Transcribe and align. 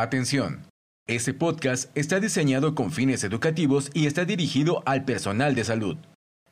Atención. 0.00 0.66
Este 1.06 1.34
podcast 1.34 1.94
está 1.94 2.20
diseñado 2.20 2.74
con 2.74 2.90
fines 2.90 3.22
educativos 3.22 3.90
y 3.92 4.06
está 4.06 4.24
dirigido 4.24 4.82
al 4.86 5.04
personal 5.04 5.54
de 5.54 5.62
salud. 5.62 5.98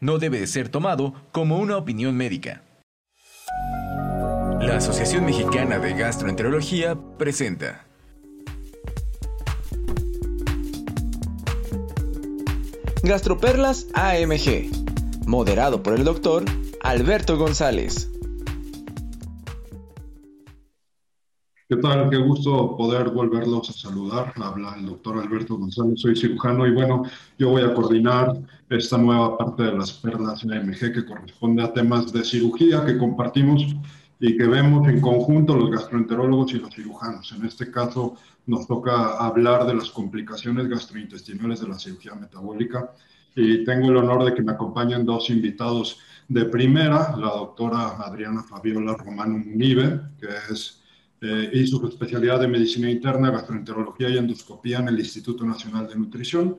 No 0.00 0.18
debe 0.18 0.38
de 0.38 0.46
ser 0.46 0.68
tomado 0.68 1.14
como 1.32 1.56
una 1.56 1.78
opinión 1.78 2.14
médica. 2.14 2.62
La 4.60 4.76
Asociación 4.76 5.24
Mexicana 5.24 5.78
de 5.78 5.94
Gastroenterología 5.94 6.94
presenta. 7.16 7.86
Gastroperlas 13.02 13.86
AMG, 13.94 15.26
moderado 15.26 15.82
por 15.82 15.94
el 15.94 16.04
doctor 16.04 16.44
Alberto 16.82 17.38
González. 17.38 18.10
¿Qué 21.70 21.76
tal? 21.76 22.08
Qué 22.08 22.16
gusto 22.16 22.78
poder 22.78 23.10
volverlos 23.10 23.68
a 23.68 23.74
saludar. 23.74 24.32
Habla 24.36 24.76
el 24.78 24.86
doctor 24.86 25.18
Alberto 25.18 25.58
González, 25.58 26.00
soy 26.00 26.16
cirujano 26.16 26.66
y 26.66 26.72
bueno, 26.72 27.02
yo 27.38 27.50
voy 27.50 27.60
a 27.60 27.74
coordinar 27.74 28.38
esta 28.70 28.96
nueva 28.96 29.36
parte 29.36 29.64
de 29.64 29.72
las 29.74 29.92
perlas 29.92 30.44
AMG 30.44 30.94
que 30.94 31.04
corresponde 31.04 31.62
a 31.62 31.70
temas 31.70 32.10
de 32.10 32.24
cirugía 32.24 32.86
que 32.86 32.96
compartimos 32.96 33.66
y 34.18 34.38
que 34.38 34.46
vemos 34.46 34.88
en 34.88 35.02
conjunto 35.02 35.54
los 35.58 35.70
gastroenterólogos 35.70 36.54
y 36.54 36.58
los 36.58 36.74
cirujanos. 36.74 37.32
En 37.32 37.44
este 37.44 37.70
caso 37.70 38.14
nos 38.46 38.66
toca 38.66 39.18
hablar 39.18 39.66
de 39.66 39.74
las 39.74 39.90
complicaciones 39.90 40.68
gastrointestinales 40.68 41.60
de 41.60 41.68
la 41.68 41.78
cirugía 41.78 42.14
metabólica 42.14 42.94
y 43.36 43.62
tengo 43.66 43.90
el 43.90 43.98
honor 43.98 44.24
de 44.24 44.32
que 44.32 44.40
me 44.40 44.52
acompañen 44.52 45.04
dos 45.04 45.28
invitados 45.28 45.98
de 46.28 46.46
primera, 46.46 47.14
la 47.14 47.28
doctora 47.28 47.88
Adriana 47.98 48.42
Fabiola 48.42 48.96
Romano 48.96 49.36
Munive, 49.36 50.00
que 50.18 50.28
es 50.50 50.77
eh, 51.20 51.50
hizo 51.52 51.78
su 51.78 51.88
especialidad 51.88 52.40
de 52.40 52.46
medicina 52.46 52.88
interna, 52.88 53.30
gastroenterología 53.30 54.08
y 54.08 54.18
endoscopía 54.18 54.78
en 54.78 54.88
el 54.88 55.00
Instituto 55.00 55.44
Nacional 55.44 55.88
de 55.88 55.96
Nutrición. 55.96 56.58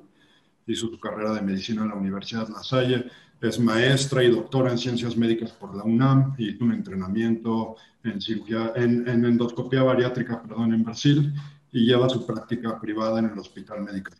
Hizo 0.67 0.87
su 0.87 0.99
carrera 0.99 1.33
de 1.33 1.41
medicina 1.41 1.83
en 1.83 1.89
la 1.89 1.95
Universidad 1.95 2.49
La 2.49 2.61
Salle. 2.61 3.05
Es 3.39 3.57
maestra 3.57 4.21
y 4.21 4.29
doctora 4.29 4.71
en 4.71 4.77
ciencias 4.77 5.15
médicas 5.15 5.51
por 5.51 5.73
la 5.75 5.83
UNAM. 5.83 6.35
Hizo 6.37 6.65
un 6.65 6.73
entrenamiento 6.73 7.77
en, 8.03 8.19
cirugía, 8.21 8.73
en, 8.75 9.07
en 9.07 9.23
endoscopía 9.23 9.83
bariátrica 9.83 10.41
perdón, 10.41 10.73
en 10.73 10.83
Brasil 10.83 11.33
y 11.71 11.85
lleva 11.85 12.09
su 12.09 12.25
práctica 12.25 12.79
privada 12.81 13.19
en 13.19 13.25
el 13.25 13.39
Hospital 13.39 13.83
Médico 13.83 14.11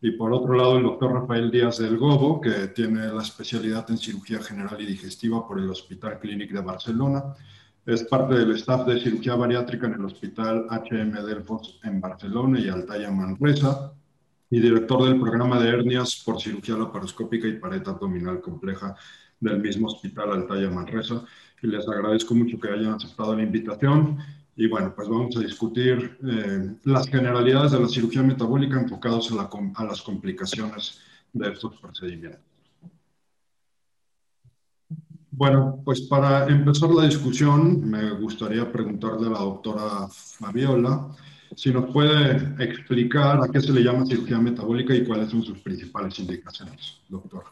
Y 0.00 0.12
por 0.12 0.32
otro 0.32 0.54
lado, 0.54 0.78
el 0.78 0.82
doctor 0.82 1.12
Rafael 1.12 1.50
Díaz 1.50 1.78
del 1.78 1.96
Gobo, 1.96 2.40
que 2.40 2.68
tiene 2.68 3.06
la 3.06 3.22
especialidad 3.22 3.88
en 3.90 3.98
cirugía 3.98 4.42
general 4.42 4.80
y 4.80 4.86
digestiva 4.86 5.46
por 5.46 5.60
el 5.60 5.70
Hospital 5.70 6.18
Clínic 6.18 6.50
de 6.50 6.60
Barcelona 6.60 7.34
es 7.86 8.04
parte 8.04 8.34
del 8.34 8.52
staff 8.52 8.86
de 8.86 9.00
cirugía 9.00 9.34
bariátrica 9.34 9.86
en 9.86 9.94
el 9.94 10.04
Hospital 10.04 10.66
HM 10.70 11.24
Delfos 11.24 11.80
en 11.82 12.00
Barcelona 12.00 12.60
y 12.60 12.68
Altaya 12.68 13.10
Manresa 13.10 13.92
y 14.50 14.60
director 14.60 15.04
del 15.04 15.20
programa 15.20 15.60
de 15.60 15.70
hernias 15.70 16.22
por 16.24 16.40
cirugía 16.40 16.76
laparoscópica 16.76 17.46
y 17.46 17.58
pared 17.58 17.86
abdominal 17.86 18.40
compleja 18.40 18.96
del 19.38 19.60
mismo 19.60 19.88
Hospital 19.88 20.32
Altaya 20.32 20.68
Manresa. 20.70 21.24
Y 21.62 21.68
les 21.68 21.86
agradezco 21.88 22.34
mucho 22.34 22.58
que 22.58 22.68
hayan 22.68 22.94
aceptado 22.94 23.36
la 23.36 23.42
invitación. 23.42 24.18
Y 24.56 24.66
bueno, 24.66 24.92
pues 24.94 25.08
vamos 25.08 25.36
a 25.36 25.40
discutir 25.40 26.18
eh, 26.26 26.74
las 26.84 27.08
generalidades 27.08 27.72
de 27.72 27.80
la 27.80 27.88
cirugía 27.88 28.22
metabólica 28.22 28.80
enfocados 28.80 29.30
a, 29.32 29.48
a 29.74 29.84
las 29.84 30.02
complicaciones 30.02 31.00
de 31.32 31.48
estos 31.48 31.76
procedimientos. 31.80 32.49
Bueno, 35.32 35.80
pues 35.84 36.02
para 36.02 36.46
empezar 36.48 36.90
la 36.90 37.04
discusión, 37.04 37.88
me 37.88 38.10
gustaría 38.12 38.70
preguntarle 38.70 39.28
a 39.28 39.30
la 39.30 39.38
doctora 39.38 40.08
Fabiola 40.10 41.08
si 41.56 41.70
nos 41.70 41.92
puede 41.92 42.62
explicar 42.62 43.40
a 43.42 43.48
qué 43.48 43.60
se 43.60 43.72
le 43.72 43.82
llama 43.82 44.06
cirugía 44.06 44.38
metabólica 44.38 44.94
y 44.94 45.04
cuáles 45.04 45.30
son 45.30 45.42
sus 45.42 45.58
principales 45.60 46.18
indicaciones, 46.18 46.98
doctora. 47.08 47.46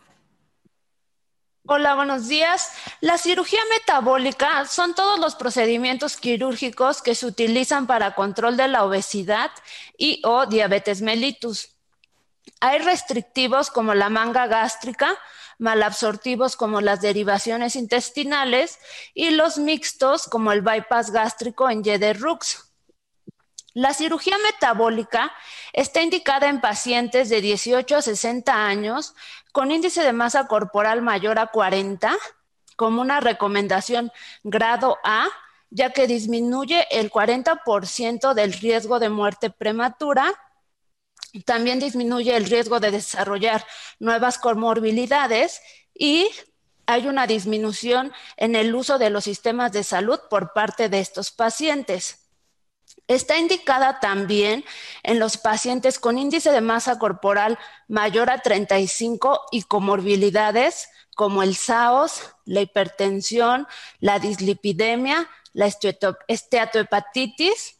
Hola, 1.70 1.94
buenos 1.94 2.28
días. 2.28 2.72
La 3.00 3.18
cirugía 3.18 3.60
metabólica 3.70 4.64
son 4.64 4.94
todos 4.94 5.20
los 5.20 5.34
procedimientos 5.34 6.16
quirúrgicos 6.16 7.02
que 7.02 7.14
se 7.14 7.26
utilizan 7.26 7.86
para 7.86 8.14
control 8.14 8.56
de 8.56 8.68
la 8.68 8.84
obesidad 8.84 9.50
y 9.98 10.22
o 10.24 10.46
diabetes 10.46 11.02
mellitus. 11.02 11.76
Hay 12.60 12.78
restrictivos 12.78 13.70
como 13.70 13.94
la 13.94 14.08
manga 14.08 14.46
gástrica, 14.46 15.14
malabsortivos 15.58 16.56
como 16.56 16.80
las 16.80 17.00
derivaciones 17.00 17.76
intestinales 17.76 18.78
y 19.14 19.30
los 19.30 19.58
mixtos 19.58 20.26
como 20.26 20.52
el 20.52 20.62
bypass 20.62 21.10
gástrico 21.10 21.68
en 21.68 21.82
YD-RUX. 21.82 22.64
La 23.74 23.92
cirugía 23.92 24.36
metabólica 24.38 25.32
está 25.72 26.02
indicada 26.02 26.48
en 26.48 26.60
pacientes 26.60 27.28
de 27.28 27.40
18 27.40 27.96
a 27.96 28.02
60 28.02 28.66
años 28.66 29.14
con 29.52 29.70
índice 29.70 30.02
de 30.02 30.12
masa 30.12 30.46
corporal 30.46 31.02
mayor 31.02 31.38
a 31.38 31.48
40 31.48 32.16
como 32.76 33.02
una 33.02 33.20
recomendación 33.20 34.12
grado 34.44 34.98
A, 35.04 35.26
ya 35.70 35.90
que 35.90 36.06
disminuye 36.06 36.86
el 36.90 37.10
40% 37.10 38.34
del 38.34 38.52
riesgo 38.52 38.98
de 39.00 39.10
muerte 39.10 39.50
prematura 39.50 40.32
también 41.44 41.78
disminuye 41.78 42.36
el 42.36 42.46
riesgo 42.46 42.80
de 42.80 42.90
desarrollar 42.90 43.66
nuevas 43.98 44.38
comorbilidades 44.38 45.60
y 45.94 46.28
hay 46.86 47.06
una 47.06 47.26
disminución 47.26 48.12
en 48.36 48.56
el 48.56 48.74
uso 48.74 48.98
de 48.98 49.10
los 49.10 49.24
sistemas 49.24 49.72
de 49.72 49.84
salud 49.84 50.18
por 50.30 50.52
parte 50.54 50.88
de 50.88 51.00
estos 51.00 51.30
pacientes. 51.30 52.28
Está 53.06 53.38
indicada 53.38 54.00
también 54.00 54.64
en 55.02 55.18
los 55.18 55.36
pacientes 55.36 55.98
con 55.98 56.18
índice 56.18 56.50
de 56.50 56.62
masa 56.62 56.98
corporal 56.98 57.58
mayor 57.88 58.30
a 58.30 58.40
35 58.40 59.46
y 59.52 59.62
comorbilidades 59.62 60.88
como 61.14 61.42
el 61.42 61.56
SAOS, 61.56 62.22
la 62.44 62.60
hipertensión, 62.60 63.66
la 63.98 64.18
dislipidemia, 64.18 65.28
la 65.52 65.66
esteatohepatitis 66.28 67.77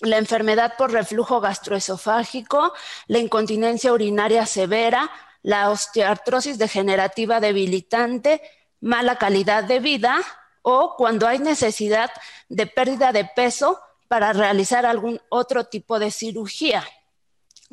la 0.00 0.18
enfermedad 0.18 0.74
por 0.76 0.92
reflujo 0.92 1.40
gastroesofágico, 1.40 2.72
la 3.06 3.18
incontinencia 3.18 3.92
urinaria 3.92 4.46
severa, 4.46 5.10
la 5.42 5.70
osteoartrosis 5.70 6.58
degenerativa 6.58 7.40
debilitante, 7.40 8.42
mala 8.80 9.16
calidad 9.16 9.64
de 9.64 9.80
vida 9.80 10.20
o 10.62 10.94
cuando 10.96 11.26
hay 11.26 11.38
necesidad 11.38 12.10
de 12.48 12.66
pérdida 12.66 13.12
de 13.12 13.24
peso 13.24 13.80
para 14.08 14.32
realizar 14.32 14.86
algún 14.86 15.20
otro 15.28 15.64
tipo 15.64 15.98
de 15.98 16.10
cirugía, 16.10 16.86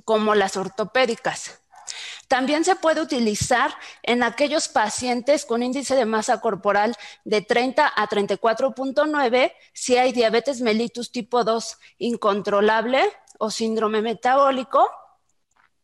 como 0.04 0.36
las 0.36 0.58
ortopédicas. 0.58 1.61
También 2.32 2.64
se 2.64 2.78
puede 2.78 3.02
utilizar 3.02 3.76
en 4.04 4.24
aquellos 4.24 4.70
pacientes 4.70 5.46
con 5.46 5.64
índice 5.64 5.96
de 5.96 6.06
masa 6.06 6.40
corporal 6.40 6.96
de 7.26 7.42
30 7.42 7.92
a 7.94 8.08
34.9 8.08 9.52
si 9.74 9.98
hay 9.98 10.14
diabetes 10.14 10.62
mellitus 10.62 11.12
tipo 11.12 11.44
2 11.44 11.78
incontrolable 11.98 13.02
o 13.38 13.52
síndrome 13.52 14.02
metabólico 14.02 14.90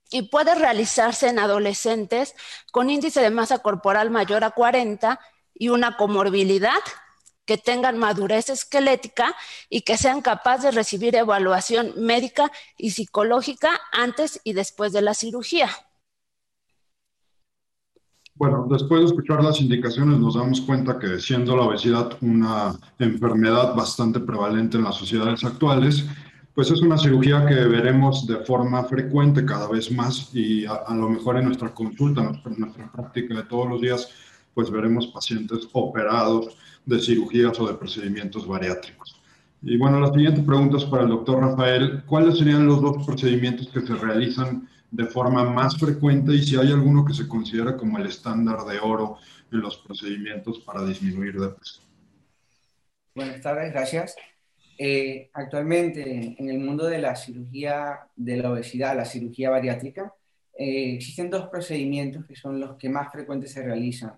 y 0.10 0.30
puede 0.30 0.56
realizarse 0.56 1.28
en 1.28 1.40
adolescentes 1.40 2.34
con 2.72 2.90
índice 2.90 3.20
de 3.20 3.30
masa 3.30 3.60
corporal 3.60 4.10
mayor 4.10 4.46
a 4.46 4.52
40 4.52 5.20
y 5.54 5.68
una 5.68 5.98
comorbilidad 5.98 6.80
que 7.44 7.58
tengan 7.58 7.98
madurez 7.98 8.48
esquelética 8.48 9.36
y 9.70 9.82
que 9.82 9.98
sean 9.98 10.22
capaces 10.22 10.64
de 10.64 10.72
recibir 10.72 11.14
evaluación 11.18 11.92
médica 11.98 12.50
y 12.78 12.92
psicológica 12.92 13.82
antes 13.92 14.40
y 14.46 14.54
después 14.54 14.94
de 14.94 15.02
la 15.02 15.14
cirugía. 15.14 15.87
Bueno, 18.38 18.68
después 18.70 19.02
de 19.02 19.08
escuchar 19.08 19.44
las 19.44 19.60
indicaciones 19.60 20.20
nos 20.20 20.36
damos 20.36 20.62
cuenta 20.62 21.00
que 21.00 21.20
siendo 21.20 21.56
la 21.56 21.64
obesidad 21.64 22.12
una 22.22 22.76
enfermedad 23.00 23.74
bastante 23.74 24.20
prevalente 24.20 24.78
en 24.78 24.84
las 24.84 24.96
sociedades 24.96 25.44
actuales, 25.44 26.06
pues 26.54 26.70
es 26.70 26.82
una 26.82 27.00
cirugía 27.00 27.48
que 27.48 27.56
veremos 27.56 28.28
de 28.28 28.38
forma 28.38 28.84
frecuente 28.84 29.44
cada 29.44 29.68
vez 29.68 29.92
más 29.92 30.30
y 30.36 30.66
a, 30.68 30.94
lo 30.94 31.10
mejor 31.10 31.38
en 31.38 31.46
nuestra 31.46 31.74
consulta, 31.74 32.22
en 32.22 32.60
nuestra 32.60 32.92
práctica 32.92 33.34
de 33.34 33.44
todos 33.44 33.70
los 33.70 33.82
días, 33.82 34.08
pues 34.54 34.70
veremos 34.70 35.08
pacientes 35.08 35.68
operados 35.74 36.56
de 36.86 37.00
cirugías 37.00 37.60
o 37.60 37.68
de 37.68 37.74
procedimientos 37.74 38.48
bariátricos. 38.48 39.20
Y 39.64 39.78
bueno, 39.78 40.00
la 40.00 40.14
siguiente 40.14 40.44
pregunta 40.44 40.78
es 40.78 40.86
para 40.86 41.04
el 41.04 41.10
doctor 41.10 41.40
Rafael. 41.40 42.04
¿Cuáles 42.06 42.38
serían 42.38 42.68
los 42.68 42.82
dos 42.82 43.04
procedimientos 43.04 43.68
que 43.70 43.82
se 43.82 43.96
realizan 43.96 44.68
de 44.92 45.06
forma 45.06 45.44
más 45.50 45.78
frecuente 45.78 46.34
y 46.34 46.44
si 46.44 46.56
hay 46.56 46.72
alguno 46.72 47.04
que 47.06 47.14
se 47.14 47.28
considera 47.28 47.76
como 47.76 47.98
el 47.98 48.08
estándar 48.08 48.64
de 48.66 48.80
oro 48.80 49.18
en 49.52 49.62
los 49.62 49.78
procedimientos 49.78 50.60
para 50.60 50.86
disminuir 50.86 51.40
de 51.40 51.50
peso. 51.50 51.82
Buenas 53.16 53.42
tardes, 53.42 53.72
gracias. 53.72 54.16
Eh, 54.78 55.30
actualmente 55.34 56.36
en 56.38 56.50
el 56.50 56.60
mundo 56.60 56.86
de 56.86 57.00
la 57.00 57.16
cirugía 57.16 58.00
de 58.16 58.38
la 58.38 58.52
obesidad, 58.52 58.96
la 58.96 59.06
cirugía 59.06 59.50
bariátrica, 59.50 60.14
eh, 60.58 60.96
existen 60.96 61.30
dos 61.30 61.48
procedimientos 61.50 62.26
que 62.26 62.36
son 62.36 62.60
los 62.60 62.78
que 62.78 62.90
más 62.90 63.12
frecuentes 63.12 63.52
se 63.52 63.64
realizan. 63.64 64.14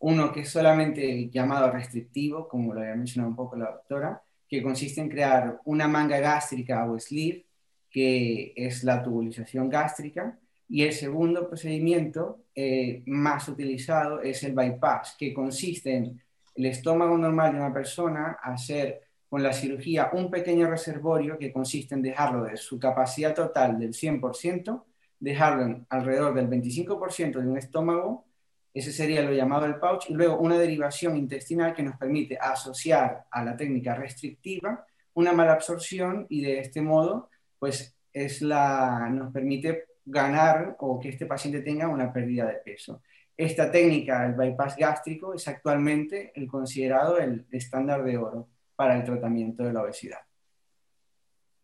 Uno 0.00 0.32
que 0.32 0.40
es 0.40 0.50
solamente 0.50 1.28
llamado 1.30 1.70
restrictivo, 1.70 2.48
como 2.48 2.74
lo 2.74 2.80
había 2.80 2.94
mencionado 2.94 3.30
un 3.30 3.36
poco 3.36 3.56
la 3.56 3.70
doctora, 3.70 4.22
que 4.48 4.62
consiste 4.62 5.00
en 5.00 5.08
crear 5.08 5.60
una 5.64 5.88
manga 5.88 6.18
gástrica 6.18 6.84
o 6.88 6.98
sleeve 6.98 7.46
que 7.94 8.52
es 8.56 8.82
la 8.82 9.00
tubulización 9.04 9.70
gástrica, 9.70 10.36
y 10.68 10.82
el 10.82 10.92
segundo 10.92 11.48
procedimiento 11.48 12.40
eh, 12.52 13.04
más 13.06 13.48
utilizado 13.48 14.20
es 14.20 14.42
el 14.42 14.52
bypass, 14.52 15.14
que 15.16 15.32
consiste 15.32 15.94
en 15.94 16.20
el 16.56 16.66
estómago 16.66 17.16
normal 17.16 17.52
de 17.52 17.60
una 17.60 17.72
persona 17.72 18.38
hacer 18.42 19.02
con 19.28 19.44
la 19.44 19.52
cirugía 19.52 20.10
un 20.12 20.28
pequeño 20.28 20.68
reservorio 20.68 21.38
que 21.38 21.52
consiste 21.52 21.94
en 21.94 22.02
dejarlo 22.02 22.42
de 22.42 22.56
su 22.56 22.80
capacidad 22.80 23.32
total 23.32 23.78
del 23.78 23.92
100%, 23.92 24.82
dejarlo 25.20 25.62
en 25.62 25.86
alrededor 25.88 26.34
del 26.34 26.48
25% 26.48 27.38
de 27.38 27.46
un 27.46 27.58
estómago, 27.58 28.24
ese 28.72 28.90
sería 28.90 29.22
lo 29.22 29.32
llamado 29.32 29.66
el 29.66 29.76
pouch, 29.76 30.10
y 30.10 30.14
luego 30.14 30.38
una 30.38 30.58
derivación 30.58 31.16
intestinal 31.16 31.72
que 31.72 31.84
nos 31.84 31.96
permite 31.96 32.36
asociar 32.40 33.26
a 33.30 33.44
la 33.44 33.56
técnica 33.56 33.94
restrictiva 33.94 34.84
una 35.12 35.32
mala 35.32 35.52
absorción 35.52 36.26
y 36.28 36.42
de 36.42 36.58
este 36.58 36.82
modo 36.82 37.30
pues 37.58 37.96
es 38.12 38.42
la, 38.42 39.08
nos 39.10 39.32
permite 39.32 39.84
ganar 40.04 40.76
o 40.80 41.00
que 41.00 41.08
este 41.08 41.26
paciente 41.26 41.60
tenga 41.60 41.88
una 41.88 42.12
pérdida 42.12 42.46
de 42.46 42.56
peso. 42.64 43.02
Esta 43.36 43.70
técnica, 43.70 44.26
el 44.26 44.34
bypass 44.34 44.76
gástrico, 44.76 45.34
es 45.34 45.48
actualmente 45.48 46.32
el 46.34 46.46
considerado 46.46 47.18
el 47.18 47.46
estándar 47.50 48.04
de 48.04 48.16
oro 48.16 48.48
para 48.76 48.96
el 48.96 49.04
tratamiento 49.04 49.64
de 49.64 49.72
la 49.72 49.82
obesidad. 49.82 50.18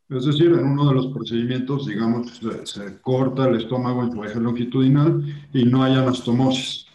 Es 0.09 0.25
decir, 0.25 0.47
en 0.47 0.67
uno 0.67 0.89
de 0.89 0.95
los 0.95 1.07
procedimientos, 1.13 1.87
digamos, 1.87 2.41
se, 2.65 3.01
corta 3.01 3.49
el 3.49 3.61
estómago 3.61 4.03
en 4.03 4.11
su 4.11 4.25
eje 4.25 4.41
longitudinal 4.41 5.25
y 5.53 5.65
no 5.65 5.85
hay 5.85 5.95
anastomosis. 5.95 6.87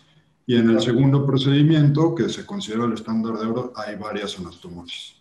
Y 0.45 0.57
en 0.57 0.69
el 0.69 0.81
segundo 0.81 1.25
procedimiento, 1.25 2.13
que 2.13 2.27
se 2.27 2.45
considera 2.45 2.83
el 2.83 2.93
estándar 2.93 3.37
de 3.37 3.45
oro, 3.45 3.73
hay 3.77 3.95
varias 3.95 4.37
anastomosis. 4.37 5.15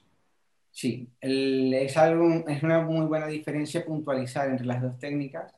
Sí, 0.75 1.09
es, 1.21 1.97
algo, 1.97 2.44
es 2.49 2.62
una 2.65 2.81
muy 2.81 3.06
buena 3.06 3.29
diferencia 3.29 3.85
puntualizar 3.87 4.50
entre 4.50 4.67
las 4.67 4.82
dos 4.82 4.99
técnicas 4.99 5.55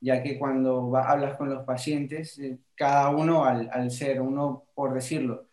ya 0.00 0.22
que 0.22 0.38
cuando 0.38 0.96
hablas 0.96 1.36
con 1.36 1.50
los 1.50 1.64
pacientes, 1.64 2.38
eh, 2.38 2.58
cada 2.74 3.10
uno 3.10 3.44
al, 3.44 3.90
ser 3.90 4.20
uno, 4.20 4.64
por 4.74 4.94
decirlo, 4.94 5.46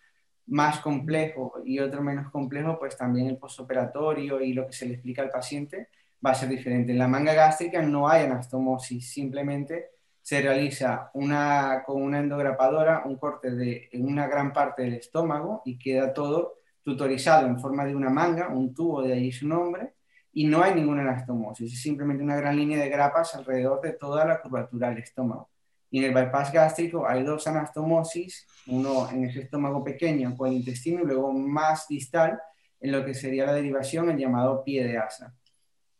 más 0.47 0.79
complejo 0.79 1.55
y 1.65 1.79
otro 1.79 2.01
menos 2.01 2.31
complejo, 2.31 2.79
pues 2.79 2.95
también 2.97 3.27
el 3.27 3.37
postoperatorio 3.37 4.41
y 4.41 4.53
lo 4.53 4.65
que 4.65 4.73
se 4.73 4.85
le 4.85 4.93
explica 4.93 5.21
al 5.21 5.29
paciente 5.29 5.89
va 6.25 6.31
a 6.31 6.35
ser 6.35 6.49
diferente. 6.49 6.93
En 6.93 6.99
la 6.99 7.07
manga 7.07 7.33
gástrica 7.33 7.81
no 7.81 8.07
hay 8.07 8.23
anastomosis, 8.25 9.11
simplemente 9.11 9.91
se 10.21 10.41
realiza 10.41 11.11
una, 11.13 11.83
con 11.85 12.01
una 12.01 12.19
endograpadora 12.19 13.03
un 13.05 13.17
corte 13.17 13.51
de 13.51 13.89
una 13.93 14.27
gran 14.27 14.53
parte 14.53 14.83
del 14.83 14.95
estómago 14.95 15.61
y 15.65 15.77
queda 15.77 16.13
todo 16.13 16.56
tutorizado 16.87 17.47
en 17.47 17.59
forma 17.59 17.83
de 17.83 17.93
una 17.93 18.09
manga, 18.09 18.47
un 18.47 18.73
tubo, 18.73 19.01
de 19.01 19.11
ahí 19.11 19.29
su 19.29 19.45
nombre, 19.45 19.95
y 20.31 20.45
no 20.45 20.63
hay 20.63 20.73
ninguna 20.73 21.01
anastomosis, 21.01 21.73
es 21.73 21.81
simplemente 21.81 22.23
una 22.23 22.37
gran 22.37 22.55
línea 22.55 22.79
de 22.79 22.87
grapas 22.87 23.35
alrededor 23.35 23.81
de 23.81 23.91
toda 23.91 24.23
la 24.23 24.41
curvatura 24.41 24.87
del 24.87 24.99
estómago. 24.99 25.49
Y 25.91 25.97
en 25.99 26.05
el 26.05 26.13
bypass 26.13 26.53
gástrico 26.53 27.05
hay 27.05 27.23
dos 27.23 27.45
anastomosis, 27.45 28.47
uno 28.67 29.09
en 29.11 29.25
el 29.25 29.37
estómago 29.37 29.83
pequeño 29.83 30.33
con 30.37 30.47
el 30.47 30.53
intestino 30.53 31.01
y 31.01 31.05
luego 31.07 31.33
más 31.33 31.89
distal 31.89 32.39
en 32.79 32.93
lo 32.93 33.03
que 33.03 33.13
sería 33.13 33.45
la 33.45 33.53
derivación, 33.53 34.09
el 34.09 34.17
llamado 34.17 34.63
pie 34.63 34.87
de 34.87 34.97
asa. 34.97 35.35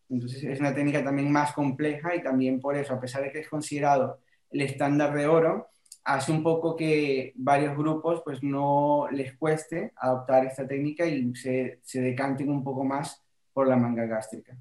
Entonces 0.08 0.42
es 0.42 0.58
una 0.62 0.74
técnica 0.74 1.04
también 1.04 1.30
más 1.30 1.52
compleja 1.52 2.16
y 2.16 2.24
también 2.24 2.62
por 2.62 2.78
eso, 2.78 2.94
a 2.94 3.00
pesar 3.02 3.24
de 3.24 3.32
que 3.34 3.40
es 3.40 3.50
considerado 3.50 4.22
el 4.52 4.62
estándar 4.62 5.14
de 5.14 5.28
oro, 5.28 5.68
hace 6.08 6.32
un 6.32 6.42
poco 6.42 6.76
que 6.76 7.34
varios 7.36 7.78
grupos 7.78 8.22
pues 8.24 8.42
no 8.42 9.08
les 9.12 9.36
cueste 9.38 9.92
adoptar 9.98 10.46
esta 10.46 10.66
técnica 10.66 11.06
y 11.06 11.36
se, 11.36 11.82
se 11.84 12.00
decanten 12.00 12.50
un 12.50 12.64
poco 12.64 12.86
más 12.86 13.22
por 13.52 13.68
la 13.68 13.76
manga 13.76 14.06
gástrica. 14.06 14.58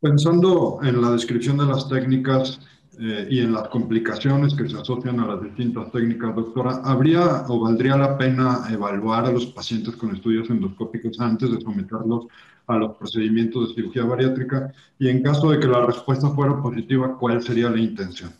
Pensando 0.00 0.78
en 0.84 1.02
la 1.02 1.10
descripción 1.10 1.58
de 1.58 1.66
las 1.66 1.88
técnicas 1.88 2.60
eh, 3.00 3.26
y 3.28 3.40
en 3.40 3.52
las 3.52 3.66
complicaciones 3.68 4.54
que 4.54 4.68
se 4.68 4.76
asocian 4.76 5.18
a 5.18 5.26
las 5.26 5.42
distintas 5.42 5.90
técnicas, 5.90 6.36
doctora, 6.36 6.80
¿habría 6.84 7.44
o 7.48 7.58
valdría 7.58 7.96
la 7.96 8.16
pena 8.16 8.64
evaluar 8.70 9.24
a 9.24 9.32
los 9.32 9.46
pacientes 9.46 9.96
con 9.96 10.14
estudios 10.14 10.48
endoscópicos 10.50 11.18
antes 11.18 11.50
de 11.50 11.60
someterlos 11.60 12.28
a 12.68 12.76
los 12.76 12.96
procedimientos 12.96 13.70
de 13.70 13.74
cirugía 13.74 14.04
bariátrica? 14.04 14.72
Y 15.00 15.08
en 15.08 15.20
caso 15.20 15.50
de 15.50 15.58
que 15.58 15.66
la 15.66 15.84
respuesta 15.84 16.30
fuera 16.30 16.62
positiva, 16.62 17.18
¿cuál 17.18 17.42
sería 17.42 17.68
la 17.70 17.80
intención? 17.80 18.30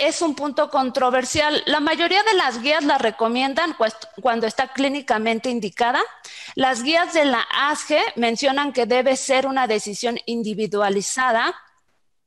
Es 0.00 0.20
un 0.20 0.34
punto 0.34 0.68
controversial. 0.68 1.62
La 1.66 1.78
mayoría 1.78 2.24
de 2.24 2.34
las 2.34 2.60
guías 2.60 2.82
la 2.82 2.98
recomiendan 2.98 3.76
cuando 4.20 4.48
está 4.48 4.72
clínicamente 4.72 5.48
indicada. 5.48 6.02
Las 6.56 6.82
guías 6.82 7.12
de 7.14 7.24
la 7.24 7.46
ASGE 7.52 8.02
mencionan 8.16 8.72
que 8.72 8.86
debe 8.86 9.14
ser 9.14 9.46
una 9.46 9.68
decisión 9.68 10.18
individualizada, 10.26 11.54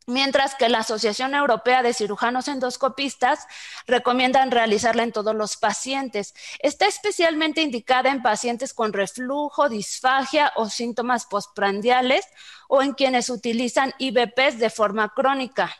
mientras 0.05 0.55
que 0.55 0.69
la 0.69 0.79
Asociación 0.79 1.35
Europea 1.35 1.83
de 1.83 1.93
Cirujanos 1.93 2.47
Endoscopistas 2.47 3.45
recomiendan 3.87 4.49
realizarla 4.49 5.03
en 5.03 5.11
todos 5.11 5.35
los 5.35 5.57
pacientes. 5.57 6.33
Está 6.59 6.87
especialmente 6.87 7.59
indicada 7.59 8.09
en 8.09 8.21
pacientes 8.21 8.73
con 8.73 8.93
reflujo, 8.93 9.67
disfagia 9.67 10.53
o 10.55 10.69
síntomas 10.69 11.25
postprandiales 11.25 12.25
o 12.69 12.81
en 12.81 12.93
quienes 12.93 13.29
utilizan 13.29 13.93
IBPs 13.97 14.59
de 14.59 14.69
forma 14.69 15.13
crónica. 15.13 15.75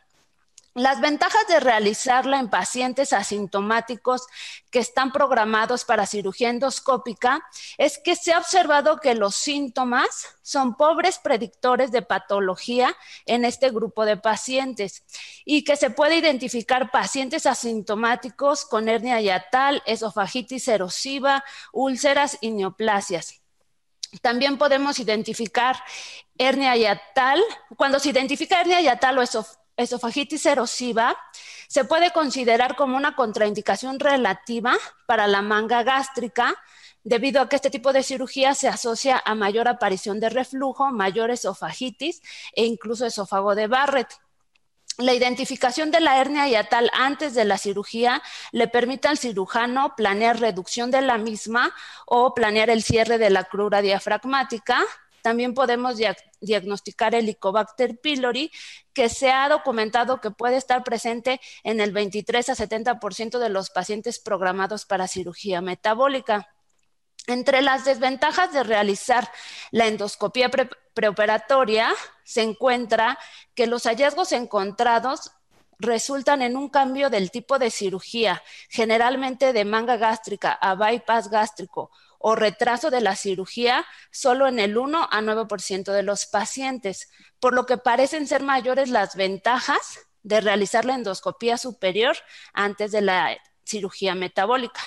Las 0.78 1.02
ventajas 1.02 1.48
de 1.48 1.60
realizarla 1.60 2.38
en 2.38 2.52
pacientes 2.52 3.12
asintomáticos 3.12 4.28
que 4.70 4.78
están 4.78 5.12
programados 5.12 5.86
para 5.86 6.06
cirugía 6.06 6.52
endoscópica 6.52 7.42
es 7.80 7.98
que 7.98 8.16
se 8.16 8.32
ha 8.32 8.38
observado 8.38 9.00
que 9.00 9.16
los 9.16 9.36
síntomas 9.36 10.38
son 10.44 10.78
pobres 10.78 11.18
predictores 11.18 11.92
de 11.92 12.04
patología 12.04 12.96
en 13.26 13.44
este 13.44 13.72
grupo 13.72 14.06
de 14.06 14.18
pacientes 14.18 15.04
y 15.46 15.64
que 15.64 15.78
se 15.78 15.90
puede 15.90 16.18
identificar 16.18 16.92
pacientes 16.92 17.48
asintomáticos 17.48 18.64
con 18.64 18.88
hernia 18.88 19.20
yatal, 19.20 19.82
esofagitis 19.88 20.68
erosiva, 20.68 21.44
úlceras 21.74 22.38
y 22.40 22.52
neoplasias. 22.52 23.42
También 24.22 24.60
podemos 24.60 25.00
identificar 25.00 25.76
hernia 26.38 26.76
yatal. 26.76 27.42
Cuando 27.76 27.98
se 27.98 28.10
identifica 28.10 28.62
hernia 28.62 28.80
yatal 28.80 29.18
o 29.18 29.24
esofagitis, 29.78 30.46
erosiva 30.46 31.16
se 31.68 31.86
puede 31.86 32.12
considerar 32.12 32.76
como 32.76 32.98
una 32.98 33.16
contraindicación 33.16 34.00
relativa 34.00 34.76
para 35.06 35.28
la 35.28 35.42
manga 35.42 35.84
gástrica, 35.84 36.56
debido 37.04 37.42
a 37.42 37.48
que 37.48 37.56
este 37.56 37.70
tipo 37.70 37.94
de 37.94 38.04
cirugía 38.04 38.54
se 38.54 38.68
asocia 38.68 39.22
a 39.24 39.36
mayor 39.36 39.68
aparición 39.68 40.20
de 40.20 40.30
reflujo, 40.30 40.92
mayor 40.92 41.32
esofagitis 41.32 42.22
e 42.54 42.66
incluso 42.66 43.06
esófago 43.06 43.56
de 43.56 43.68
Barrett. 43.68 44.10
La 44.98 45.14
identificación 45.14 45.92
de 45.92 46.00
la 46.00 46.20
hernia 46.20 46.48
hiatal 46.48 46.90
antes 46.92 47.36
de 47.36 47.46
la 47.46 47.60
cirugía 47.60 48.24
le 48.52 48.68
permite 48.68 49.08
al 49.08 49.20
cirujano 49.20 49.96
planear 49.96 50.40
reducción 50.40 50.90
de 50.90 51.02
la 51.02 51.20
misma 51.20 51.72
o 52.08 52.34
planear 52.34 52.72
el 52.72 52.82
cierre 52.82 53.20
de 53.20 53.30
la 53.30 53.44
crura 53.44 53.82
diafragmática, 53.82 54.84
también 55.28 55.54
podemos 55.54 55.98
diagnosticar 56.40 57.14
el 57.14 57.26
Helicobacter 57.26 58.00
pylori, 58.00 58.50
que 58.94 59.10
se 59.10 59.30
ha 59.30 59.50
documentado 59.50 60.22
que 60.22 60.32
puede 60.32 60.56
estar 60.56 60.86
presente 60.86 61.42
en 61.66 61.82
el 61.82 61.92
23 61.92 62.48
a 62.48 62.56
70% 62.56 63.38
de 63.38 63.50
los 63.50 63.70
pacientes 63.70 64.20
programados 64.20 64.86
para 64.86 65.06
cirugía 65.10 65.60
metabólica. 65.60 66.48
Entre 67.28 67.62
las 67.62 67.84
desventajas 67.84 68.54
de 68.54 68.64
realizar 68.64 69.30
la 69.72 69.88
endoscopía 69.88 70.50
preoperatoria 70.94 71.94
se 72.24 72.44
encuentra 72.44 73.20
que 73.54 73.68
los 73.68 73.84
hallazgos 73.84 74.32
encontrados 74.32 75.34
resultan 75.78 76.42
en 76.42 76.56
un 76.56 76.70
cambio 76.70 77.10
del 77.10 77.32
tipo 77.32 77.60
de 77.60 77.70
cirugía, 77.70 78.42
generalmente 78.70 79.52
de 79.52 79.66
manga 79.66 79.98
gástrica 79.98 80.54
a 80.54 80.76
bypass 80.76 81.30
gástrico 81.30 81.92
o 82.20 82.36
retraso 82.36 82.90
de 82.90 83.02
la 83.02 83.16
cirugía 83.16 83.86
solo 84.12 84.48
en 84.48 84.60
el 84.60 84.78
1 84.78 85.10
a 85.12 85.22
9% 85.22 85.92
de 85.92 86.04
los 86.04 86.26
pacientes, 86.26 87.10
por 87.40 87.54
lo 87.54 87.66
que 87.66 87.78
parecen 87.78 88.28
ser 88.28 88.44
mayores 88.44 88.90
las 88.90 89.16
ventajas 89.16 90.00
de 90.24 90.42
realizar 90.42 90.86
la 90.86 90.96
endoscopía 90.96 91.58
superior 91.58 92.16
antes 92.54 92.92
de 92.92 93.02
la 93.02 93.38
cirugía 93.64 94.16
metabólica. 94.16 94.82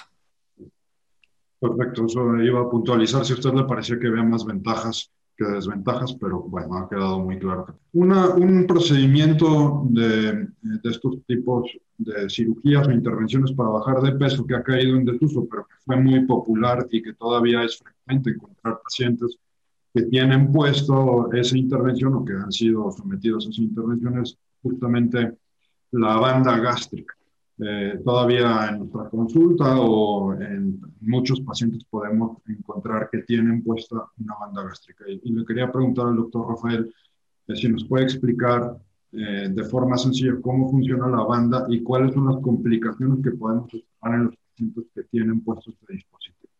Perfecto, 1.60 2.06
eso 2.06 2.36
iba 2.36 2.60
a 2.60 2.70
puntualizar 2.70 3.24
si 3.24 3.32
a 3.32 3.36
usted 3.36 3.52
le 3.52 3.64
parecía 3.64 3.98
que 3.98 4.08
vea 4.08 4.22
más 4.22 4.44
ventajas 4.44 5.12
desventajas, 5.44 6.14
pero 6.14 6.40
bueno, 6.42 6.78
ha 6.78 6.88
quedado 6.88 7.20
muy 7.20 7.38
claro. 7.38 7.66
un 7.92 8.66
procedimiento 8.66 9.84
de, 9.90 10.48
de, 10.62 10.90
estos 10.90 11.24
tipos 11.26 11.70
de 11.98 12.28
cirugías 12.28 12.86
o 12.86 12.92
intervenciones 12.92 13.52
para 13.52 13.70
bajar 13.70 14.00
de 14.02 14.12
peso 14.12 14.46
que 14.46 14.54
ha 14.54 14.62
caído 14.62 14.96
en 14.96 15.04
desuso, 15.04 15.46
pero 15.50 15.64
que 15.66 15.74
fue 15.84 15.96
muy 15.96 16.24
popular 16.26 16.86
y 16.90 17.02
que 17.02 17.14
todavía 17.14 17.64
es 17.64 17.78
frecuente 17.78 18.30
encontrar 18.30 18.80
pacientes 18.82 19.36
que 19.92 20.02
tienen 20.02 20.52
puesto 20.52 21.32
esa 21.32 21.56
intervención 21.56 22.14
o 22.14 22.24
que 22.24 22.32
han 22.32 22.52
sido 22.52 22.90
sometidos 22.92 23.46
a 23.46 23.50
esa 23.50 23.62
intervención 23.62 24.22
es 24.22 24.38
justamente 24.62 25.36
la 25.92 26.16
banda 26.16 26.58
gástrica. 26.58 27.14
Eh, 27.62 28.00
todavía 28.02 28.68
en 28.70 28.78
nuestra 28.78 29.10
consulta 29.10 29.78
o 29.78 30.32
en 30.34 30.80
muchos 31.00 31.40
pacientes 31.42 31.84
podemos 31.84 32.38
encontrar 32.48 33.10
que 33.10 33.18
tienen 33.18 33.62
puesta 33.62 33.96
una 34.18 34.34
banda 34.40 34.62
gástrica. 34.62 35.04
Y, 35.06 35.30
le 35.30 35.44
quería 35.44 35.70
preguntar 35.70 36.06
al 36.06 36.16
doctor 36.16 36.48
Rafael 36.48 36.90
eh, 37.46 37.56
si 37.56 37.68
nos 37.68 37.84
puede 37.84 38.04
explicar 38.04 38.78
eh, 39.12 39.48
de 39.50 39.64
forma 39.64 39.98
sencilla 39.98 40.40
cómo 40.40 40.70
funciona 40.70 41.08
la 41.08 41.22
banda 41.22 41.66
y 41.68 41.82
cuáles 41.82 42.14
son 42.14 42.32
las 42.32 42.42
complicaciones 42.42 43.22
que 43.22 43.32
podemos 43.32 43.64
observar 43.64 44.14
en 44.14 44.24
los 44.24 44.36
pacientes 44.36 44.84
que 44.94 45.02
tienen 45.04 45.40
puestos 45.42 45.74
este 45.80 45.94
dispositivo. 45.94 46.50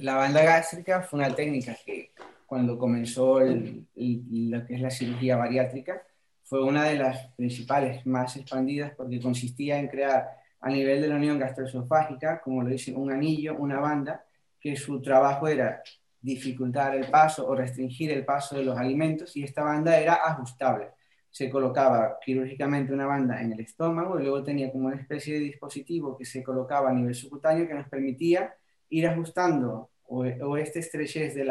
la 0.00 0.14
banda 0.14 0.44
gástrica 0.44 1.02
fue 1.02 1.18
una 1.18 1.34
técnica 1.34 1.76
que 1.84 2.12
cuando 2.46 2.78
comenzó 2.78 3.40
lo 3.40 4.66
que 4.66 4.74
es 4.74 4.80
la 4.80 4.90
cirugía 4.90 5.36
bariátrica, 5.36 6.02
fue 6.48 6.64
una 6.64 6.84
de 6.84 6.96
las 6.96 7.26
principales 7.34 8.06
más 8.06 8.34
expandidas 8.36 8.94
porque 8.96 9.20
consistía 9.20 9.78
en 9.78 9.88
crear 9.88 10.30
a 10.60 10.70
nivel 10.70 11.02
de 11.02 11.08
la 11.08 11.16
unión 11.16 11.38
gastroesofágica, 11.38 12.40
como 12.40 12.62
lo 12.62 12.70
dice, 12.70 12.94
un 12.94 13.12
anillo, 13.12 13.54
una 13.58 13.78
banda, 13.80 14.24
que 14.58 14.74
su 14.74 15.02
trabajo 15.02 15.46
era 15.46 15.82
dificultar 16.20 16.96
el 16.96 17.10
paso 17.10 17.46
o 17.46 17.54
restringir 17.54 18.10
el 18.12 18.24
paso 18.24 18.56
de 18.56 18.64
los 18.64 18.78
alimentos 18.78 19.36
y 19.36 19.44
esta 19.44 19.62
banda 19.62 19.98
era 19.98 20.14
ajustable. 20.14 20.88
Se 21.30 21.50
colocaba 21.50 22.18
quirúrgicamente 22.24 22.94
una 22.94 23.06
banda 23.06 23.42
en 23.42 23.52
el 23.52 23.60
estómago 23.60 24.18
y 24.18 24.22
luego 24.22 24.42
tenía 24.42 24.72
como 24.72 24.86
una 24.86 24.96
especie 24.96 25.34
de 25.34 25.40
dispositivo 25.40 26.16
que 26.16 26.24
se 26.24 26.42
colocaba 26.42 26.88
a 26.88 26.94
nivel 26.94 27.14
subcutáneo 27.14 27.68
que 27.68 27.74
nos 27.74 27.88
permitía 27.88 28.54
ir 28.88 29.06
ajustando 29.06 29.90
o, 30.06 30.20
o 30.24 30.56
este 30.56 30.78
estrechez 30.78 31.34
de 31.34 31.44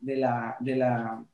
de 0.00 0.16
la, 0.16 0.56
de 0.60 0.76
la 0.76 1.24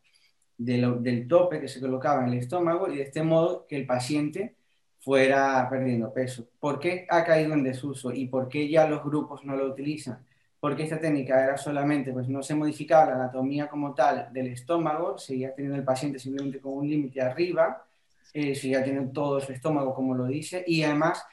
del 0.59 1.29
tope 1.29 1.61
que 1.61 1.69
se 1.69 1.81
colocaba 1.81 2.23
en 2.23 2.33
el 2.33 2.39
estómago 2.41 2.93
y 2.93 2.97
de 2.97 3.05
este 3.05 3.23
modo 3.23 3.67
que 3.67 3.77
el 3.77 3.87
paciente 3.87 4.57
fuera 5.01 5.67
perdiendo 5.71 6.13
peso. 6.13 6.49
¿Por 6.59 6.81
qué 6.81 7.07
ha 7.09 7.25
caído 7.25 7.55
en 7.55 7.63
desuso 7.63 8.13
y 8.13 8.27
por 8.27 8.49
qué 8.49 8.69
ya 8.69 8.87
los 8.89 9.03
grupos 9.05 9.45
no 9.45 9.57
lo 9.57 9.67
utilizan? 9.67 10.27
Porque 10.61 10.83
esta 10.83 10.99
técnica 10.99 11.43
era 11.43 11.57
solamente, 11.57 12.13
pues 12.13 12.29
no 12.29 12.43
se 12.43 12.57
modificaba 12.57 13.07
la 13.07 13.15
anatomía 13.15 13.69
como 13.69 13.95
tal 13.95 14.33
del 14.33 14.49
estómago, 14.49 15.17
seguía 15.17 15.55
teniendo 15.55 15.79
el 15.79 15.85
paciente 15.85 16.19
simplemente 16.19 16.61
con 16.61 16.73
un 16.73 16.89
límite 16.89 17.21
arriba, 17.21 17.87
eh, 18.35 18.55
seguía 18.57 18.83
teniendo 18.83 19.13
todo 19.13 19.41
su 19.41 19.53
estómago 19.53 19.95
como 19.95 20.15
lo 20.15 20.27
dice, 20.27 20.65
y 20.67 20.83
además 20.83 21.25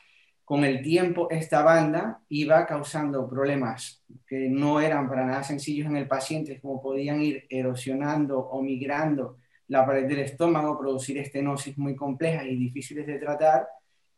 con 0.46 0.64
el 0.64 0.84
tiempo 0.84 1.28
esta 1.32 1.64
banda 1.64 2.22
iba 2.30 2.68
causando 2.68 3.28
problemas 3.28 4.04
que 4.28 4.48
no 4.48 4.80
eran 4.80 5.10
para 5.10 5.26
nada 5.26 5.44
sencillos 5.44 5.88
en 5.88 5.98
el 5.98 6.08
paciente, 6.08 6.62
como 6.62 6.82
podían 6.82 7.20
ir 7.22 7.48
erosionando 7.50 8.40
o 8.40 8.62
migrando 8.62 9.38
la 9.68 9.84
pared 9.84 10.08
del 10.08 10.20
estómago, 10.20 10.78
producir 10.78 11.18
estenosis 11.18 11.76
muy 11.80 11.96
complejas 11.96 12.46
y 12.46 12.56
difíciles 12.56 13.08
de 13.08 13.18
tratar, 13.18 13.68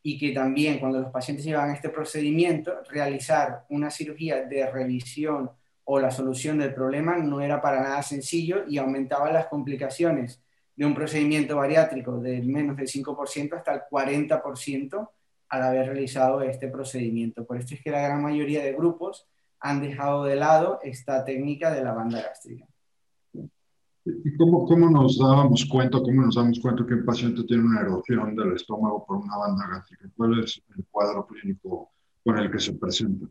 y 0.03 0.19
que 0.19 0.31
también 0.31 0.79
cuando 0.79 0.99
los 0.99 1.11
pacientes 1.11 1.45
llevan 1.45 1.71
este 1.71 1.89
procedimiento, 1.89 2.73
realizar 2.89 3.65
una 3.69 3.89
cirugía 3.89 4.43
de 4.43 4.69
revisión 4.69 5.49
o 5.85 5.99
la 5.99 6.11
solución 6.11 6.59
del 6.59 6.73
problema 6.73 7.17
no 7.17 7.39
era 7.39 7.61
para 7.61 7.81
nada 7.81 8.03
sencillo 8.03 8.65
y 8.67 8.77
aumentaba 8.77 9.31
las 9.31 9.47
complicaciones 9.47 10.43
de 10.75 10.85
un 10.85 10.93
procedimiento 10.93 11.55
bariátrico 11.55 12.19
de 12.19 12.41
menos 12.41 12.75
del 12.75 12.87
5% 12.87 13.53
hasta 13.53 13.73
el 13.73 13.81
40% 13.89 15.09
al 15.49 15.63
haber 15.63 15.87
realizado 15.87 16.41
este 16.41 16.67
procedimiento. 16.67 17.45
Por 17.45 17.57
esto 17.57 17.73
es 17.75 17.81
que 17.81 17.91
la 17.91 18.01
gran 18.01 18.21
mayoría 18.21 18.63
de 18.63 18.73
grupos 18.73 19.27
han 19.59 19.81
dejado 19.81 20.23
de 20.25 20.35
lado 20.35 20.79
esta 20.83 21.23
técnica 21.23 21.71
de 21.71 21.83
la 21.83 21.93
banda 21.93 22.21
gástrica. 22.21 22.65
¿Y 24.05 24.37
cómo, 24.37 24.65
cómo, 24.65 24.89
nos 24.89 25.17
dábamos 25.17 25.65
cuenta, 25.65 25.99
cómo 25.99 26.21
nos 26.21 26.35
damos 26.35 26.59
cuenta 26.61 26.85
que 26.85 26.93
el 26.93 27.03
paciente 27.03 27.43
tiene 27.43 27.63
una 27.63 27.81
erosión 27.81 28.35
del 28.35 28.53
estómago 28.53 29.05
por 29.05 29.17
una 29.17 29.35
banda 29.35 29.67
gástrica? 29.67 30.09
¿Cuál 30.15 30.43
es 30.43 30.61
el 30.77 30.85
cuadro 30.89 31.27
clínico 31.27 31.91
con 32.23 32.37
el 32.37 32.49
que 32.49 32.59
se 32.59 32.73
presenta? 32.73 33.27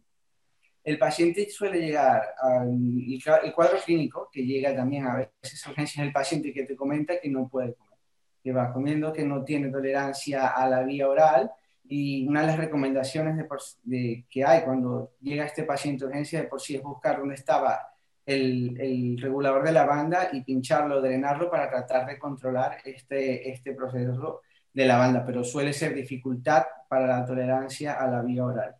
El 0.84 0.98
paciente 0.98 1.48
suele 1.50 1.80
llegar 1.80 2.22
al 2.38 2.68
el 2.68 3.52
cuadro 3.54 3.78
clínico, 3.84 4.28
que 4.30 4.44
llega 4.44 4.76
también 4.76 5.06
a 5.06 5.16
veces 5.16 5.66
a 5.66 5.70
urgencias 5.70 6.04
del 6.04 6.12
paciente 6.12 6.52
que 6.52 6.64
te 6.64 6.76
comenta 6.76 7.18
que 7.20 7.30
no 7.30 7.48
puede 7.48 7.74
comer, 7.74 7.98
que 8.42 8.52
va 8.52 8.72
comiendo, 8.72 9.12
que 9.12 9.24
no 9.24 9.42
tiene 9.42 9.70
tolerancia 9.70 10.48
a 10.48 10.68
la 10.68 10.82
vía 10.82 11.08
oral 11.08 11.50
y 11.88 12.26
una 12.26 12.40
de 12.40 12.46
las 12.48 12.58
recomendaciones 12.58 13.36
de, 13.82 14.26
que 14.28 14.44
hay 14.44 14.62
cuando 14.64 15.12
llega 15.20 15.44
este 15.44 15.64
paciente 15.64 16.04
de 16.04 16.10
urgencia 16.10 16.40
de 16.40 16.48
por 16.48 16.60
sí 16.60 16.76
es 16.76 16.82
buscar 16.82 17.18
dónde 17.18 17.34
estaba 17.34 17.80
el, 18.24 18.80
el, 18.80 19.18
regulador 19.20 19.64
de 19.64 19.72
la 19.72 19.86
banda 19.86 20.30
y 20.32 20.42
pincharlo, 20.42 21.00
drenarlo 21.00 21.50
para 21.50 21.70
tratar 21.70 22.06
de 22.06 22.18
controlar 22.18 22.78
este, 22.84 23.50
este 23.50 23.72
proceso 23.72 24.40
de 24.72 24.86
la 24.86 24.98
banda, 24.98 25.24
pero 25.24 25.44
suele 25.44 25.72
ser 25.72 25.94
dificultad 25.94 26.64
para 26.88 27.06
la 27.06 27.24
tolerancia 27.24 27.94
a 27.94 28.08
la 28.08 28.22
vía 28.22 28.44
oral. 28.44 28.74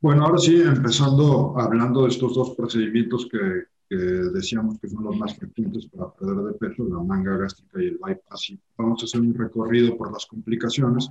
Bueno, 0.00 0.24
ahora 0.24 0.38
sí, 0.38 0.60
empezando 0.62 1.54
hablando 1.58 2.04
de 2.04 2.08
estos 2.08 2.34
dos 2.34 2.54
procedimientos 2.56 3.28
que, 3.30 3.38
que 3.90 3.96
decíamos 3.96 4.78
que 4.78 4.88
son 4.88 5.02
los 5.02 5.16
más 5.16 5.36
frecuentes 5.36 5.86
para 5.86 6.12
perder 6.12 6.36
de 6.44 6.52
peso, 6.52 6.84
la 6.84 7.02
manga 7.02 7.36
gástrica 7.36 7.82
y 7.82 7.88
el 7.88 7.98
bypass. 7.98 8.50
Y 8.50 8.60
vamos 8.78 9.02
a 9.02 9.04
hacer 9.04 9.20
un 9.20 9.34
recorrido 9.34 9.96
por 9.96 10.12
las 10.12 10.26
complicaciones. 10.26 11.08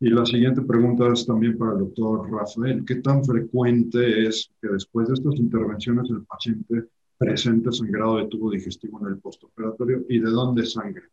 Y 0.00 0.08
la 0.08 0.24
siguiente 0.24 0.62
pregunta 0.62 1.12
es 1.12 1.26
también 1.26 1.58
para 1.58 1.72
el 1.72 1.80
doctor 1.80 2.30
Rafael. 2.30 2.82
¿Qué 2.86 2.96
tan 2.96 3.22
frecuente 3.22 4.26
es 4.26 4.50
que 4.60 4.68
después 4.68 5.08
de 5.08 5.14
estas 5.14 5.34
intervenciones 5.36 6.08
el 6.08 6.24
paciente 6.24 6.84
presente 7.18 7.70
sangrado 7.70 8.16
de 8.16 8.26
tubo 8.28 8.50
digestivo 8.50 9.00
en 9.02 9.12
el 9.12 9.18
postoperatorio 9.18 10.06
y 10.08 10.18
de 10.18 10.30
dónde 10.30 10.64
sangre? 10.64 11.04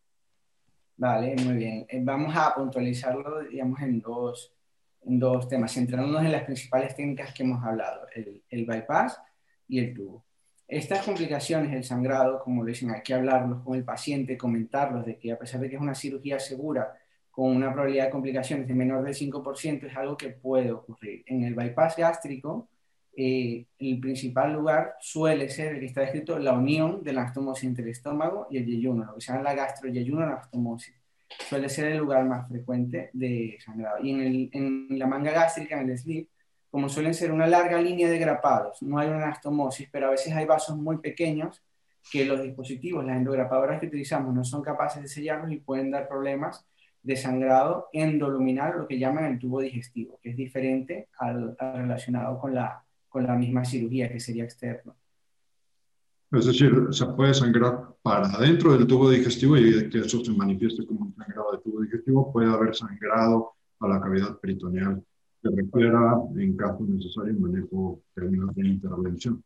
Vale, 0.96 1.36
muy 1.44 1.56
bien. 1.56 1.86
Eh, 1.90 2.00
vamos 2.02 2.34
a 2.34 2.54
puntualizarlo, 2.54 3.40
digamos, 3.42 3.80
en 3.82 4.00
dos, 4.00 4.50
en 5.02 5.18
dos 5.18 5.46
temas, 5.46 5.74
centrándonos 5.74 6.24
en 6.24 6.32
las 6.32 6.44
principales 6.44 6.96
técnicas 6.96 7.34
que 7.34 7.42
hemos 7.42 7.62
hablado, 7.62 8.06
el, 8.14 8.42
el 8.48 8.64
bypass 8.64 9.18
y 9.68 9.78
el 9.78 9.92
tubo. 9.92 10.24
Estas 10.72 11.04
complicaciones, 11.04 11.70
el 11.74 11.84
sangrado, 11.84 12.40
como 12.40 12.64
dicen, 12.64 12.90
hay 12.90 13.02
que 13.02 13.12
hablarlos 13.12 13.62
con 13.62 13.76
el 13.76 13.84
paciente, 13.84 14.38
comentarlos 14.38 15.04
de 15.04 15.18
que 15.18 15.30
a 15.30 15.38
pesar 15.38 15.60
de 15.60 15.68
que 15.68 15.76
es 15.76 15.82
una 15.82 15.94
cirugía 15.94 16.38
segura, 16.38 16.94
con 17.30 17.54
una 17.54 17.70
probabilidad 17.70 18.06
de 18.06 18.10
complicaciones 18.10 18.66
de 18.66 18.72
menor 18.72 19.04
del 19.04 19.14
5%, 19.14 19.84
es 19.84 19.94
algo 19.94 20.16
que 20.16 20.30
puede 20.30 20.72
ocurrir. 20.72 21.24
En 21.26 21.44
el 21.44 21.54
bypass 21.54 21.98
gástrico, 21.98 22.70
eh, 23.14 23.66
el 23.78 24.00
principal 24.00 24.54
lugar 24.54 24.94
suele 24.98 25.50
ser 25.50 25.74
el 25.74 25.80
que 25.80 25.86
está 25.86 26.00
descrito 26.00 26.38
la 26.38 26.54
unión 26.54 27.04
de 27.04 27.12
la 27.12 27.20
anastomosis 27.20 27.64
entre 27.64 27.84
el 27.84 27.90
estómago 27.90 28.46
y 28.50 28.56
el 28.56 28.64
yeyuno, 28.64 29.04
lo 29.04 29.14
que 29.16 29.20
se 29.20 29.30
llama 29.30 29.44
la 29.44 29.54
gastroyeyuno 29.54 30.22
anastomosis. 30.22 30.94
Suele 31.50 31.68
ser 31.68 31.92
el 31.92 31.98
lugar 31.98 32.24
más 32.24 32.48
frecuente 32.48 33.10
de 33.12 33.58
sangrado. 33.62 34.02
Y 34.02 34.10
en, 34.10 34.48
en 34.50 34.98
la 34.98 35.06
manga 35.06 35.32
gástrica, 35.32 35.78
en 35.78 35.90
el 35.90 35.98
slip, 35.98 36.30
como 36.72 36.88
suelen 36.88 37.12
ser 37.12 37.30
una 37.30 37.46
larga 37.46 37.78
línea 37.82 38.08
de 38.08 38.18
grapados. 38.18 38.80
No 38.80 38.98
hay 38.98 39.06
una 39.06 39.26
anastomosis, 39.26 39.90
pero 39.92 40.06
a 40.06 40.10
veces 40.12 40.32
hay 40.32 40.46
vasos 40.46 40.74
muy 40.74 40.96
pequeños 40.96 41.62
que 42.10 42.24
los 42.24 42.42
dispositivos, 42.42 43.04
las 43.04 43.18
endograpadoras 43.18 43.78
que 43.78 43.88
utilizamos, 43.88 44.34
no 44.34 44.42
son 44.42 44.62
capaces 44.62 45.02
de 45.02 45.08
sellarlos 45.08 45.52
y 45.52 45.58
pueden 45.58 45.90
dar 45.90 46.08
problemas 46.08 46.64
de 47.02 47.14
sangrado 47.14 47.88
endoluminal, 47.92 48.78
lo 48.78 48.88
que 48.88 48.98
llaman 48.98 49.26
el 49.26 49.38
tubo 49.38 49.60
digestivo, 49.60 50.18
que 50.22 50.30
es 50.30 50.36
diferente 50.36 51.08
al, 51.18 51.54
relacionado 51.58 52.38
con 52.38 52.54
la, 52.54 52.82
con 53.10 53.26
la 53.26 53.34
misma 53.34 53.66
cirugía, 53.66 54.10
que 54.10 54.18
sería 54.18 54.44
externo. 54.44 54.96
Es 56.32 56.46
decir, 56.46 56.72
se 56.90 57.04
puede 57.04 57.34
sangrar 57.34 57.96
para 58.00 58.28
adentro 58.28 58.72
del 58.72 58.86
tubo 58.86 59.10
digestivo 59.10 59.58
y 59.58 59.90
que 59.90 59.98
eso 59.98 60.24
se 60.24 60.32
manifieste 60.32 60.86
como 60.86 61.02
un 61.02 61.14
sangrado 61.16 61.52
de 61.52 61.58
tubo 61.58 61.82
digestivo, 61.82 62.32
puede 62.32 62.50
haber 62.50 62.74
sangrado 62.74 63.52
a 63.78 63.88
la 63.88 64.00
cavidad 64.00 64.38
peritoneal 64.38 65.04
que 65.42 65.50
requiera, 65.50 66.20
en 66.36 66.56
caso 66.56 66.84
necesario, 66.84 67.38
manejo 67.38 68.00
términos 68.14 68.54
de 68.54 68.68
intervención. 68.68 69.42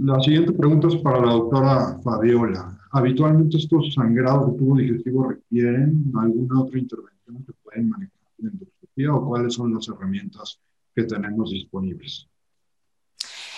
La 0.00 0.20
siguiente 0.20 0.52
pregunta 0.52 0.88
es 0.88 0.96
para 0.96 1.24
la 1.24 1.32
doctora 1.32 1.98
Fabiola. 2.02 2.78
¿Habitualmente 2.90 3.56
estos 3.56 3.94
sangrados 3.94 4.52
de 4.52 4.58
tubo 4.58 4.76
digestivo 4.76 5.30
requieren 5.30 6.12
alguna 6.14 6.60
otra 6.60 6.78
intervención 6.78 7.42
que 7.46 7.52
pueden 7.64 7.88
manejar 7.88 8.18
la 8.36 8.50
endoscopía 8.50 9.14
o 9.14 9.26
cuáles 9.26 9.54
son 9.54 9.72
las 9.74 9.88
herramientas 9.88 10.60
que 10.94 11.04
tenemos 11.04 11.50
disponibles? 11.50 12.28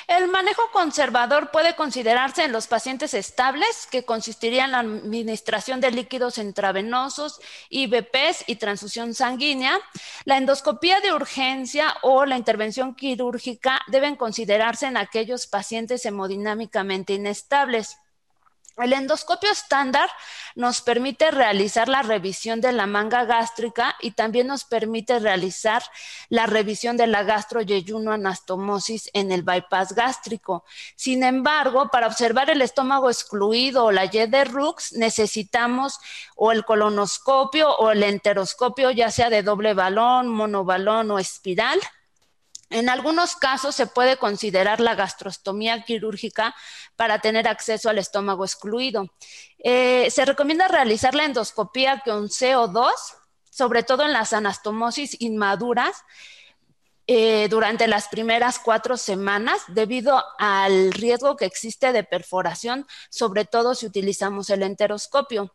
El 0.07 0.29
manejo 0.29 0.63
conservador 0.73 1.51
puede 1.51 1.77
considerarse 1.77 2.45
en 2.45 2.53
los 2.53 2.67
pacientes 2.67 3.15
estables, 3.15 3.89
que 3.91 4.05
consistiría 4.05 4.67
en 4.67 4.73
la 4.73 4.81
administración 4.81 5.81
de 5.81 5.91
líquidos 5.91 6.39
intravenosos, 6.39 7.41
IVPs 7.71 8.45
y 8.47 8.57
transfusión 8.57 9.15
sanguínea. 9.15 9.79
La 10.25 10.37
endoscopía 10.37 11.01
de 11.01 11.13
urgencia 11.13 11.95
o 12.03 12.27
la 12.27 12.37
intervención 12.37 12.95
quirúrgica 12.95 13.81
deben 13.87 14.17
considerarse 14.17 14.87
en 14.87 14.97
aquellos 14.97 15.47
pacientes 15.47 16.05
hemodinámicamente 16.05 17.15
inestables. 17.15 17.99
El 18.77 18.93
endoscopio 18.93 19.53
estándar 19.53 20.11
nos 20.57 20.81
permite 20.81 21.31
realizar 21.31 21.89
la 21.89 22.03
revisión 22.03 22.61
de 22.61 22.73
la 22.73 22.87
manga 22.87 23.25
gástrica 23.25 23.95
y 24.01 24.13
también 24.13 24.49
nos 24.49 24.65
permite 24.65 25.21
realizar 25.21 25.85
la 26.29 26.47
revisión 26.47 26.97
de 26.97 27.07
la 27.07 27.23
gastroyeyuno 27.23 28.11
anastomosis 28.11 29.11
en 29.13 29.31
el 29.31 29.43
bypass 29.43 29.95
gástrico. 29.95 30.65
Sin 30.97 31.23
embargo, 31.23 31.89
para 31.91 32.09
observar 32.09 32.51
el 32.51 32.63
estómago 32.63 33.11
excluido 33.11 33.85
o 33.85 33.93
la 33.93 34.07
Y 34.07 34.27
de 34.27 34.45
Rux, 34.45 34.93
necesitamos 34.95 36.01
o 36.35 36.51
el 36.51 36.65
colonoscopio 36.65 37.71
o 37.77 37.93
el 37.93 38.03
enteroscopio, 38.03 38.91
ya 38.91 39.13
sea 39.13 39.31
de 39.31 39.45
doble 39.45 39.75
balón, 39.75 40.29
monobalón 40.29 41.13
o 41.13 41.21
espiral. 41.21 41.81
En 42.75 42.89
algunos 42.89 43.37
casos 43.37 43.77
se 43.77 43.87
puede 43.87 44.17
considerar 44.17 44.81
la 44.81 44.97
gastrostomía 44.97 45.85
quirúrgica 45.85 46.57
para 46.97 47.21
tener 47.21 47.47
acceso 47.47 47.89
al 47.89 47.99
estómago 47.99 48.45
excluido. 48.45 49.07
Eh, 49.61 50.11
se 50.11 50.25
recomienda 50.25 50.67
realizar 50.67 51.15
la 51.15 51.25
endoscopía 51.25 52.03
con 52.05 52.27
CO2, 52.29 52.91
sobre 53.49 53.85
todo 53.85 54.03
en 54.03 54.13
las 54.13 54.33
anastomosis 54.33 55.17
inmaduras, 55.21 56.03
eh, 57.07 57.47
durante 57.49 57.87
las 57.87 58.09
primeras 58.09 58.59
cuatro 58.59 58.97
semanas 58.97 59.63
debido 59.69 60.21
al 60.41 60.93
riesgo 60.93 61.37
que 61.37 61.45
existe 61.45 61.93
de 61.93 62.03
perforación, 62.03 62.89
sobre 63.09 63.45
todo 63.45 63.77
si 63.77 63.87
utilizamos 63.87 64.51
el 64.51 64.65
enteroscopio. 64.65 65.55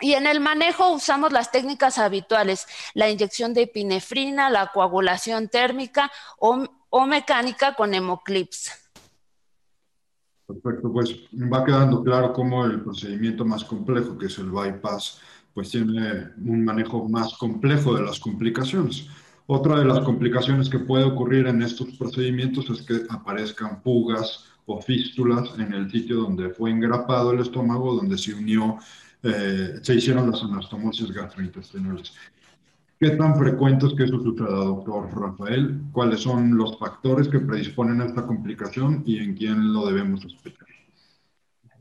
Y 0.00 0.14
en 0.14 0.26
el 0.26 0.40
manejo 0.40 0.92
usamos 0.92 1.32
las 1.32 1.50
técnicas 1.50 1.98
habituales, 1.98 2.66
la 2.94 3.08
inyección 3.08 3.54
de 3.54 3.62
epinefrina, 3.62 4.50
la 4.50 4.68
coagulación 4.68 5.48
térmica 5.48 6.10
o, 6.38 7.06
mecánica 7.06 7.74
con 7.74 7.94
hemoclips. 7.94 8.70
Perfecto, 10.46 10.92
pues 10.92 11.14
va 11.32 11.64
quedando 11.64 12.02
claro 12.02 12.32
cómo 12.32 12.64
el 12.64 12.82
procedimiento 12.82 13.44
más 13.44 13.64
complejo, 13.64 14.18
que 14.18 14.26
es 14.26 14.38
el 14.38 14.50
bypass, 14.50 15.20
pues 15.54 15.70
tiene 15.70 16.30
un 16.44 16.64
manejo 16.64 17.08
más 17.08 17.34
complejo 17.34 17.94
de 17.94 18.02
las 18.02 18.18
complicaciones. 18.18 19.06
Otra 19.46 19.78
de 19.78 19.84
las 19.84 20.00
complicaciones 20.00 20.68
que 20.68 20.78
puede 20.78 21.04
ocurrir 21.04 21.46
en 21.46 21.62
estos 21.62 21.88
procedimientos 21.96 22.68
es 22.70 22.82
que 22.82 23.02
aparezcan 23.08 23.82
fugas 23.82 24.46
o 24.66 24.80
fístulas 24.80 25.50
en 25.58 25.72
el 25.72 25.90
sitio 25.90 26.16
donde 26.16 26.50
fue 26.50 26.70
engrapado 26.70 27.32
el 27.32 27.40
estómago, 27.40 27.94
donde 27.94 28.18
se 28.18 28.34
unió 28.34 28.78
eh, 29.22 29.80
se 29.82 29.94
hicieron 29.94 30.30
las 30.30 30.42
anastomosis 30.42 31.12
gastrointestinales. 31.12 32.12
¿Qué 32.98 33.10
tan 33.10 33.36
frecuente 33.36 33.86
es 33.86 33.94
que 33.94 34.04
eso 34.04 34.20
suceda, 34.20 34.48
doctor 34.48 35.10
Rafael? 35.12 35.80
¿Cuáles 35.90 36.20
son 36.20 36.56
los 36.56 36.78
factores 36.78 37.26
que 37.28 37.40
predisponen 37.40 38.00
a 38.00 38.06
esta 38.06 38.24
complicación 38.24 39.02
y 39.04 39.18
en 39.18 39.34
quién 39.34 39.72
lo 39.72 39.86
debemos 39.86 40.20
sospechar? 40.20 40.68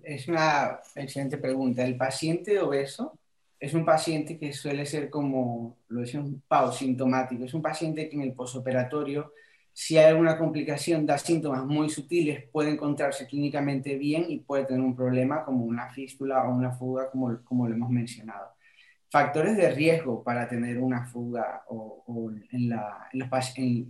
Es 0.04 0.28
una 0.28 0.80
excelente 0.96 1.38
pregunta. 1.38 1.86
El 1.86 1.96
paciente 1.96 2.60
obeso 2.60 3.20
es 3.60 3.76
un 3.76 3.86
paciente 3.86 4.40
que 4.40 4.52
suele 4.52 4.86
ser 4.88 5.12
como, 5.12 5.78
lo 5.90 6.02
decimos, 6.02 6.32
sintomático. 6.76 7.46
Es 7.46 7.54
un 7.54 7.62
paciente 7.62 8.10
que 8.10 8.16
en 8.16 8.24
el 8.24 8.34
posoperatorio 8.34 9.34
si 9.74 9.98
hay 9.98 10.06
alguna 10.06 10.38
complicación, 10.38 11.06
da 11.06 11.18
síntomas 11.18 11.66
muy 11.66 11.90
sutiles, 11.90 12.46
puede 12.52 12.72
encontrarse 12.72 13.26
clínicamente 13.26 13.98
bien 13.98 14.26
y 14.28 14.40
puede 14.40 14.66
tener 14.66 14.82
un 14.82 14.96
problema 14.96 15.46
como 15.46 15.66
una 15.66 15.90
fístula 15.90 16.44
o 16.44 16.54
una 16.54 16.72
fuga, 16.72 17.10
como, 17.10 17.42
como 17.44 17.68
lo 17.68 17.76
hemos 17.76 17.90
mencionado. 17.90 18.52
Factores 19.10 19.58
de 19.58 19.70
riesgo 19.72 20.24
para 20.24 20.48
tener 20.48 20.80
una 20.80 21.06
fuga 21.06 21.64
o, 21.68 22.32
en 22.52 22.70
la, 22.70 23.10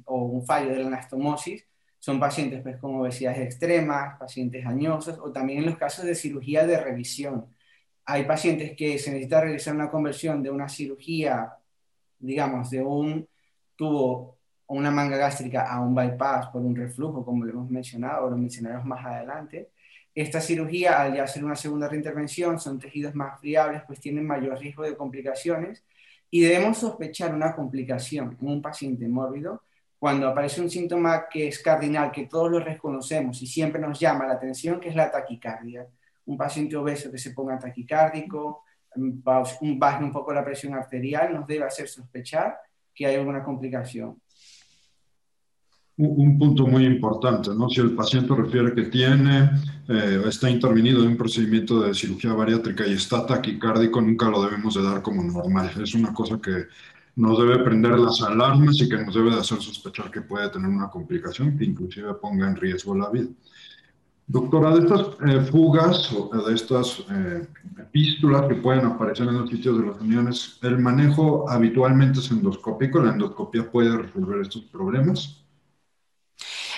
o 0.05 0.23
un 0.23 0.45
fallo 0.45 0.71
de 0.71 0.79
la 0.79 0.87
anastomosis 0.87 1.65
son 1.99 2.19
pacientes 2.19 2.61
pues, 2.63 2.77
con 2.77 2.95
obesidad 2.95 3.39
extremas, 3.39 4.17
pacientes 4.17 4.65
añosos 4.65 5.19
o 5.19 5.31
también 5.31 5.59
en 5.59 5.65
los 5.67 5.77
casos 5.77 6.05
de 6.05 6.15
cirugía 6.15 6.65
de 6.65 6.79
revisión. 6.79 7.45
Hay 8.05 8.25
pacientes 8.25 8.75
que 8.75 8.97
se 8.97 9.11
necesita 9.11 9.41
realizar 9.41 9.75
una 9.75 9.91
conversión 9.91 10.41
de 10.41 10.49
una 10.49 10.67
cirugía, 10.67 11.53
digamos, 12.17 12.71
de 12.71 12.81
un 12.83 13.27
tubo 13.75 14.40
una 14.77 14.91
manga 14.91 15.17
gástrica 15.17 15.71
a 15.71 15.81
un 15.81 15.93
bypass 15.93 16.47
por 16.47 16.61
un 16.61 16.75
reflujo, 16.75 17.25
como 17.25 17.45
lo 17.45 17.51
hemos 17.51 17.69
mencionado, 17.69 18.25
o 18.25 18.29
lo 18.29 18.37
mencionaremos 18.37 18.85
más 18.85 19.05
adelante. 19.05 19.71
Esta 20.13 20.41
cirugía, 20.41 21.01
al 21.01 21.15
ya 21.15 21.23
hacer 21.23 21.43
una 21.43 21.55
segunda 21.55 21.87
reintervención, 21.87 22.59
son 22.59 22.79
tejidos 22.79 23.15
más 23.15 23.39
friables, 23.39 23.83
pues 23.87 23.99
tienen 23.99 24.25
mayor 24.25 24.59
riesgo 24.59 24.83
de 24.83 24.95
complicaciones 24.95 25.83
y 26.29 26.41
debemos 26.41 26.77
sospechar 26.77 27.33
una 27.33 27.55
complicación 27.55 28.37
en 28.39 28.47
un 28.47 28.61
paciente 28.61 29.07
mórbido 29.07 29.63
cuando 29.99 30.27
aparece 30.27 30.61
un 30.61 30.69
síntoma 30.69 31.27
que 31.29 31.47
es 31.47 31.59
cardinal, 31.59 32.11
que 32.11 32.25
todos 32.25 32.49
lo 32.49 32.59
reconocemos 32.59 33.41
y 33.41 33.47
siempre 33.47 33.79
nos 33.81 33.99
llama 33.99 34.25
la 34.25 34.33
atención, 34.33 34.79
que 34.79 34.89
es 34.89 34.95
la 34.95 35.11
taquicardia. 35.11 35.87
Un 36.25 36.37
paciente 36.37 36.75
obeso 36.75 37.11
que 37.11 37.17
se 37.17 37.31
ponga 37.31 37.59
taquicárdico, 37.59 38.63
baje 38.95 40.03
un 40.03 40.11
poco 40.11 40.33
la 40.33 40.43
presión 40.43 40.73
arterial, 40.73 41.33
nos 41.33 41.45
debe 41.47 41.65
hacer 41.65 41.87
sospechar 41.87 42.57
que 42.93 43.05
hay 43.05 43.15
alguna 43.15 43.43
complicación 43.43 44.20
un 45.97 46.37
punto 46.39 46.65
muy 46.65 46.85
importante, 46.85 47.51
¿no? 47.55 47.69
Si 47.69 47.79
el 47.79 47.91
paciente 47.91 48.33
refiere 48.33 48.73
que 48.73 48.83
tiene, 48.83 49.51
eh, 49.87 50.21
está 50.25 50.49
intervenido 50.49 51.03
en 51.03 51.09
un 51.09 51.17
procedimiento 51.17 51.81
de 51.81 51.93
cirugía 51.93 52.33
bariátrica 52.33 52.87
y 52.87 52.93
está 52.93 53.25
taquicárdico, 53.25 54.01
nunca 54.01 54.29
lo 54.29 54.43
debemos 54.43 54.75
de 54.75 54.83
dar 54.83 55.01
como 55.01 55.23
normal. 55.23 55.71
Es 55.81 55.93
una 55.93 56.13
cosa 56.13 56.39
que 56.41 56.65
nos 57.15 57.37
debe 57.37 57.59
prender 57.59 57.99
las 57.99 58.21
alarmas 58.21 58.79
y 58.81 58.89
que 58.89 58.97
nos 59.03 59.13
debe 59.13 59.31
de 59.31 59.39
hacer 59.41 59.61
sospechar 59.61 60.09
que 60.09 60.21
puede 60.21 60.49
tener 60.49 60.69
una 60.69 60.89
complicación 60.89 61.57
que 61.57 61.65
inclusive 61.65 62.13
ponga 62.15 62.47
en 62.47 62.55
riesgo 62.55 62.95
la 62.95 63.09
vida. 63.09 63.29
Doctora, 64.27 64.73
de 64.73 64.79
estas 64.79 65.07
eh, 65.27 65.41
fugas 65.51 66.09
o 66.13 66.47
de 66.47 66.55
estas 66.55 67.03
eh, 67.11 67.45
epístolas 67.77 68.47
que 68.47 68.55
pueden 68.55 68.85
aparecer 68.85 69.27
en 69.27 69.39
los 69.39 69.49
sitios 69.49 69.77
de 69.77 69.87
las 69.87 69.99
uniones, 69.99 70.57
¿el 70.61 70.79
manejo 70.79 71.49
habitualmente 71.49 72.19
es 72.19 72.31
endoscópico? 72.31 73.01
¿La 73.01 73.11
endoscopia 73.11 73.69
puede 73.69 73.97
resolver 73.97 74.39
estos 74.41 74.61
problemas? 74.63 75.40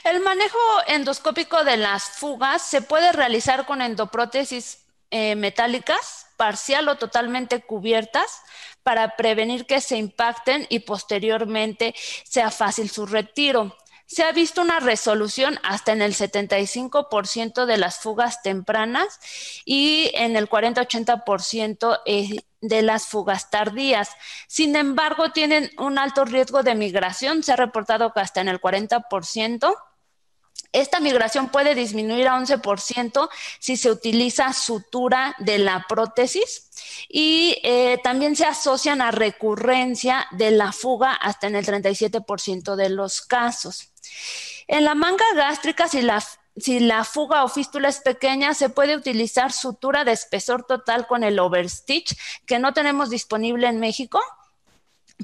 El 0.04 0.20
manejo 0.20 0.60
endoscópico 0.88 1.64
de 1.64 1.78
las 1.78 2.04
fugas 2.04 2.62
se 2.62 2.82
puede 2.82 3.14
realizar 3.14 3.66
con 3.66 3.82
endoprótesis 3.82 4.80
eh, 5.12 5.36
metálicas, 5.36 6.28
parcial 6.36 6.90
o 6.90 6.98
totalmente 6.98 7.62
cubiertas, 7.62 8.42
para 8.84 9.16
prevenir 9.16 9.66
que 9.66 9.80
se 9.80 9.96
impacten 9.96 10.68
y 10.70 10.80
posteriormente 10.80 11.96
sea 12.26 12.52
fácil 12.52 12.90
su 12.90 13.06
retiro. 13.06 13.78
Se 14.06 14.24
ha 14.24 14.32
visto 14.34 14.62
una 14.62 14.82
resolución 14.82 15.58
hasta 15.64 15.94
en 15.94 16.02
el 16.02 16.14
75% 16.14 17.66
de 17.66 17.78
las 17.78 18.00
fugas 18.00 18.42
tempranas 18.42 19.20
y 19.64 20.12
en 20.16 20.36
el 20.36 20.50
40-80% 20.50 22.02
eh, 22.06 22.42
de 22.60 22.82
las 22.82 23.08
fugas 23.08 23.50
tardías. 23.50 24.10
Sin 24.48 24.76
embargo, 24.76 25.32
tienen 25.32 25.72
un 25.78 25.98
alto 25.98 26.26
riesgo 26.26 26.62
de 26.62 26.76
migración. 26.76 27.42
Se 27.42 27.54
ha 27.54 27.56
reportado 27.56 28.12
que 28.12 28.20
hasta 28.20 28.42
en 28.42 28.50
el 28.50 28.60
40%. 28.60 29.74
Esta 30.74 31.00
migración 31.00 31.50
puede 31.50 31.76
disminuir 31.76 32.28
a 32.28 32.36
11% 32.36 33.30
si 33.60 33.78
se 33.78 33.92
utiliza 33.92 34.52
sutura 34.54 35.36
de 35.38 35.60
la 35.60 35.86
prótesis 35.88 36.72
y 37.08 37.60
eh, 37.64 38.00
también 38.04 38.36
se 38.36 38.46
asocian 38.46 39.00
a 39.00 39.12
recurrencia 39.12 40.26
de 40.32 40.50
la 40.50 40.72
fuga 40.72 41.14
hasta 41.14 41.46
en 41.46 41.56
el 41.56 41.66
37% 41.66 42.76
de 42.76 42.90
los 42.90 43.22
casos. 43.22 43.92
En 44.68 44.84
la 44.84 44.96
manga 44.96 45.26
gástrica, 45.36 45.88
si 45.88 46.02
la, 46.02 46.24
si 46.58 46.80
la 46.80 47.04
fuga 47.04 47.44
o 47.44 47.50
fístula 47.50 47.90
es 47.90 48.00
pequeña, 48.00 48.56
se 48.56 48.70
puede 48.70 48.96
utilizar 48.96 49.52
sutura 49.52 50.04
de 50.04 50.14
espesor 50.14 50.64
total 50.66 51.06
con 51.06 51.24
el 51.24 51.38
overstitch, 51.38 52.18
que 52.48 52.58
no 52.58 52.74
tenemos 52.74 53.12
disponible 53.12 53.68
en 53.68 53.80
México 53.80 54.20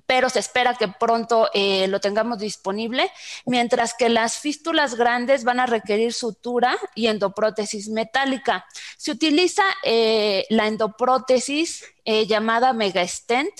pero 0.05 0.29
se 0.29 0.39
espera 0.39 0.75
que 0.75 0.87
pronto 0.87 1.49
eh, 1.53 1.87
lo 1.87 1.99
tengamos 1.99 2.39
disponible, 2.39 3.11
mientras 3.45 3.93
que 3.93 4.09
las 4.09 4.37
fístulas 4.37 4.95
grandes 4.95 5.43
van 5.43 5.59
a 5.59 5.65
requerir 5.65 6.13
sutura 6.13 6.77
y 6.95 7.07
endoprótesis 7.07 7.89
metálica. 7.89 8.65
Se 8.97 9.11
utiliza 9.11 9.63
eh, 9.83 10.45
la 10.49 10.67
endoprótesis 10.67 11.85
eh, 12.05 12.25
llamada 12.27 12.73
Mega 12.73 13.07
Stent, 13.07 13.53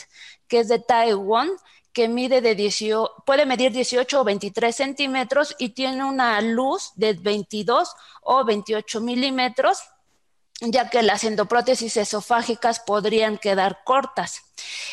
que 0.48 0.60
es 0.60 0.68
de 0.68 0.80
Taiwán, 0.80 1.50
que 1.94 2.08
mide 2.08 2.42
de 2.42 2.56
18, 2.56 3.24
puede 3.26 3.46
medir 3.46 3.72
18 3.72 4.22
o 4.22 4.24
23 4.24 4.76
centímetros 4.76 5.56
y 5.58 5.70
tiene 5.70 6.04
una 6.04 6.40
luz 6.42 6.92
de 6.96 7.14
22 7.14 7.94
o 8.22 8.46
28 8.46 9.02
milímetros 9.02 9.80
ya 10.62 10.90
que 10.90 11.04
las 11.04 11.24
endoprótesis 11.24 11.98
esofágicas 11.98 12.80
podrían 12.80 13.38
quedar 13.38 13.80
cortas. 13.86 14.44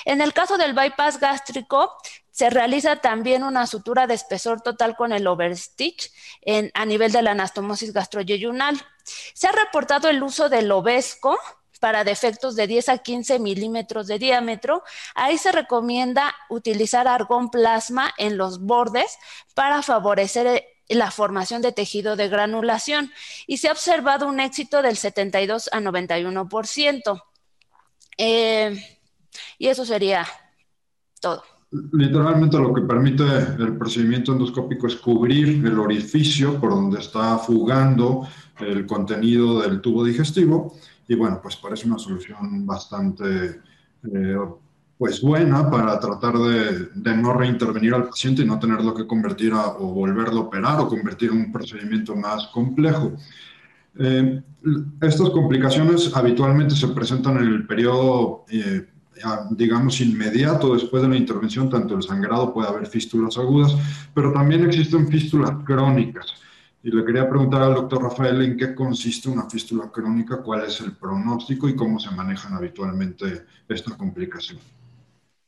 En 0.04 0.20
el 0.20 0.32
caso 0.32 0.58
del 0.58 0.74
bypass 0.74 1.18
gástrico, 1.20 1.96
se 2.30 2.50
realiza 2.50 2.96
también 2.96 3.44
una 3.44 3.66
sutura 3.66 4.06
de 4.06 4.14
espesor 4.14 4.60
total 4.60 4.94
con 4.94 5.12
el 5.12 5.26
overstitch 5.26 6.10
a 6.74 6.84
nivel 6.84 7.10
de 7.10 7.22
la 7.22 7.30
anastomosis 7.30 7.92
gastroyeyunal. 7.92 8.80
Se 9.34 9.46
ha 9.46 9.52
reportado 9.52 10.08
el 10.08 10.22
uso 10.22 10.48
del 10.48 10.70
obesco 10.70 11.38
para 11.80 12.04
defectos 12.04 12.56
de 12.56 12.66
10 12.66 12.88
a 12.88 12.98
15 12.98 13.38
milímetros 13.38 14.06
de 14.06 14.18
diámetro. 14.18 14.82
Ahí 15.14 15.38
se 15.38 15.52
recomienda 15.52 16.34
utilizar 16.48 17.08
argón 17.08 17.50
plasma 17.50 18.12
en 18.18 18.36
los 18.36 18.60
bordes 18.60 19.18
para 19.54 19.82
favorecer 19.82 20.66
la 20.88 21.10
formación 21.10 21.62
de 21.62 21.72
tejido 21.72 22.16
de 22.16 22.28
granulación 22.28 23.12
y 23.46 23.58
se 23.58 23.68
ha 23.68 23.72
observado 23.72 24.28
un 24.28 24.40
éxito 24.40 24.82
del 24.82 24.96
72 24.96 25.70
a 25.72 25.80
91%. 25.80 27.22
Eh, 28.18 28.95
y 29.58 29.66
eso 29.68 29.84
sería 29.84 30.26
todo. 31.20 31.42
Literalmente 31.92 32.58
lo 32.58 32.72
que 32.72 32.82
permite 32.82 33.24
el 33.24 33.76
procedimiento 33.76 34.32
endoscópico 34.32 34.86
es 34.86 34.96
cubrir 34.96 35.66
el 35.66 35.78
orificio 35.78 36.60
por 36.60 36.70
donde 36.70 37.00
está 37.00 37.38
fugando 37.38 38.26
el 38.60 38.86
contenido 38.86 39.60
del 39.60 39.80
tubo 39.80 40.04
digestivo 40.04 40.74
y 41.08 41.14
bueno, 41.14 41.40
pues 41.42 41.56
parece 41.56 41.86
una 41.86 41.98
solución 41.98 42.64
bastante 42.66 43.60
eh, 44.12 44.36
pues 44.98 45.20
buena 45.20 45.70
para 45.70 46.00
tratar 46.00 46.38
de, 46.38 47.16
no 47.16 47.34
reintervenir 47.34 47.94
al 47.94 48.08
paciente 48.08 48.42
y 48.42 48.46
no 48.46 48.58
tenerlo 48.58 48.94
que 48.94 49.06
convertir 49.06 49.52
o 49.52 49.92
volverlo 49.92 50.40
a 50.40 50.44
operar 50.44 50.80
o 50.80 50.88
convertir 50.88 51.30
en 51.30 51.38
un 51.38 51.52
procedimiento 51.52 52.16
más 52.16 52.46
complejo. 52.48 53.12
Eh, 53.98 54.42
estas 55.00 55.30
complicaciones 55.30 56.14
habitualmente 56.14 56.74
se 56.74 56.88
presentan 56.88 57.36
en 57.38 57.44
el 57.44 57.66
periodo, 57.66 58.44
eh, 58.50 58.86
digamos, 59.50 60.00
inmediato 60.00 60.74
después 60.74 61.02
de 61.02 61.08
la 61.08 61.16
intervención, 61.16 61.70
tanto 61.70 61.96
el 61.96 62.02
sangrado 62.02 62.52
puede 62.52 62.68
haber 62.68 62.86
fístulas 62.86 63.38
agudas, 63.38 63.74
pero 64.14 64.32
también 64.32 64.66
existen 64.66 65.08
fístulas 65.08 65.52
crónicas. 65.64 66.34
Y 66.82 66.90
le 66.90 67.04
quería 67.04 67.28
preguntar 67.28 67.62
al 67.62 67.74
doctor 67.74 68.02
Rafael 68.04 68.42
en 68.42 68.56
qué 68.56 68.74
consiste 68.74 69.28
una 69.28 69.50
fístula 69.50 69.90
crónica, 69.90 70.42
cuál 70.42 70.66
es 70.66 70.80
el 70.80 70.92
pronóstico 70.92 71.68
y 71.68 71.74
cómo 71.74 71.98
se 71.98 72.10
manejan 72.12 72.54
habitualmente 72.54 73.44
esta 73.68 73.96
complicación. 73.96 74.60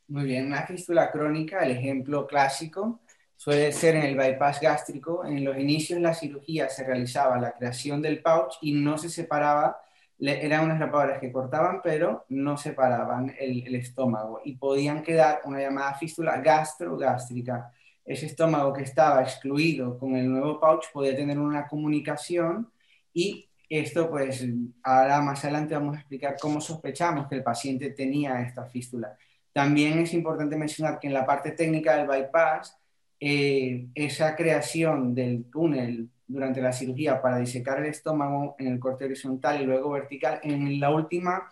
Muy 0.09 0.25
bien, 0.25 0.47
una 0.47 0.63
fístula 0.63 1.11
crónica, 1.11 1.59
el 1.59 1.71
ejemplo 1.71 2.27
clásico, 2.27 2.99
suele 3.37 3.71
ser 3.71 3.95
en 3.95 4.03
el 4.03 4.17
bypass 4.17 4.59
gástrico. 4.59 5.23
En 5.23 5.45
los 5.45 5.57
inicios 5.57 5.97
de 5.97 6.03
la 6.03 6.13
cirugía 6.13 6.67
se 6.67 6.83
realizaba 6.83 7.39
la 7.39 7.53
creación 7.53 8.01
del 8.01 8.21
pouch 8.21 8.55
y 8.61 8.73
no 8.73 8.97
se 8.97 9.07
separaba, 9.07 9.77
eran 10.19 10.65
unas 10.65 10.79
rapadoras 10.79 11.19
que 11.19 11.31
cortaban, 11.31 11.81
pero 11.81 12.25
no 12.29 12.57
separaban 12.57 13.33
el, 13.39 13.73
estómago 13.75 14.41
y 14.43 14.55
podían 14.57 15.01
quedar 15.01 15.41
una 15.45 15.59
llamada 15.59 15.93
fístula 15.95 16.41
gastrogástrica. 16.41 17.71
Ese 18.03 18.25
estómago 18.25 18.73
que 18.73 18.83
estaba 18.83 19.21
excluido 19.21 19.97
con 19.97 20.15
el 20.15 20.29
nuevo 20.29 20.59
pouch 20.59 20.91
podía 20.91 21.15
tener 21.15 21.39
una 21.39 21.67
comunicación 21.67 22.69
y 23.13 23.49
esto, 23.69 24.09
pues, 24.09 24.45
ahora 24.83 25.21
más 25.21 25.43
adelante 25.45 25.75
vamos 25.75 25.95
a 25.95 25.99
explicar 25.99 26.35
cómo 26.41 26.59
sospechamos 26.59 27.27
que 27.27 27.35
el 27.35 27.43
paciente 27.43 27.91
tenía 27.91 28.41
esta 28.41 28.65
fístula. 28.65 29.15
También 29.53 29.99
es 29.99 30.13
importante 30.13 30.57
mencionar 30.57 30.99
que 30.99 31.07
en 31.07 31.13
la 31.13 31.25
parte 31.25 31.51
técnica 31.51 31.95
del 31.95 32.07
bypass, 32.07 32.77
eh, 33.19 33.87
esa 33.93 34.35
creación 34.35 35.13
del 35.13 35.45
túnel 35.51 36.09
durante 36.29 36.61
la 36.61 36.71
cirugía 36.71 37.21
para 37.21 37.39
disecar 37.39 37.79
el 37.79 37.87
estómago 37.87 38.55
en 38.59 38.67
el 38.67 38.79
corte 38.79 39.05
horizontal 39.05 39.61
y 39.61 39.65
luego 39.65 39.89
vertical, 39.89 40.39
en 40.43 40.79
la 40.79 40.91
última 40.91 41.51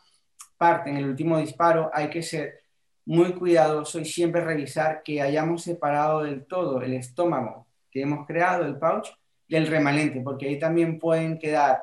parte, 0.56 0.92
en 0.92 0.98
el 0.98 1.10
último 1.10 1.40
disparo, 1.40 1.90
hay 1.92 2.10
que 2.10 2.22
ser 2.22 2.62
muy 3.06 3.34
cuidadoso 3.34 4.00
y 4.00 4.06
siempre 4.06 4.42
revisar 4.42 5.02
que 5.04 5.22
hayamos 5.22 5.64
separado 5.64 6.24
del 6.24 6.46
todo 6.46 6.82
el 6.82 6.94
estómago 6.94 7.68
que 7.90 8.04
hemos 8.04 8.28
creado, 8.28 8.66
el 8.66 8.78
pouch, 8.78 9.08
del 9.48 9.66
remanente, 9.66 10.22
porque 10.22 10.48
ahí 10.48 10.60
también 10.60 11.00
pueden 11.00 11.40
quedar 11.40 11.82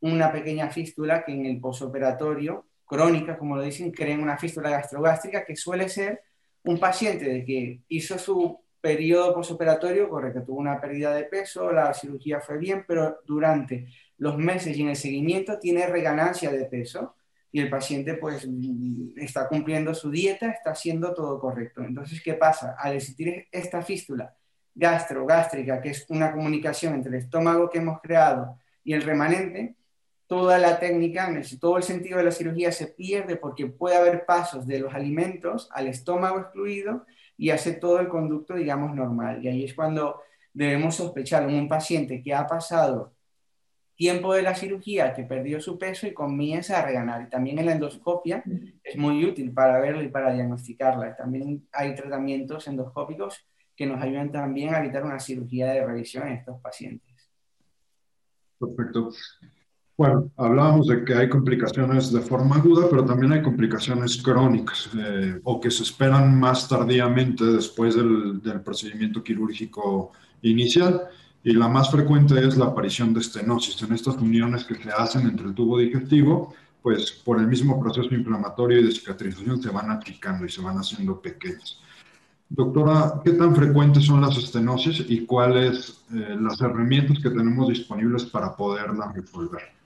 una 0.00 0.30
pequeña 0.30 0.70
fístula 0.70 1.24
que 1.24 1.32
en 1.32 1.46
el 1.46 1.60
posoperatorio 1.60 2.66
crónica, 2.84 3.36
como 3.36 3.56
lo 3.56 3.62
dicen, 3.62 3.90
creen 3.90 4.22
una 4.22 4.38
fístula 4.38 4.70
gastrogástrica 4.70 5.44
que 5.44 5.56
suele 5.56 5.88
ser 5.88 6.22
un 6.62 6.78
paciente 6.78 7.24
de 7.24 7.44
que 7.44 7.80
hizo 7.88 8.16
su 8.16 8.60
periodo 8.80 9.34
posoperatorio, 9.34 10.08
correcto, 10.08 10.42
tuvo 10.44 10.58
una 10.58 10.80
pérdida 10.80 11.14
de 11.14 11.24
peso, 11.24 11.72
la 11.72 11.92
cirugía 11.94 12.40
fue 12.40 12.58
bien, 12.58 12.84
pero 12.86 13.18
durante 13.26 13.88
los 14.18 14.36
meses 14.36 14.76
y 14.76 14.82
en 14.82 14.90
el 14.90 14.96
seguimiento 14.96 15.58
tiene 15.58 15.86
reganancia 15.86 16.50
de 16.50 16.64
peso 16.64 17.14
y 17.50 17.60
el 17.60 17.70
paciente 17.70 18.14
pues 18.14 18.46
está 19.16 19.48
cumpliendo 19.48 19.94
su 19.94 20.10
dieta, 20.10 20.50
está 20.50 20.70
haciendo 20.70 21.14
todo 21.14 21.40
correcto. 21.40 21.82
Entonces, 21.82 22.22
¿qué 22.22 22.34
pasa? 22.34 22.76
Al 22.78 22.94
existir 22.94 23.46
esta 23.50 23.82
fístula 23.82 24.34
gastrogástrica, 24.74 25.80
que 25.80 25.90
es 25.90 26.06
una 26.08 26.32
comunicación 26.32 26.94
entre 26.94 27.16
el 27.16 27.24
estómago 27.24 27.68
que 27.68 27.78
hemos 27.78 28.00
creado 28.00 28.58
y 28.84 28.92
el 28.92 29.02
remanente, 29.02 29.74
toda 30.28 30.58
la 30.58 30.78
técnica, 30.78 31.28
todo 31.58 31.78
el 31.78 31.82
sentido 31.82 32.18
de 32.18 32.24
la 32.24 32.30
cirugía 32.30 32.70
se 32.70 32.86
pierde 32.86 33.36
porque 33.36 33.66
puede 33.66 33.96
haber 33.96 34.26
pasos 34.26 34.66
de 34.66 34.78
los 34.78 34.94
alimentos 34.94 35.68
al 35.72 35.88
estómago 35.88 36.38
excluido 36.38 37.06
y 37.38 37.50
hace 37.50 37.72
todo 37.72 38.00
el 38.00 38.08
conducto, 38.08 38.54
digamos, 38.54 38.94
normal. 38.94 39.42
Y 39.42 39.48
ahí 39.48 39.64
es 39.64 39.72
cuando 39.72 40.20
debemos 40.52 40.96
sospechar 40.96 41.48
en 41.48 41.54
un 41.54 41.68
paciente 41.68 42.20
que 42.20 42.34
ha 42.34 42.46
pasado 42.46 43.14
tiempo 43.94 44.34
de 44.34 44.42
la 44.42 44.54
cirugía, 44.54 45.14
que 45.14 45.24
perdió 45.24 45.60
su 45.60 45.78
peso 45.78 46.06
y 46.06 46.12
comienza 46.12 46.78
a 46.78 46.84
reganar. 46.84 47.22
Y 47.22 47.30
también 47.30 47.58
en 47.58 47.66
la 47.66 47.72
endoscopia 47.72 48.42
es 48.82 48.96
muy 48.96 49.24
útil 49.24 49.52
para 49.52 49.80
verlo 49.80 50.02
y 50.02 50.08
para 50.08 50.32
diagnosticarla. 50.32 51.16
También 51.16 51.66
hay 51.72 51.94
tratamientos 51.94 52.66
endoscópicos 52.66 53.46
que 53.74 53.86
nos 53.86 54.02
ayudan 54.02 54.32
también 54.32 54.74
a 54.74 54.80
evitar 54.80 55.04
una 55.04 55.20
cirugía 55.20 55.72
de 55.72 55.86
revisión 55.86 56.26
en 56.26 56.34
estos 56.34 56.60
pacientes. 56.60 57.30
Perfecto. 58.58 59.10
Bueno, 59.98 60.30
hablábamos 60.36 60.86
de 60.86 61.04
que 61.04 61.12
hay 61.12 61.28
complicaciones 61.28 62.12
de 62.12 62.20
forma 62.20 62.54
aguda, 62.54 62.86
pero 62.88 63.04
también 63.04 63.32
hay 63.32 63.42
complicaciones 63.42 64.22
crónicas 64.22 64.88
eh, 64.96 65.40
o 65.42 65.60
que 65.60 65.72
se 65.72 65.82
esperan 65.82 66.38
más 66.38 66.68
tardíamente 66.68 67.44
después 67.44 67.96
del, 67.96 68.40
procedimiento 68.64 69.24
quirúrgico 69.24 70.12
inicial. 70.42 71.02
Y 71.42 71.52
la 71.52 71.66
más 71.66 71.90
frecuente 71.90 72.38
es 72.46 72.56
la 72.56 72.66
aparición 72.66 73.12
de 73.12 73.18
estenosis 73.18 73.82
en 73.82 73.92
estas 73.92 74.14
uniones 74.18 74.64
que 74.64 74.76
se 74.76 74.88
hacen 74.88 75.26
entre 75.26 75.48
el 75.48 75.54
tubo 75.54 75.78
digestivo, 75.78 76.54
pues 76.80 77.10
por 77.10 77.40
el 77.40 77.48
mismo 77.48 77.80
proceso 77.80 78.14
inflamatorio 78.14 78.78
y 78.78 78.84
de 78.84 78.92
cicatrización 78.92 79.60
se 79.60 79.70
van 79.70 79.90
achicando 79.90 80.46
y 80.46 80.48
se 80.48 80.62
van 80.62 80.76
haciendo 80.76 81.20
pequeñas. 81.20 81.80
Doctora, 82.48 83.20
¿qué 83.24 83.32
tan 83.32 83.52
frecuentes 83.52 84.04
son 84.04 84.20
las 84.20 84.36
estenosis 84.38 85.04
y 85.08 85.26
cuáles 85.26 86.04
eh, 86.14 86.36
las 86.40 86.60
herramientas 86.60 87.18
que 87.18 87.30
tenemos 87.30 87.68
disponibles 87.68 88.26
para 88.26 88.54
poderlas 88.54 89.12
resolver? 89.12 89.77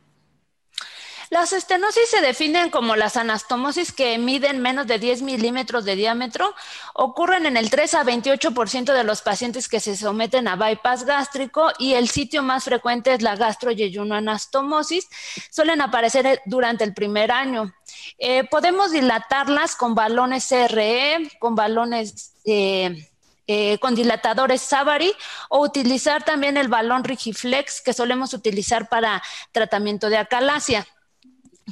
Las 1.32 1.54
estenosis 1.54 2.10
se 2.10 2.20
definen 2.20 2.68
como 2.68 2.94
las 2.94 3.16
anastomosis 3.16 3.90
que 3.90 4.18
miden 4.18 4.60
menos 4.60 4.86
de 4.86 4.98
10 4.98 5.22
milímetros 5.22 5.86
de 5.86 5.96
diámetro. 5.96 6.54
Ocurren 6.92 7.46
en 7.46 7.56
el 7.56 7.70
3 7.70 7.94
a 7.94 8.04
28% 8.04 8.92
de 8.92 9.02
los 9.02 9.22
pacientes 9.22 9.66
que 9.66 9.80
se 9.80 9.96
someten 9.96 10.46
a 10.46 10.56
bypass 10.56 11.06
gástrico 11.06 11.70
y 11.78 11.94
el 11.94 12.10
sitio 12.10 12.42
más 12.42 12.64
frecuente 12.64 13.14
es 13.14 13.22
la 13.22 13.34
gastroyeyunoanastomosis. 13.36 15.08
Suelen 15.50 15.80
aparecer 15.80 16.42
durante 16.44 16.84
el 16.84 16.92
primer 16.92 17.32
año. 17.32 17.72
Eh, 18.18 18.44
podemos 18.50 18.92
dilatarlas 18.92 19.74
con 19.74 19.94
balones 19.94 20.46
CRE, 20.46 21.30
con 21.38 21.54
balones... 21.54 22.34
Eh, 22.44 23.08
eh, 23.48 23.78
con 23.78 23.96
dilatadores 23.96 24.62
Savary 24.62 25.12
o 25.48 25.62
utilizar 25.64 26.22
también 26.22 26.56
el 26.56 26.68
balón 26.68 27.02
Rigiflex 27.02 27.80
que 27.82 27.92
solemos 27.92 28.34
utilizar 28.34 28.88
para 28.88 29.20
tratamiento 29.50 30.08
de 30.08 30.16
acalasia. 30.16 30.86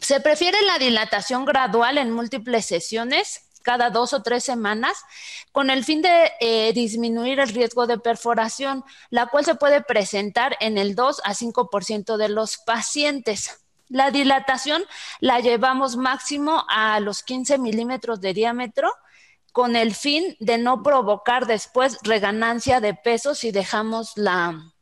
Se 0.03 0.21
prefiere 0.21 0.61
la 0.63 0.79
dilatación 0.79 1.45
gradual 1.45 1.99
en 1.99 2.13
múltiples 2.13 2.67
sesiones 2.67 3.47
cada 3.63 3.91
dos 3.91 4.13
o 4.13 4.23
tres 4.23 4.45
semanas 4.45 4.97
con 5.53 5.69
el 5.71 5.85
fin 5.85 6.01
de 6.01 6.33
eh, 6.41 6.73
disminuir 6.73 7.41
el 7.41 7.49
riesgo 7.49 7.87
de 7.87 7.99
perforación, 7.99 8.85
la 9.11 9.27
cual 9.27 9.45
se 9.45 9.55
puede 9.55 9.83
presentar 9.83 10.57
en 10.61 10.79
el 10.79 10.95
2 10.95 11.21
a 11.25 11.35
5% 11.35 12.17
de 12.17 12.29
los 12.31 12.57
pacientes. 12.59 13.61
La 13.89 14.11
dilatación 14.11 14.83
la 15.19 15.41
llevamos 15.41 15.97
máximo 15.97 16.65
a 16.69 17.01
los 17.01 17.23
15 17.23 17.59
milímetros 17.59 18.21
de 18.21 18.33
diámetro 18.33 18.91
con 19.53 19.75
el 19.75 19.95
fin 19.95 20.37
de 20.39 20.59
no 20.59 20.83
provocar 20.83 21.47
después 21.47 21.99
reganancia 22.03 22.81
de 22.81 22.95
peso 22.95 23.35
si 23.35 23.51
dejamos 23.51 24.13
la, 24.17 24.73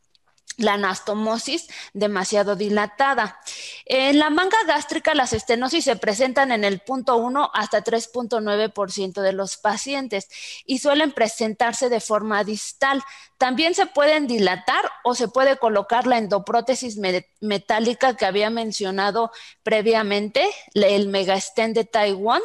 la 0.58 0.74
anastomosis 0.74 1.68
demasiado 1.94 2.56
dilatada. 2.56 3.40
En 3.86 4.18
la 4.18 4.28
manga 4.28 4.58
gástrica, 4.66 5.14
las 5.14 5.32
estenosis 5.32 5.84
se 5.84 5.96
presentan 5.96 6.52
en 6.52 6.64
el 6.64 6.80
punto 6.80 7.16
1 7.16 7.50
hasta 7.54 7.82
3.9% 7.82 9.22
de 9.22 9.32
los 9.32 9.56
pacientes 9.56 10.28
y 10.66 10.78
suelen 10.80 11.12
presentarse 11.12 11.88
de 11.88 12.00
forma 12.00 12.44
distal. 12.44 13.02
También 13.38 13.74
se 13.74 13.86
pueden 13.86 14.26
dilatar 14.26 14.90
o 15.04 15.14
se 15.14 15.28
puede 15.28 15.56
colocar 15.58 16.08
la 16.08 16.18
endoprótesis 16.18 16.98
metálica 17.40 18.16
que 18.16 18.26
había 18.26 18.50
mencionado 18.50 19.30
previamente, 19.62 20.44
el 20.74 21.06
megastén 21.06 21.72
de 21.72 21.84
Taiwán, 21.84 22.42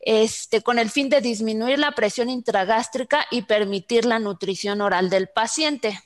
este, 0.00 0.62
con 0.62 0.78
el 0.78 0.88
fin 0.88 1.10
de 1.10 1.20
disminuir 1.20 1.78
la 1.78 1.92
presión 1.92 2.30
intragástrica 2.30 3.26
y 3.30 3.42
permitir 3.42 4.06
la 4.06 4.18
nutrición 4.18 4.80
oral 4.80 5.10
del 5.10 5.28
paciente. 5.28 6.00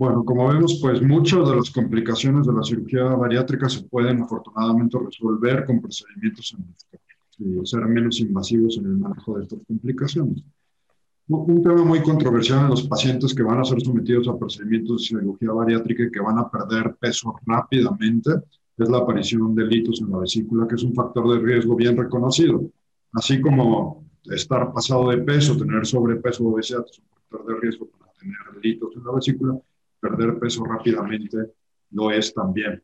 Bueno, 0.00 0.24
como 0.24 0.48
vemos, 0.48 0.78
pues 0.80 1.02
muchas 1.02 1.46
de 1.46 1.56
las 1.56 1.70
complicaciones 1.70 2.46
de 2.46 2.54
la 2.54 2.62
cirugía 2.62 3.04
bariátrica 3.04 3.68
se 3.68 3.82
pueden 3.82 4.22
afortunadamente 4.22 4.96
resolver 4.98 5.66
con 5.66 5.82
procedimientos 5.82 6.56
endoscópicos 6.56 7.36
y 7.38 7.66
ser 7.66 7.84
menos 7.84 8.18
invasivos 8.18 8.78
en 8.78 8.86
el 8.86 8.96
manejo 8.96 9.36
de 9.36 9.42
estas 9.42 9.58
complicaciones. 9.68 10.42
un 11.28 11.62
tema 11.62 11.84
muy 11.84 12.00
controversial 12.00 12.60
en 12.60 12.70
los 12.70 12.88
pacientes 12.88 13.34
que 13.34 13.42
van 13.42 13.60
a 13.60 13.64
ser 13.64 13.78
sometidos 13.82 14.26
a 14.28 14.38
procedimientos 14.38 15.02
de 15.02 15.06
cirugía 15.06 15.52
bariátrica 15.52 16.04
y 16.04 16.10
que 16.10 16.20
van 16.20 16.38
a 16.38 16.50
perder 16.50 16.96
peso 16.98 17.34
rápidamente 17.44 18.30
es 18.78 18.88
la 18.88 18.96
aparición 18.96 19.54
de 19.54 19.66
litos 19.66 20.00
en 20.00 20.12
la 20.12 20.20
vesícula, 20.20 20.66
que 20.66 20.76
es 20.76 20.82
un 20.82 20.94
factor 20.94 21.30
de 21.30 21.40
riesgo 21.40 21.76
bien 21.76 21.94
reconocido. 21.94 22.70
Así 23.12 23.38
como 23.42 24.02
estar 24.30 24.72
pasado 24.72 25.10
de 25.10 25.18
peso, 25.18 25.58
tener 25.58 25.84
sobrepeso 25.84 26.42
o 26.44 26.54
obesidad 26.54 26.86
es 26.90 27.00
un 27.00 27.04
factor 27.04 27.44
de 27.44 27.60
riesgo 27.60 27.86
para 27.90 28.10
tener 28.12 28.38
litos 28.62 28.96
en 28.96 29.04
la 29.04 29.12
vesícula, 29.12 29.60
perder 30.00 30.38
peso 30.38 30.64
rápidamente 30.64 31.36
lo 31.90 32.10
es 32.10 32.32
también. 32.32 32.82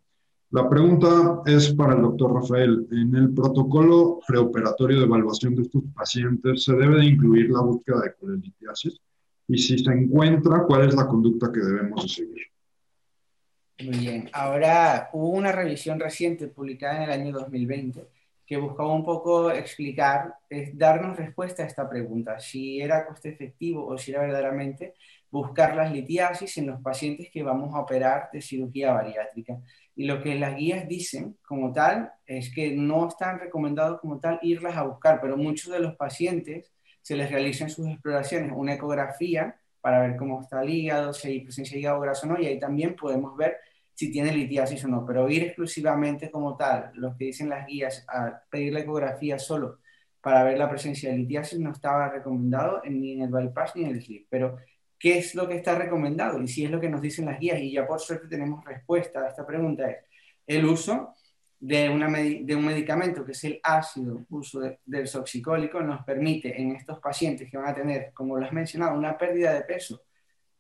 La 0.51 0.69
pregunta 0.69 1.43
es 1.45 1.75
para 1.75 1.95
el 1.95 2.03
doctor 2.03 2.35
Rafael. 2.35 2.87
En 2.93 3.15
el 3.17 3.35
protocolo 3.35 4.21
preoperatorio 4.27 5.01
de 5.01 5.07
evaluación 5.07 5.57
de 5.57 5.63
estos 5.63 5.83
pacientes, 5.95 6.65
¿se 6.65 6.73
debe 6.75 7.01
de 7.01 7.07
incluir 7.07 7.51
la 7.51 7.61
búsqueda 7.61 8.01
de 8.03 8.15
colelitiasis? 8.15 9.01
Y 9.49 9.59
si 9.59 9.79
se 9.79 9.93
encuentra, 9.93 10.65
¿cuál 10.65 10.89
es 10.89 10.95
la 10.95 11.07
conducta 11.07 11.51
que 11.53 11.61
debemos 11.61 12.03
de 12.03 12.09
seguir? 12.09 12.43
Muy 13.85 13.99
bien. 13.99 14.31
Ahora 14.33 15.11
hubo 15.13 15.31
una 15.31 15.53
revisión 15.53 16.01
reciente 16.01 16.49
publicada 16.49 16.97
en 16.97 17.03
el 17.03 17.11
año 17.11 17.33
2020 17.33 18.09
que 18.47 18.57
buscaba 18.57 18.95
un 18.95 19.05
poco 19.05 19.51
explicar, 19.51 20.35
es 20.49 20.79
darnos 20.79 21.17
respuesta 21.17 21.65
a 21.65 21.67
esta 21.67 21.89
pregunta, 21.91 22.39
si 22.39 22.81
era 22.81 23.05
coste 23.05 23.31
efectivo 23.31 23.85
o 23.85 23.99
si 23.99 24.13
era 24.13 24.21
verdaderamente 24.21 24.95
buscar 25.31 25.77
las 25.77 25.93
litiasis 25.93 26.57
en 26.59 26.69
los 26.69 26.81
pacientes 26.81 27.29
que 27.31 27.43
vamos 27.43 27.75
a 27.75 27.81
operar 27.81 28.29
de 28.33 28.41
cirugía 28.41 28.93
bariátrica. 28.93 29.61
Y 29.95 30.07
lo 30.07 30.23
que 30.23 30.35
las 30.35 30.57
guías 30.57 30.87
dicen 30.89 31.37
como 31.47 31.73
tal 31.73 32.13
es 32.27 32.55
que 32.55 32.75
no 32.77 33.09
están 33.09 33.39
recomendados 33.39 34.01
como 34.01 34.19
tal 34.21 34.39
irlas 34.43 34.77
a 34.77 34.85
buscar, 34.85 35.21
pero 35.21 35.37
muchos 35.37 35.73
de 35.73 35.81
los 35.81 35.97
pacientes 35.97 36.73
se 37.03 37.17
les 37.17 37.31
realizan 37.31 37.71
sus 37.71 37.87
exploraciones, 37.89 38.53
una 38.55 38.75
ecografía 38.75 39.57
para 39.81 40.01
ver 40.01 40.17
cómo 40.17 40.41
está 40.41 40.63
el 40.63 40.71
hígado, 40.71 41.13
si 41.13 41.29
hay 41.29 41.41
presencia 41.43 41.75
de 41.77 41.81
hígado 41.81 42.01
graso 42.01 42.27
o 42.27 42.31
no, 42.31 42.41
y 42.41 42.47
ahí 42.47 42.59
también 42.59 42.97
podemos 42.97 43.37
ver 43.37 43.57
si 43.95 44.11
tiene 44.11 44.33
litiasis 44.33 44.85
o 44.85 44.89
no, 44.89 45.07
pero 45.07 45.29
ir 45.31 45.45
exclusivamente 45.45 46.31
como 46.31 46.57
tal, 46.57 46.91
lo 46.95 47.17
que 47.17 47.27
dicen 47.27 47.49
las 47.49 47.67
guías, 47.67 48.05
a 48.09 48.43
pedir 48.51 48.73
la 48.73 48.81
ecografía 48.81 49.39
solo 49.39 49.79
para 50.27 50.43
ver 50.43 50.59
la 50.59 50.69
presencia 50.69 51.09
de 51.09 51.19
litiasis 51.19 51.61
no 51.61 51.71
estaba 51.71 52.09
recomendado 52.09 52.83
ni 52.85 53.13
en 53.13 53.23
el 53.23 53.29
bypass 53.31 53.77
ni 53.77 53.85
en 53.85 53.91
el 53.93 54.03
slip, 54.03 54.27
pero 54.29 54.57
qué 54.99 55.19
es 55.19 55.35
lo 55.35 55.49
que 55.49 55.57
está 55.57 55.75
recomendado 55.75 56.41
y 56.41 56.49
si 56.49 56.65
es 56.65 56.71
lo 56.71 56.81
que 56.81 56.89
nos 56.89 57.01
dicen 57.01 57.27
las 57.27 57.39
guías. 57.39 57.61
Y 57.61 57.73
ya 57.73 57.87
por 57.87 58.01
suerte 58.01 58.29
tenemos 58.29 58.65
respuesta 58.65 59.21
a 59.21 59.29
esta 59.29 59.47
pregunta, 59.47 59.91
es 59.91 59.99
el 60.47 60.65
uso 60.65 61.15
de, 61.59 61.89
una 61.89 62.09
de 62.09 62.55
un 62.55 62.65
medicamento 62.65 63.25
que 63.25 63.33
es 63.33 63.45
el 63.45 63.61
ácido, 63.63 64.25
uso 64.31 64.61
del 64.85 65.07
soxicólico, 65.07 65.81
nos 65.81 66.05
permite 66.05 66.61
en 66.61 66.77
estos 66.77 67.01
pacientes 67.01 67.51
que 67.51 67.57
van 67.57 67.69
a 67.69 67.75
tener, 67.75 68.13
como 68.13 68.37
lo 68.39 68.45
has 68.45 68.53
mencionado, 68.53 68.97
una 68.97 69.17
pérdida 69.17 69.55
de 69.55 69.63
peso 69.63 70.03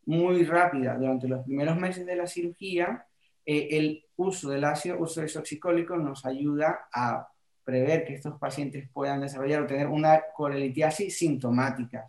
muy 0.06 0.44
rápida 0.44 0.96
durante 0.96 1.28
los 1.28 1.44
primeros 1.44 1.76
meses 1.76 2.06
de 2.06 2.16
la 2.16 2.26
cirugía, 2.26 3.06
eh, 3.44 3.68
el 3.72 4.04
uso 4.16 4.50
del 4.50 4.64
ácido, 4.64 4.98
uso 4.98 5.20
del 5.20 5.28
soxicólico 5.28 5.96
nos 5.96 6.24
ayuda 6.24 6.88
a 6.92 7.28
prever 7.64 8.04
que 8.04 8.14
estos 8.14 8.38
pacientes 8.38 8.88
puedan 8.92 9.20
desarrollar 9.20 9.62
o 9.62 9.66
tener 9.66 9.88
una 9.88 10.20
colelitiasis 10.34 11.18
sintomática. 11.18 12.08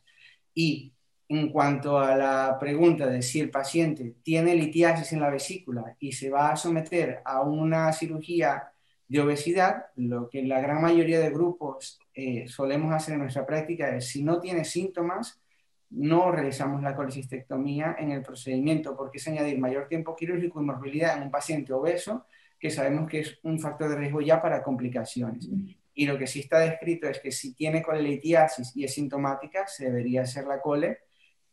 Y 0.53 0.93
en 1.29 1.49
cuanto 1.49 1.99
a 1.99 2.15
la 2.15 2.57
pregunta 2.59 3.07
de 3.07 3.21
si 3.21 3.39
el 3.39 3.49
paciente 3.49 4.15
tiene 4.23 4.55
litiasis 4.55 5.11
en 5.13 5.19
la 5.19 5.29
vesícula 5.29 5.95
y 5.99 6.13
se 6.13 6.29
va 6.29 6.51
a 6.51 6.55
someter 6.55 7.21
a 7.25 7.41
una 7.41 7.91
cirugía 7.91 8.71
de 9.07 9.21
obesidad, 9.21 9.87
lo 9.95 10.29
que 10.29 10.43
la 10.43 10.61
gran 10.61 10.81
mayoría 10.81 11.19
de 11.19 11.29
grupos 11.29 11.99
eh, 12.13 12.47
solemos 12.47 12.93
hacer 12.93 13.15
en 13.15 13.21
nuestra 13.21 13.45
práctica 13.45 13.95
es, 13.95 14.07
si 14.07 14.23
no 14.23 14.39
tiene 14.39 14.63
síntomas, 14.65 15.41
no 15.89 16.31
realizamos 16.31 16.81
la 16.81 16.95
colecistectomía 16.95 17.95
en 17.99 18.11
el 18.11 18.21
procedimiento, 18.21 18.95
porque 18.95 19.17
es 19.17 19.27
añadir 19.27 19.59
mayor 19.59 19.87
tiempo 19.87 20.15
quirúrgico 20.15 20.61
y 20.61 20.65
morbilidad 20.65 21.17
en 21.17 21.23
un 21.23 21.31
paciente 21.31 21.71
obeso, 21.71 22.25
que 22.59 22.69
sabemos 22.69 23.09
que 23.09 23.19
es 23.19 23.39
un 23.43 23.59
factor 23.59 23.89
de 23.89 23.97
riesgo 23.97 24.19
ya 24.19 24.41
para 24.41 24.63
complicaciones. 24.63 25.47
Y 25.93 26.05
lo 26.05 26.17
que 26.17 26.27
sí 26.27 26.41
está 26.41 26.59
descrito 26.59 27.07
es 27.07 27.19
que 27.19 27.31
si 27.31 27.53
tiene 27.53 27.81
colelitiasis 27.81 28.75
y 28.75 28.83
es 28.83 28.93
sintomática, 28.93 29.67
se 29.67 29.85
debería 29.85 30.23
hacer 30.23 30.45
la 30.45 30.61
cole 30.61 31.06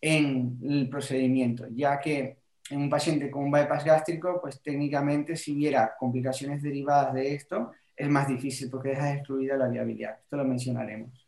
en 0.07 0.59
el 0.62 0.87
procedimiento, 0.90 1.64
ya 1.75 1.99
que 1.99 2.37
en 2.69 2.79
un 2.79 2.90
paciente 2.90 3.31
con 3.31 3.45
un 3.45 3.51
bypass 3.51 3.87
gástrico, 3.87 4.38
pues 4.43 4.61
técnicamente 4.61 5.35
si 5.35 5.55
hubiera 5.55 5.95
complicaciones 5.99 6.62
derivadas 6.62 7.14
de 7.14 7.35
esto, 7.35 7.71
es 7.97 8.11
más 8.11 8.29
difícil 8.29 8.69
porque 8.71 8.90
deja 8.90 9.14
excluida 9.14 9.57
la 9.57 9.69
viabilidad. 9.69 10.19
Esto 10.23 10.37
lo 10.37 10.45
mencionaremos. 10.45 11.27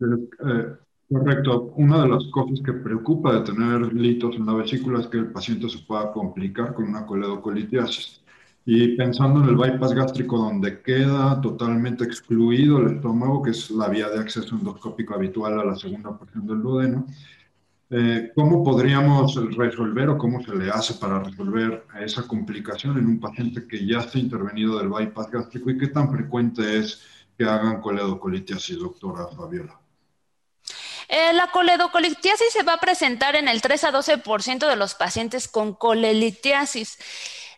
Eh, 0.00 0.76
correcto. 1.10 1.74
Una 1.76 2.02
de 2.02 2.08
las 2.08 2.24
cosas 2.32 2.60
que 2.64 2.72
preocupa 2.72 3.34
de 3.34 3.52
tener 3.52 3.92
litos 3.92 4.34
en 4.36 4.46
la 4.46 4.54
vesícula 4.54 5.00
es 5.00 5.08
que 5.08 5.18
el 5.18 5.30
paciente 5.30 5.68
se 5.68 5.80
pueda 5.80 6.10
complicar 6.10 6.72
con 6.72 6.86
una 6.88 7.04
coledocolitiasis. 7.04 8.22
Y 8.64 8.96
pensando 8.96 9.42
en 9.42 9.48
el 9.48 9.56
bypass 9.56 9.92
gástrico, 9.92 10.38
donde 10.38 10.80
queda 10.82 11.40
totalmente 11.40 12.04
excluido 12.04 12.78
el 12.78 12.96
estómago, 12.96 13.42
que 13.42 13.50
es 13.50 13.70
la 13.72 13.88
vía 13.88 14.08
de 14.08 14.20
acceso 14.20 14.54
endoscópico 14.54 15.14
habitual 15.14 15.58
a 15.58 15.64
la 15.64 15.74
segunda 15.74 16.16
porción 16.16 16.46
del 16.46 16.62
duodeno, 16.62 17.06
eh, 17.94 18.32
¿Cómo 18.34 18.64
podríamos 18.64 19.34
resolver 19.54 20.08
o 20.08 20.16
cómo 20.16 20.42
se 20.42 20.54
le 20.54 20.70
hace 20.70 20.94
para 20.94 21.22
resolver 21.22 21.84
esa 22.00 22.26
complicación 22.26 22.96
en 22.96 23.06
un 23.06 23.20
paciente 23.20 23.68
que 23.68 23.86
ya 23.86 23.98
está 23.98 24.18
intervenido 24.18 24.78
del 24.78 24.88
bypass 24.88 25.30
gástrico 25.30 25.68
y 25.68 25.76
qué 25.76 25.88
tan 25.88 26.10
frecuente 26.10 26.78
es 26.78 27.02
que 27.36 27.44
hagan 27.44 27.82
coledocolitiasis, 27.82 28.78
doctora 28.78 29.26
Fabiola? 29.36 29.78
Eh, 31.06 31.34
la 31.34 31.50
coledocolitiasis 31.50 32.50
se 32.50 32.62
va 32.62 32.74
a 32.74 32.80
presentar 32.80 33.36
en 33.36 33.46
el 33.46 33.60
3 33.60 33.84
a 33.84 33.92
12% 33.92 34.66
de 34.66 34.76
los 34.76 34.94
pacientes 34.94 35.46
con 35.46 35.74
colelitiasis. 35.74 36.96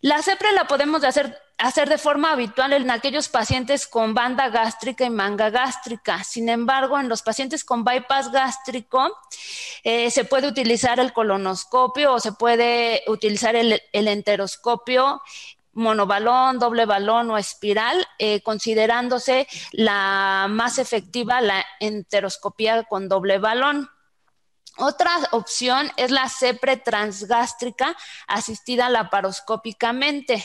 La 0.00 0.20
CEPRE 0.20 0.50
la 0.52 0.66
podemos 0.66 1.04
hacer 1.04 1.38
hacer 1.58 1.88
de 1.88 1.98
forma 1.98 2.32
habitual 2.32 2.72
en 2.72 2.90
aquellos 2.90 3.28
pacientes 3.28 3.86
con 3.86 4.14
banda 4.14 4.48
gástrica 4.48 5.04
y 5.04 5.10
manga 5.10 5.50
gástrica. 5.50 6.24
Sin 6.24 6.48
embargo, 6.48 6.98
en 6.98 7.08
los 7.08 7.22
pacientes 7.22 7.64
con 7.64 7.84
bypass 7.84 8.32
gástrico 8.32 9.10
eh, 9.82 10.10
se 10.10 10.24
puede 10.24 10.48
utilizar 10.48 10.98
el 10.98 11.12
colonoscopio 11.12 12.14
o 12.14 12.20
se 12.20 12.32
puede 12.32 13.02
utilizar 13.06 13.54
el, 13.56 13.80
enteroscopio 13.92 15.22
monobalón, 15.72 16.58
doble 16.58 16.86
balón 16.86 17.30
o 17.30 17.38
espiral, 17.38 18.06
eh, 18.18 18.40
considerándose 18.42 19.48
la 19.72 20.46
más 20.48 20.78
efectiva 20.78 21.40
la 21.40 21.64
enteroscopía 21.80 22.84
con 22.84 23.08
doble 23.08 23.38
balón. 23.38 23.90
Otra 24.76 25.10
opción 25.30 25.90
es 25.96 26.10
la 26.10 26.28
CEPRE 26.28 26.76
transgástrica 26.78 27.96
asistida 28.26 28.88
laparoscópicamente 28.88 30.44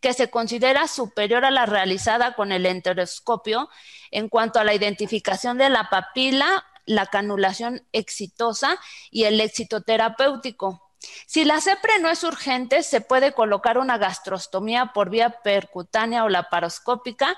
que 0.00 0.12
se 0.12 0.30
considera 0.30 0.88
superior 0.88 1.44
a 1.44 1.50
la 1.50 1.66
realizada 1.66 2.34
con 2.34 2.52
el 2.52 2.66
enteroscopio 2.66 3.68
en 4.10 4.28
cuanto 4.28 4.58
a 4.58 4.64
la 4.64 4.74
identificación 4.74 5.58
de 5.58 5.70
la 5.70 5.90
papila, 5.90 6.64
la 6.84 7.06
canulación 7.06 7.86
exitosa 7.92 8.78
y 9.10 9.24
el 9.24 9.40
éxito 9.40 9.82
terapéutico. 9.82 10.82
Si 11.26 11.44
la 11.44 11.60
CEPRE 11.60 11.98
no 12.00 12.08
es 12.08 12.24
urgente, 12.24 12.82
se 12.82 13.00
puede 13.00 13.32
colocar 13.32 13.78
una 13.78 13.98
gastrostomía 13.98 14.92
por 14.92 15.10
vía 15.10 15.40
percutánea 15.42 16.24
o 16.24 16.28
laparoscópica, 16.28 17.36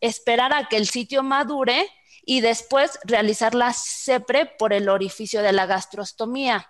esperar 0.00 0.52
a 0.52 0.68
que 0.68 0.76
el 0.76 0.86
sitio 0.86 1.22
madure 1.22 1.86
y 2.24 2.40
después 2.40 2.98
realizar 3.04 3.54
la 3.54 3.72
CEPRE 3.72 4.46
por 4.58 4.72
el 4.72 4.88
orificio 4.88 5.42
de 5.42 5.52
la 5.52 5.66
gastrostomía. 5.66 6.68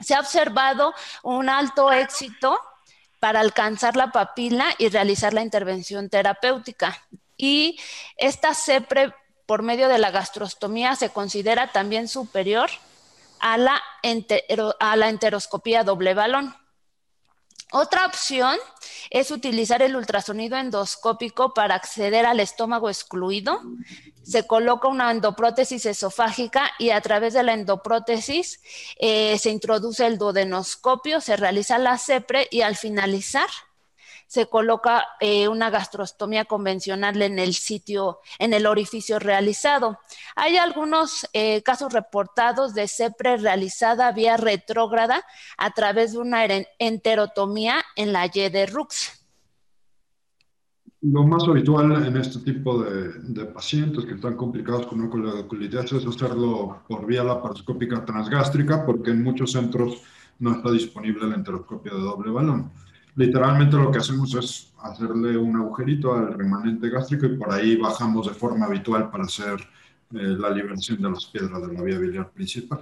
Se 0.00 0.14
ha 0.14 0.20
observado 0.20 0.94
un 1.22 1.48
alto 1.48 1.92
éxito 1.92 2.58
para 3.26 3.40
alcanzar 3.40 3.96
la 3.96 4.12
papila 4.12 4.66
y 4.78 4.88
realizar 4.88 5.34
la 5.34 5.42
intervención 5.42 6.08
terapéutica. 6.08 6.96
Y 7.36 7.76
esta 8.16 8.54
CEPRE 8.54 9.12
por 9.46 9.62
medio 9.62 9.88
de 9.88 9.98
la 9.98 10.12
gastrostomía 10.12 10.94
se 10.94 11.10
considera 11.10 11.72
también 11.72 12.06
superior 12.06 12.70
a 13.40 13.58
la, 13.58 13.82
a 14.78 14.94
la 14.94 15.08
enteroscopía 15.08 15.82
doble 15.82 16.14
balón. 16.14 16.54
Otra 17.78 18.06
opción 18.06 18.56
es 19.10 19.30
utilizar 19.30 19.82
el 19.82 19.96
ultrasonido 19.96 20.56
endoscópico 20.56 21.52
para 21.52 21.74
acceder 21.74 22.24
al 22.24 22.40
estómago 22.40 22.88
excluido. 22.88 23.60
Se 24.22 24.46
coloca 24.46 24.88
una 24.88 25.10
endoprótesis 25.10 25.84
esofágica 25.84 26.70
y 26.78 26.88
a 26.88 27.02
través 27.02 27.34
de 27.34 27.42
la 27.42 27.52
endoprótesis 27.52 28.62
eh, 28.98 29.36
se 29.38 29.50
introduce 29.50 30.06
el 30.06 30.16
duodenoscopio, 30.16 31.20
se 31.20 31.36
realiza 31.36 31.76
la 31.76 31.98
CEPRE 31.98 32.48
y 32.50 32.62
al 32.62 32.76
finalizar 32.76 33.50
se 34.26 34.46
coloca 34.46 35.04
eh, 35.20 35.48
una 35.48 35.70
gastrostomía 35.70 36.44
convencional 36.44 37.20
en 37.22 37.38
el 37.38 37.54
sitio, 37.54 38.18
en 38.38 38.52
el 38.52 38.66
orificio 38.66 39.18
realizado. 39.18 39.98
Hay 40.34 40.56
algunos 40.56 41.28
eh, 41.32 41.62
casos 41.62 41.92
reportados 41.92 42.74
de 42.74 42.88
CEPRE 42.88 43.36
realizada 43.38 44.12
vía 44.12 44.36
retrógrada 44.36 45.22
a 45.56 45.70
través 45.70 46.12
de 46.12 46.18
una 46.18 46.44
enterotomía 46.78 47.84
en 47.94 48.12
la 48.12 48.26
Y 48.26 48.48
de 48.48 48.66
Rux. 48.66 49.12
Lo 51.02 51.24
más 51.24 51.44
habitual 51.44 52.04
en 52.04 52.16
este 52.16 52.40
tipo 52.40 52.82
de, 52.82 53.12
de 53.12 53.44
pacientes 53.44 54.04
que 54.04 54.14
están 54.14 54.36
complicados 54.36 54.86
con 54.86 55.00
una 55.00 55.46
colitis 55.46 55.92
es 55.92 56.06
hacerlo 56.06 56.82
por 56.88 57.06
vía 57.06 57.22
laparoscópica 57.22 58.04
transgástrica 58.04 58.84
porque 58.84 59.10
en 59.10 59.22
muchos 59.22 59.52
centros 59.52 60.02
no 60.38 60.52
está 60.52 60.72
disponible 60.72 61.28
la 61.28 61.36
enteroscopia 61.36 61.92
de 61.92 62.00
doble 62.00 62.30
balón. 62.32 62.72
Literalmente 63.16 63.76
lo 63.76 63.90
que 63.90 63.98
hacemos 63.98 64.34
es 64.34 64.74
hacerle 64.82 65.38
un 65.38 65.56
agujerito 65.56 66.14
al 66.14 66.34
remanente 66.34 66.90
gástrico 66.90 67.24
y 67.24 67.36
por 67.36 67.50
ahí 67.50 67.76
bajamos 67.76 68.28
de 68.28 68.34
forma 68.34 68.66
habitual 68.66 69.10
para 69.10 69.24
hacer 69.24 69.58
eh, 70.12 70.36
la 70.38 70.50
liberación 70.50 71.00
de 71.00 71.10
las 71.10 71.24
piedras 71.24 71.66
de 71.66 71.72
la 71.72 71.82
vía 71.82 71.98
biliar 71.98 72.30
principal. 72.30 72.80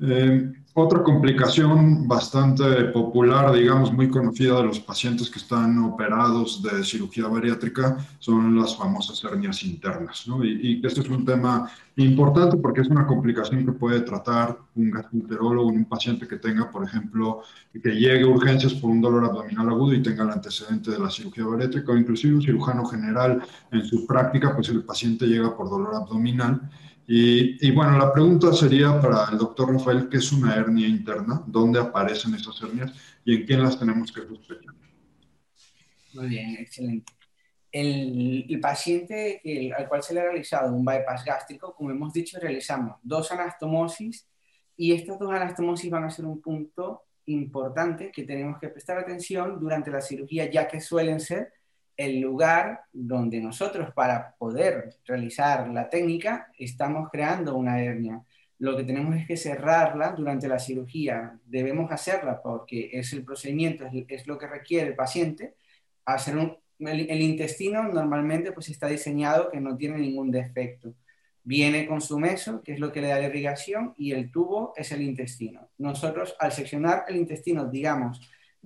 Eh, 0.00 0.52
otra 0.74 1.02
complicación 1.02 2.06
bastante 2.06 2.84
popular, 2.92 3.52
digamos, 3.52 3.92
muy 3.92 4.08
conocida 4.08 4.58
de 4.58 4.62
los 4.62 4.78
pacientes 4.78 5.28
que 5.28 5.40
están 5.40 5.76
operados 5.80 6.62
de 6.62 6.84
cirugía 6.84 7.26
bariátrica 7.26 7.96
son 8.20 8.56
las 8.56 8.76
famosas 8.76 9.24
hernias 9.24 9.64
internas, 9.64 10.28
¿no? 10.28 10.44
Y, 10.44 10.80
este 10.84 11.00
es 11.00 11.08
un 11.08 11.24
tema 11.24 11.68
importante 11.96 12.56
porque 12.58 12.82
es 12.82 12.88
una 12.88 13.08
complicación 13.08 13.66
que 13.66 13.72
puede 13.72 14.02
tratar 14.02 14.56
un 14.76 14.92
gastroenterólogo 14.92 15.70
en 15.70 15.78
un 15.78 15.84
paciente 15.86 16.28
que 16.28 16.36
tenga, 16.36 16.70
por 16.70 16.84
ejemplo, 16.84 17.42
que 17.72 17.90
llegue 17.90 18.22
a 18.22 18.28
urgencias 18.28 18.74
por 18.74 18.90
un 18.90 19.00
dolor 19.00 19.24
abdominal 19.24 19.68
agudo 19.70 19.94
y 19.94 20.02
tenga 20.02 20.22
el 20.22 20.30
antecedente 20.30 20.92
de 20.92 21.00
la 21.00 21.10
cirugía 21.10 21.44
bariátrica 21.44 21.90
o 21.90 21.96
inclusive 21.96 22.36
un 22.36 22.42
cirujano 22.42 22.86
general 22.86 23.42
en 23.72 23.84
su 23.84 24.06
práctica, 24.06 24.54
pues 24.54 24.68
el 24.68 24.84
paciente 24.84 25.26
llega 25.26 25.56
por 25.56 25.68
dolor 25.68 25.96
abdominal 25.96 26.60
y, 27.10 27.70
bueno, 27.70 27.96
la 27.96 28.12
pregunta 28.12 28.52
sería 28.52 29.00
para 29.00 29.30
el 29.32 29.38
doctor 29.38 29.72
Rafael, 29.72 30.10
¿qué 30.10 30.18
es 30.18 30.30
una 30.30 30.54
hernia 30.54 30.86
interna? 30.86 31.42
¿Dónde 31.46 31.80
aparecen 31.80 32.34
esas 32.34 32.60
hernias 32.60 32.92
y 33.24 33.36
en 33.36 33.46
quién 33.46 33.62
las 33.62 33.78
tenemos 33.78 34.12
que 34.12 34.20
sospechar? 34.26 34.74
Muy 36.12 36.28
bien, 36.28 36.56
excelente. 36.58 37.10
El, 37.72 38.44
el 38.48 38.60
paciente 38.60 39.40
al 39.74 39.88
cual 39.88 40.02
se 40.02 40.12
le 40.12 40.20
ha 40.20 40.24
realizado 40.24 40.74
un 40.74 40.84
bypass 40.84 41.24
gástrico, 41.24 41.74
como 41.74 41.90
hemos 41.90 42.12
dicho, 42.12 42.38
realizamos 42.38 42.96
dos 43.02 43.32
anastomosis 43.32 44.28
y 44.76 44.92
estas 44.92 45.18
dos 45.18 45.32
anastomosis 45.32 45.90
van 45.90 46.04
a 46.04 46.10
ser 46.10 46.26
un 46.26 46.42
punto 46.42 47.04
importante 47.24 48.10
que 48.12 48.24
tenemos 48.24 48.58
que 48.60 48.68
prestar 48.68 48.98
atención 48.98 49.58
durante 49.58 49.90
la 49.90 50.02
cirugía, 50.02 50.50
ya 50.50 50.68
que 50.68 50.80
suelen 50.80 51.20
ser 51.20 51.52
el 51.98 52.20
lugar 52.20 52.84
donde 52.92 53.40
nosotros 53.40 53.92
para 53.92 54.36
poder 54.38 54.94
realizar 55.04 55.68
la 55.68 55.90
técnica 55.90 56.50
estamos 56.56 57.10
creando 57.10 57.56
una 57.56 57.82
hernia. 57.82 58.22
Lo 58.60 58.76
que 58.76 58.84
tenemos 58.84 59.16
es 59.16 59.26
que 59.26 59.36
cerrarla 59.36 60.12
durante 60.12 60.46
la 60.46 60.60
cirugía. 60.60 61.38
Debemos 61.44 61.90
hacerla 61.90 62.40
porque 62.40 62.90
es 62.92 63.12
el 63.12 63.24
procedimiento, 63.24 63.84
es, 64.08 64.26
lo 64.28 64.38
que 64.38 64.46
requiere 64.46 64.88
el 64.88 64.94
paciente. 64.94 65.56
Hacer 66.04 66.36
el, 66.78 67.20
intestino 67.20 67.82
normalmente 67.82 68.52
pues 68.52 68.68
está 68.68 68.86
diseñado 68.86 69.50
que 69.50 69.60
no 69.60 69.76
tiene 69.76 69.98
ningún 69.98 70.30
defecto. 70.30 70.94
Viene 71.42 71.86
con 71.86 72.00
su 72.00 72.18
meso, 72.18 72.62
que 72.62 72.74
es 72.74 72.78
lo 72.78 72.92
que 72.92 73.00
le 73.00 73.08
da 73.08 73.18
la 73.18 73.26
irrigación, 73.26 73.94
y 73.96 74.12
el 74.12 74.30
tubo 74.30 74.72
es 74.76 74.92
el 74.92 75.02
intestino. 75.02 75.68
Nosotros 75.78 76.36
al 76.38 76.52
seccionar 76.52 77.06
el 77.08 77.16
intestino, 77.16 77.64
digamos, 77.64 78.20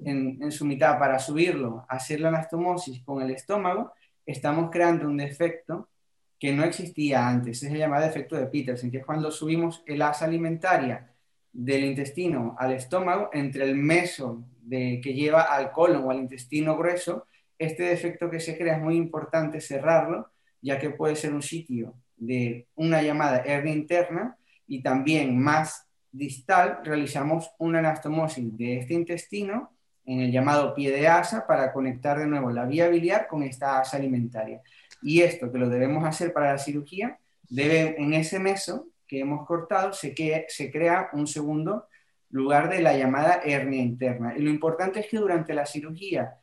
en, 0.05 0.51
su 0.51 0.65
mitad 0.65 0.99
para 0.99 1.19
subirlo, 1.19 1.85
hacer 1.89 2.21
la 2.21 2.29
anastomosis 2.29 3.03
con 3.05 3.23
el 3.23 3.31
estómago, 3.31 3.93
estamos 4.27 4.71
creando 4.71 5.07
un 5.07 5.17
defecto 5.17 5.89
que 6.39 6.53
no 6.53 6.65
existía 6.65 7.29
antes. 7.29 7.63
Es 7.63 7.71
el 7.71 7.79
llamado 7.79 8.05
defecto 8.05 8.37
de 8.37 8.47
Peterson, 8.47 8.91
que 8.91 8.99
es 8.99 9.07
cuando 9.07 9.31
subimos 9.31 9.83
el 9.87 10.03
asa 10.03 10.25
alimentaria 10.25 11.13
del 11.53 11.85
intestino 11.85 12.57
al 12.59 12.73
estómago, 12.73 13.31
entre 13.33 13.65
el 13.65 13.77
meso 13.77 14.43
de, 14.61 15.01
que 15.03 15.15
lleva 15.15 15.43
al 15.43 15.71
colon 15.71 16.05
o 16.05 16.11
al 16.11 16.19
intestino 16.19 16.77
grueso, 16.77 17.27
este 17.59 17.85
defecto 17.85 18.31
que 18.31 18.41
se 18.41 18.57
crea 18.57 18.77
es 18.77 18.83
muy 18.83 18.97
importante 18.97 19.61
cerrarlo, 19.61 20.31
ya 20.61 20.79
que 20.79 20.91
puede 20.91 21.15
ser 21.15 21.33
un 21.33 21.43
sitio 21.43 21.95
de 22.17 22.67
una 22.75 23.03
llamada 23.03 23.43
hernia 23.45 23.75
interna 23.75 24.37
y 24.67 24.83
también 24.83 25.39
más 25.39 25.87
distal 26.11 26.81
realizamos 26.85 27.51
una 27.59 27.81
anastomosis 27.81 28.57
de 28.57 28.79
este 28.79 28.95
intestino 28.95 29.73
en 30.05 30.21
el 30.21 30.33
llamado 30.33 30.75
pie 30.75 30.91
de 30.91 31.09
asa 31.09 31.47
para 31.47 31.73
conectar 31.73 32.19
de 32.19 32.27
nuevo 32.27 32.51
la 32.51 32.67
vía 32.67 32.89
biliar 32.89 33.29
con 33.29 33.43
esta 33.43 33.79
asa 33.79 33.97
alimentaria. 33.97 34.61
Y 35.03 35.23
esto 35.23 35.51
que 35.51 35.59
lo 35.59 35.69
debemos 35.69 36.05
hacer 36.05 36.33
para 36.33 36.53
la 36.53 36.59
cirugía, 36.59 37.19
debe 37.49 37.97
en 38.01 38.15
ese 38.15 38.39
meso 38.39 38.89
que 39.07 39.21
hemos 39.21 39.47
cortado 39.47 39.93
se, 39.93 40.15
que, 40.15 40.47
se 40.49 40.71
crea 40.71 41.11
un 41.13 41.27
segundo 41.27 41.87
lugar 42.31 42.71
de 42.71 42.81
la 42.81 42.97
llamada 42.97 43.41
hernia 43.45 43.83
interna. 43.83 44.35
Y 44.37 44.41
lo 44.41 44.51
importante 44.51 45.01
es 45.01 45.07
que 45.09 45.19
durante 45.19 45.55
la 45.55 45.67
cirugía 45.67 46.39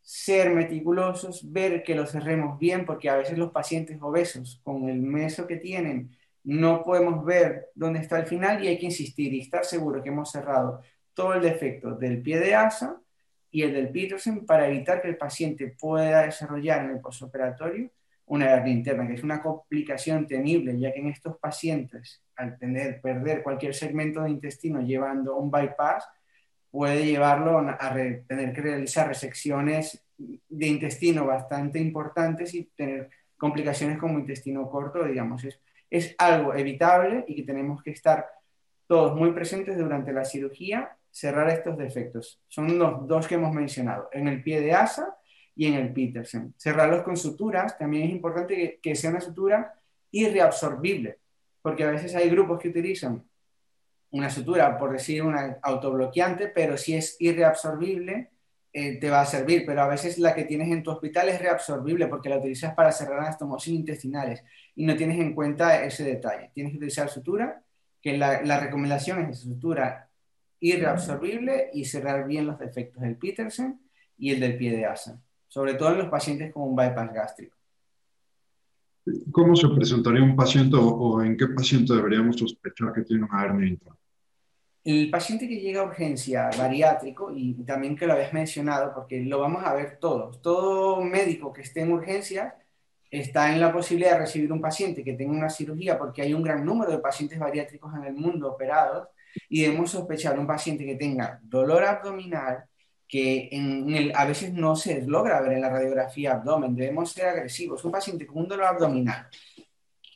ser 0.00 0.50
meticulosos, 0.50 1.50
ver 1.52 1.82
que 1.82 1.94
lo 1.94 2.06
cerremos 2.06 2.58
bien, 2.58 2.84
porque 2.84 3.08
a 3.08 3.16
veces 3.16 3.38
los 3.38 3.52
pacientes 3.52 3.98
obesos 4.00 4.60
con 4.62 4.88
el 4.88 5.00
meso 5.00 5.46
que 5.46 5.56
tienen 5.56 6.16
no 6.44 6.82
podemos 6.82 7.24
ver 7.24 7.70
dónde 7.74 8.00
está 8.00 8.18
el 8.18 8.26
final 8.26 8.62
y 8.62 8.68
hay 8.68 8.78
que 8.78 8.86
insistir 8.86 9.32
y 9.32 9.40
estar 9.40 9.64
seguro 9.64 10.02
que 10.02 10.10
hemos 10.10 10.30
cerrado 10.30 10.82
todo 11.14 11.34
el 11.34 11.42
defecto 11.42 11.94
del 11.94 12.20
pie 12.20 12.38
de 12.38 12.54
asa 12.54 13.00
y 13.54 13.62
el 13.62 13.72
del 13.72 13.90
Peterson 13.90 14.44
para 14.44 14.66
evitar 14.66 15.00
que 15.00 15.06
el 15.06 15.16
paciente 15.16 15.76
pueda 15.78 16.22
desarrollar 16.22 16.86
en 16.86 16.90
el 16.90 17.00
postoperatorio 17.00 17.88
una 18.26 18.50
hernia 18.50 18.72
interna, 18.72 19.06
que 19.06 19.14
es 19.14 19.22
una 19.22 19.40
complicación 19.40 20.26
temible, 20.26 20.76
ya 20.76 20.92
que 20.92 20.98
en 20.98 21.06
estos 21.06 21.38
pacientes, 21.38 22.20
al 22.34 22.58
tener, 22.58 23.00
perder 23.00 23.44
cualquier 23.44 23.72
segmento 23.72 24.22
de 24.22 24.30
intestino 24.30 24.80
llevando 24.80 25.36
un 25.36 25.52
bypass, 25.52 26.04
puede 26.68 27.06
llevarlo 27.06 27.60
a 27.60 27.94
tener 28.26 28.52
que 28.52 28.60
realizar 28.60 29.06
resecciones 29.06 30.04
de 30.18 30.66
intestino 30.66 31.24
bastante 31.24 31.78
importantes 31.78 32.54
y 32.54 32.64
tener 32.74 33.08
complicaciones 33.36 33.98
como 33.98 34.18
intestino 34.18 34.68
corto, 34.68 35.04
digamos. 35.04 35.44
Es, 35.44 35.60
es 35.90 36.16
algo 36.18 36.56
evitable 36.56 37.24
y 37.28 37.36
que 37.36 37.44
tenemos 37.44 37.84
que 37.84 37.92
estar 37.92 38.26
todos 38.88 39.14
muy 39.14 39.30
presentes 39.30 39.78
durante 39.78 40.12
la 40.12 40.24
cirugía 40.24 40.96
cerrar 41.14 41.48
estos 41.48 41.78
defectos. 41.78 42.40
Son 42.48 42.76
los 42.76 43.06
dos 43.06 43.28
que 43.28 43.36
hemos 43.36 43.54
mencionado, 43.54 44.08
en 44.12 44.26
el 44.26 44.42
pie 44.42 44.60
de 44.60 44.72
asa 44.72 45.16
y 45.54 45.66
en 45.66 45.74
el 45.74 45.92
Peterson. 45.92 46.52
Cerrarlos 46.58 47.04
con 47.04 47.16
suturas, 47.16 47.78
también 47.78 48.08
es 48.08 48.10
importante 48.10 48.80
que, 48.82 48.96
sea 48.96 49.10
una 49.10 49.20
sutura 49.20 49.80
irreabsorbible, 50.10 51.20
porque 51.62 51.84
a 51.84 51.90
veces 51.92 52.16
hay 52.16 52.28
grupos 52.28 52.58
que 52.58 52.68
utilizan 52.68 53.22
una 54.10 54.28
sutura, 54.28 54.76
por 54.76 54.90
decir 54.90 55.22
una 55.22 55.58
autobloqueante, 55.62 56.48
pero 56.48 56.76
si 56.76 56.96
es 56.96 57.16
irreabsorbible, 57.20 58.30
eh, 58.72 58.98
te 58.98 59.08
va 59.08 59.20
a 59.20 59.26
servir, 59.26 59.64
pero 59.64 59.82
a 59.82 59.88
veces 59.88 60.18
la 60.18 60.34
que 60.34 60.44
tienes 60.44 60.68
en 60.72 60.82
tu 60.82 60.90
hospital 60.90 61.28
es 61.28 61.40
reabsorbible 61.40 62.08
porque 62.08 62.28
la 62.28 62.38
utilizas 62.38 62.74
para 62.74 62.90
cerrar 62.90 63.20
anastomosis 63.20 63.72
intestinales 63.72 64.42
y 64.74 64.84
no 64.84 64.96
tienes 64.96 65.20
en 65.20 65.32
cuenta 65.32 65.84
ese 65.84 66.02
detalle. 66.02 66.50
Tienes 66.52 66.72
que 66.72 66.78
utilizar 66.78 67.08
sutura, 67.08 67.62
que 68.02 68.18
la, 68.18 68.42
la 68.42 68.58
recomendación 68.58 69.30
es 69.30 69.38
sutura 69.38 70.10
irreabsorbible 70.64 71.70
y 71.74 71.84
cerrar 71.84 72.26
bien 72.26 72.46
los 72.46 72.58
defectos 72.58 73.02
del 73.02 73.16
Peterson 73.16 73.80
y 74.16 74.32
el 74.32 74.40
del 74.40 74.56
pie 74.56 74.74
de 74.74 74.86
asa, 74.86 75.20
sobre 75.46 75.74
todo 75.74 75.92
en 75.92 75.98
los 75.98 76.08
pacientes 76.08 76.52
con 76.52 76.62
un 76.62 76.74
bypass 76.74 77.12
gástrico. 77.12 77.56
¿Cómo 79.30 79.54
se 79.54 79.68
presentaría 79.68 80.22
un 80.22 80.34
paciente 80.34 80.76
o, 80.80 81.22
en 81.22 81.36
qué 81.36 81.48
paciente 81.48 81.92
deberíamos 81.94 82.38
sospechar 82.38 82.94
que 82.94 83.02
tiene 83.02 83.24
una 83.24 83.44
hernia 83.44 83.68
interna? 83.68 83.98
El 84.82 85.10
paciente 85.10 85.46
que 85.46 85.60
llega 85.60 85.82
a 85.82 85.84
urgencia 85.84 86.48
bariátrico, 86.56 87.30
y 87.34 87.54
también 87.64 87.96
que 87.96 88.06
lo 88.06 88.14
habías 88.14 88.32
mencionado, 88.32 88.94
porque 88.94 89.22
lo 89.22 89.40
vamos 89.40 89.62
a 89.64 89.74
ver 89.74 89.98
todos, 89.98 90.40
todo 90.40 91.02
médico 91.02 91.52
que 91.52 91.62
esté 91.62 91.80
en 91.80 91.92
urgencia 91.92 92.54
está 93.10 93.52
en 93.52 93.60
la 93.60 93.72
posibilidad 93.72 94.12
de 94.12 94.18
recibir 94.20 94.50
un 94.50 94.60
paciente 94.60 95.04
que 95.04 95.12
tenga 95.12 95.32
una 95.32 95.50
cirugía, 95.50 95.98
porque 95.98 96.22
hay 96.22 96.32
un 96.32 96.42
gran 96.42 96.64
número 96.64 96.90
de 96.90 96.98
pacientes 96.98 97.38
bariátricos 97.38 97.94
en 97.94 98.04
el 98.04 98.14
mundo 98.14 98.50
operados, 98.50 99.08
y 99.48 99.62
debemos 99.62 99.90
sospechar 99.90 100.38
un 100.38 100.46
paciente 100.46 100.84
que 100.84 100.96
tenga 100.96 101.40
dolor 101.42 101.84
abdominal, 101.84 102.64
que 103.06 103.50
a 104.14 104.24
veces 104.24 104.52
no 104.52 104.76
se 104.76 105.02
logra 105.02 105.40
ver 105.40 105.52
en 105.52 105.60
la 105.60 105.70
radiografía 105.70 106.32
abdomen, 106.32 106.74
debemos 106.74 107.12
ser 107.12 107.26
agresivos. 107.26 107.84
Un 107.84 107.92
paciente 107.92 108.26
con 108.26 108.38
un 108.38 108.48
dolor 108.48 108.66
abdominal 108.66 109.28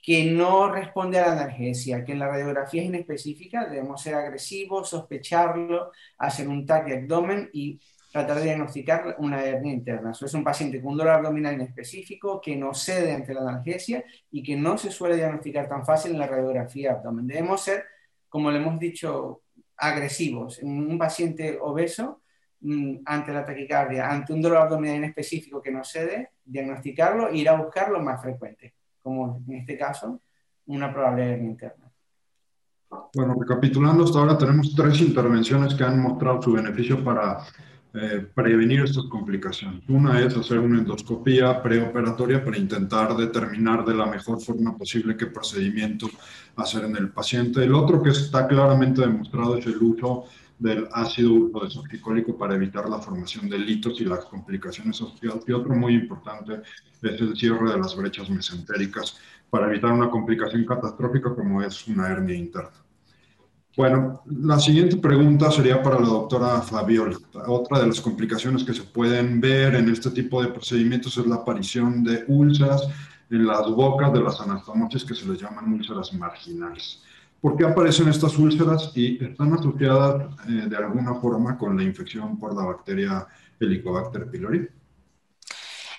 que 0.03 0.25
no 0.25 0.73
responde 0.73 1.19
a 1.19 1.27
la 1.27 1.33
analgesia, 1.33 2.03
que 2.03 2.13
en 2.13 2.21
la 2.21 2.29
radiografía 2.29 2.81
es 2.81 2.89
inespecífica, 2.89 3.67
debemos 3.67 4.01
ser 4.01 4.15
agresivos, 4.15 4.89
sospecharlo, 4.89 5.93
hacer 6.17 6.49
un 6.49 6.65
TAC 6.65 6.87
de 6.87 6.97
abdomen 6.97 7.51
y 7.53 7.79
tratar 8.11 8.39
de 8.39 8.45
diagnosticar 8.45 9.17
una 9.19 9.45
hernia 9.45 9.71
interna. 9.73 10.13
Eso 10.13 10.25
es 10.25 10.33
un 10.33 10.43
paciente 10.43 10.81
con 10.81 10.93
un 10.93 10.99
dolor 10.99 11.13
abdominal 11.13 11.55
inespecífico 11.55 12.41
que 12.41 12.57
no 12.57 12.73
cede 12.73 13.13
ante 13.13 13.35
la 13.35 13.43
analgesia 13.43 14.03
y 14.31 14.43
que 14.43 14.57
no 14.57 14.79
se 14.79 14.91
suele 14.91 15.17
diagnosticar 15.17 15.69
tan 15.69 15.85
fácil 15.85 16.13
en 16.13 16.21
la 16.21 16.27
radiografía 16.27 16.93
abdomen. 16.93 17.27
Debemos 17.27 17.61
ser 17.61 17.85
como 18.29 18.51
le 18.51 18.59
hemos 18.59 18.79
dicho, 18.79 19.43
agresivos. 19.77 20.59
En 20.61 20.91
un 20.91 20.99
paciente 20.99 21.59
obeso, 21.61 22.23
mm, 22.61 22.99
ante 23.05 23.33
la 23.33 23.45
taquicardia, 23.45 24.11
ante 24.11 24.33
un 24.33 24.43
dolor 24.43 24.59
abdominal 24.59 25.05
específico 25.05 25.62
que 25.62 25.71
no 25.71 25.85
cede, 25.85 26.33
diagnosticarlo 26.45 27.29
e 27.29 27.38
ir 27.38 27.49
a 27.49 27.57
buscarlo 27.57 28.01
más 28.01 28.21
frecuente, 28.21 28.75
como 29.03 29.43
en 29.47 29.55
este 29.55 29.79
caso, 29.79 30.21
una 30.67 30.93
probable 30.93 31.33
hernia 31.33 31.51
interna. 31.51 31.91
Bueno, 33.14 33.37
recapitulando, 33.39 34.05
hasta 34.05 34.18
ahora 34.18 34.39
tenemos 34.39 34.74
tres 34.74 35.01
intervenciones 35.01 35.74
que 35.74 35.85
han 35.85 36.01
mostrado 36.01 36.41
su 36.43 36.53
beneficio 36.53 37.03
para 37.05 37.39
eh, 38.01 38.26
prevenir 38.32 38.82
estas 38.82 39.05
complicaciones. 39.05 39.82
Una 39.88 40.20
es 40.20 40.36
hacer 40.36 40.59
una 40.59 40.78
endoscopía 40.78 41.61
preoperatoria 41.62 42.44
para 42.44 42.57
intentar 42.57 43.16
determinar 43.16 43.84
de 43.84 43.94
la 43.94 44.07
mejor 44.07 44.40
forma 44.40 44.76
posible 44.76 45.16
qué 45.16 45.26
procedimiento 45.26 46.09
hacer 46.57 46.84
en 46.84 46.96
el 46.96 47.09
paciente. 47.09 47.64
El 47.64 47.74
otro 47.74 48.01
que 48.03 48.11
está 48.11 48.46
claramente 48.46 49.01
demostrado 49.01 49.57
es 49.57 49.66
el 49.66 49.78
uso 49.78 50.26
del 50.59 50.88
ácido 50.92 51.51
desoxicólico 51.62 52.36
para 52.36 52.55
evitar 52.55 52.88
la 52.88 52.99
formación 52.99 53.49
de 53.49 53.59
litos 53.59 54.01
y 54.01 54.05
las 54.05 54.24
complicaciones 54.26 54.96
sociales. 54.96 55.42
Y 55.46 55.53
otro 55.53 55.74
muy 55.74 55.94
importante 55.94 56.62
es 57.03 57.20
el 57.20 57.36
cierre 57.36 57.70
de 57.70 57.78
las 57.78 57.96
brechas 57.96 58.30
mesentéricas 58.30 59.18
para 59.51 59.66
evitar 59.66 59.92
una 59.92 60.11
complicación 60.11 60.64
catastrófica 60.64 61.34
como 61.34 61.62
es 61.62 61.86
una 61.88 62.09
hernia 62.09 62.36
interna. 62.36 62.88
Bueno, 63.79 64.24
la 64.26 64.59
siguiente 64.59 64.97
pregunta 64.97 65.53
sería 65.53 65.81
para 65.81 66.01
la 66.01 66.09
doctora 66.09 66.61
Fabiola. 66.62 67.16
Otra 67.47 67.79
de 67.79 67.87
las 67.87 68.01
complicaciones 68.01 68.64
que 68.64 68.74
se 68.74 68.83
pueden 68.83 69.41
ver 69.41 69.76
en 69.76 69.89
este 69.89 70.11
tipo 70.11 70.43
de 70.43 70.49
procedimientos 70.49 71.16
es 71.16 71.24
la 71.24 71.37
aparición 71.37 72.03
de 72.03 72.24
úlceras 72.26 72.89
en 73.31 73.47
las 73.47 73.70
bocas 73.70 74.12
de 74.12 74.20
las 74.20 74.41
anastomosis 74.41 75.05
que 75.05 75.14
se 75.14 75.29
les 75.29 75.41
llaman 75.41 75.72
úlceras 75.72 76.12
marginales. 76.12 77.05
¿Por 77.41 77.57
qué 77.57 77.66
aparecen 77.66 78.09
estas 78.09 78.37
úlceras 78.37 78.91
y 78.97 79.24
están 79.24 79.53
asociadas 79.53 80.26
eh, 80.49 80.66
de 80.68 80.76
alguna 80.76 81.14
forma 81.14 81.57
con 81.57 81.76
la 81.76 81.85
infección 81.85 82.37
por 82.37 82.57
la 82.57 82.64
bacteria 82.64 83.29
Helicobacter 83.61 84.29
pylori? 84.29 84.68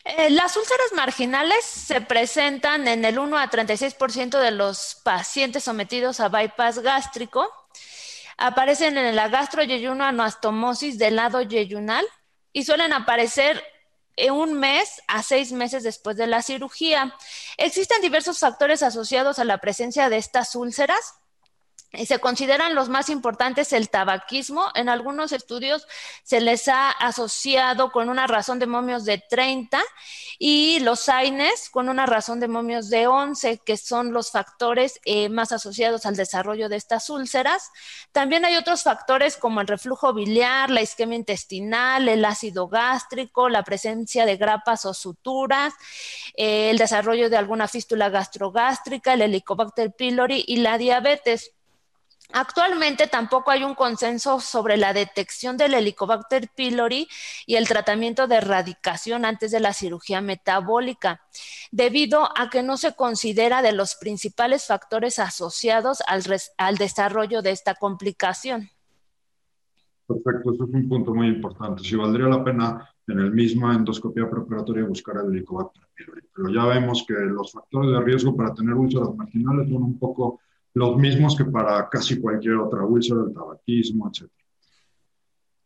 Eh, 0.05 0.29
las 0.29 0.55
úlceras 0.55 0.93
marginales 0.95 1.63
se 1.65 2.01
presentan 2.01 2.87
en 2.87 3.05
el 3.05 3.19
1 3.19 3.37
a 3.37 3.49
36% 3.49 4.39
de 4.39 4.51
los 4.51 4.99
pacientes 5.03 5.63
sometidos 5.65 6.19
a 6.19 6.29
bypass 6.29 6.79
gástrico 6.79 7.49
Aparecen 8.41 8.97
en 8.97 9.17
la 9.17 9.27
gastroyeyuno 9.27 10.05
anastomosis 10.05 10.97
del 10.97 11.17
lado 11.17 11.41
yeyunal 11.41 12.07
y 12.53 12.63
suelen 12.63 12.93
aparecer 12.93 13.61
un 14.31 14.53
mes 14.53 15.01
a 15.07 15.23
seis 15.23 15.51
meses 15.51 15.83
después 15.83 16.15
de 16.15 16.25
la 16.25 16.41
cirugía. 16.41 17.13
Existen 17.57 18.01
diversos 18.01 18.39
factores 18.39 18.81
asociados 18.81 19.39
a 19.39 19.43
la 19.43 19.57
presencia 19.57 20.07
de 20.07 20.15
estas 20.15 20.55
úlceras 20.55 21.15
se 21.91 22.19
consideran 22.19 22.75
los 22.75 22.87
más 22.87 23.09
importantes 23.09 23.73
el 23.73 23.89
tabaquismo. 23.89 24.65
En 24.75 24.89
algunos 24.89 25.31
estudios 25.31 25.87
se 26.23 26.39
les 26.39 26.67
ha 26.67 26.91
asociado 26.91 27.91
con 27.91 28.09
una 28.09 28.27
razón 28.27 28.59
de 28.59 28.67
momios 28.67 29.05
de 29.05 29.17
30 29.17 29.81
y 30.37 30.79
los 30.81 31.09
AINES 31.09 31.69
con 31.71 31.89
una 31.89 32.05
razón 32.05 32.39
de 32.39 32.47
momios 32.47 32.89
de 32.89 33.07
11, 33.07 33.59
que 33.65 33.75
son 33.75 34.13
los 34.13 34.31
factores 34.31 34.99
eh, 35.03 35.29
más 35.29 35.51
asociados 35.51 36.05
al 36.05 36.15
desarrollo 36.15 36.69
de 36.69 36.75
estas 36.75 37.09
úlceras. 37.09 37.71
También 38.11 38.45
hay 38.45 38.55
otros 38.55 38.83
factores 38.83 39.35
como 39.35 39.59
el 39.59 39.67
reflujo 39.67 40.13
biliar, 40.13 40.69
la 40.69 40.81
isquemia 40.81 41.17
intestinal, 41.17 42.07
el 42.07 42.23
ácido 42.23 42.67
gástrico, 42.67 43.49
la 43.49 43.63
presencia 43.63 44.25
de 44.25 44.37
grapas 44.37 44.85
o 44.85 44.93
suturas, 44.93 45.73
eh, 46.35 46.69
el 46.69 46.77
desarrollo 46.77 47.29
de 47.29 47.37
alguna 47.37 47.67
fístula 47.67 48.09
gastrogástrica, 48.09 49.13
el 49.13 49.23
helicobacter 49.23 49.91
pylori 49.93 50.43
y 50.47 50.57
la 50.57 50.77
diabetes. 50.77 51.53
Actualmente 52.31 53.07
tampoco 53.07 53.49
hay 53.49 53.63
un 53.63 53.73
consenso 53.73 54.39
sobre 54.39 54.77
la 54.77 54.93
detección 54.93 55.57
del 55.57 55.73
Helicobacter 55.73 56.49
pylori 56.55 57.07
y 57.47 57.55
el 57.55 57.67
tratamiento 57.67 58.27
de 58.27 58.35
erradicación 58.35 59.25
antes 59.25 59.49
de 59.49 59.59
la 59.59 59.73
cirugía 59.73 60.21
metabólica, 60.21 61.21
debido 61.71 62.29
a 62.37 62.51
que 62.51 62.61
no 62.61 62.77
se 62.77 62.95
considera 62.95 63.63
de 63.63 63.71
los 63.71 63.95
principales 63.95 64.67
factores 64.67 65.17
asociados 65.17 66.03
al, 66.07 66.75
desarrollo 66.75 67.41
de 67.41 67.49
esta 67.49 67.73
complicación. 67.73 68.69
Perfecto, 70.05 70.53
eso 70.53 70.65
es 70.65 70.73
un 70.73 70.87
punto 70.87 71.15
muy 71.15 71.27
importante. 71.27 71.83
Si 71.83 71.95
valdría 71.95 72.27
la 72.27 72.43
pena 72.43 72.89
en 73.07 73.19
el 73.19 73.31
misma 73.31 73.73
endoscopia 73.73 74.29
preparatoria 74.29 74.85
buscar 74.85 75.17
el 75.17 75.31
Helicobacter 75.31 75.83
pylori, 75.95 76.21
pero 76.35 76.49
ya 76.49 76.65
vemos 76.67 77.03
que 77.07 77.15
los 77.15 77.51
factores 77.51 77.89
de 77.91 78.01
riesgo 78.01 78.35
para 78.35 78.53
tener 78.53 78.75
úlceras 78.75 79.15
marginales 79.15 79.67
son 79.67 79.81
un 79.81 79.97
poco 79.97 80.41
los 80.79 80.95
mismos 80.95 81.35
que 81.35 81.43
para 81.43 81.89
casi 81.89 82.21
cualquier 82.21 82.55
otra 82.55 82.85
úlcera, 82.85 83.21
el 83.27 83.33
tabaquismo, 83.33 84.09
etc. 84.09 84.31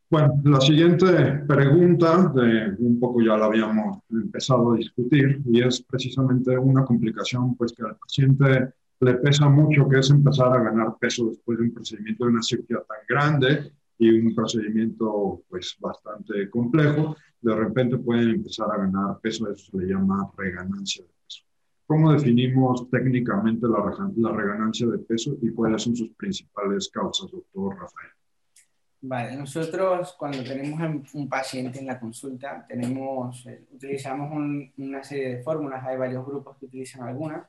Bueno, 0.09 0.41
la 0.43 0.59
siguiente 0.59 1.05
pregunta, 1.47 2.31
de, 2.33 2.75
un 2.79 2.99
poco 2.99 3.21
ya 3.21 3.37
la 3.37 3.45
habíamos 3.45 3.99
empezado 4.09 4.73
a 4.73 4.77
discutir, 4.77 5.39
y 5.45 5.61
es 5.61 5.83
precisamente 5.83 6.57
una 6.57 6.83
complicación 6.83 7.55
pues 7.55 7.73
que 7.73 7.83
al 7.83 7.95
paciente 7.95 8.73
le 9.01 9.13
pesa 9.15 9.47
mucho, 9.49 9.87
que 9.87 9.99
es 9.99 10.09
empezar 10.09 10.51
a 10.51 10.63
ganar 10.63 10.95
peso 10.99 11.29
después 11.29 11.59
de 11.59 11.65
un 11.65 11.73
procedimiento 11.75 12.25
de 12.25 12.31
una 12.31 12.41
cirugía 12.41 12.77
tan 12.87 12.97
grande 13.07 13.71
y 13.99 14.09
un 14.09 14.33
procedimiento 14.33 15.43
pues 15.47 15.77
bastante 15.79 16.49
complejo, 16.49 17.15
de 17.39 17.55
repente 17.55 17.97
pueden 17.99 18.29
empezar 18.31 18.67
a 18.71 18.77
ganar 18.77 19.19
peso, 19.21 19.47
eso 19.51 19.71
se 19.71 19.77
le 19.77 19.93
llama 19.93 20.31
reganancia 20.35 21.05
¿Cómo 21.85 22.13
definimos 22.13 22.89
técnicamente 22.89 23.67
la, 23.67 24.11
la 24.15 24.31
reganancia 24.31 24.87
de 24.87 24.99
peso 24.99 25.35
y 25.41 25.51
cuáles 25.51 25.81
son 25.81 25.95
sus 25.95 26.09
principales 26.15 26.89
causas, 26.89 27.29
doctor 27.31 27.73
Rafael? 27.77 28.11
Vale, 29.05 29.35
nosotros 29.35 30.15
cuando 30.17 30.41
tenemos 30.45 31.13
un 31.13 31.27
paciente 31.27 31.79
en 31.79 31.87
la 31.87 31.99
consulta, 31.99 32.65
tenemos, 32.65 33.45
eh, 33.47 33.65
utilizamos 33.73 34.31
una 34.77 35.03
serie 35.03 35.35
de 35.35 35.43
fórmulas, 35.43 35.83
hay 35.85 35.97
varios 35.97 36.25
grupos 36.25 36.57
que 36.57 36.67
utilizan 36.67 37.05
algunas, 37.05 37.45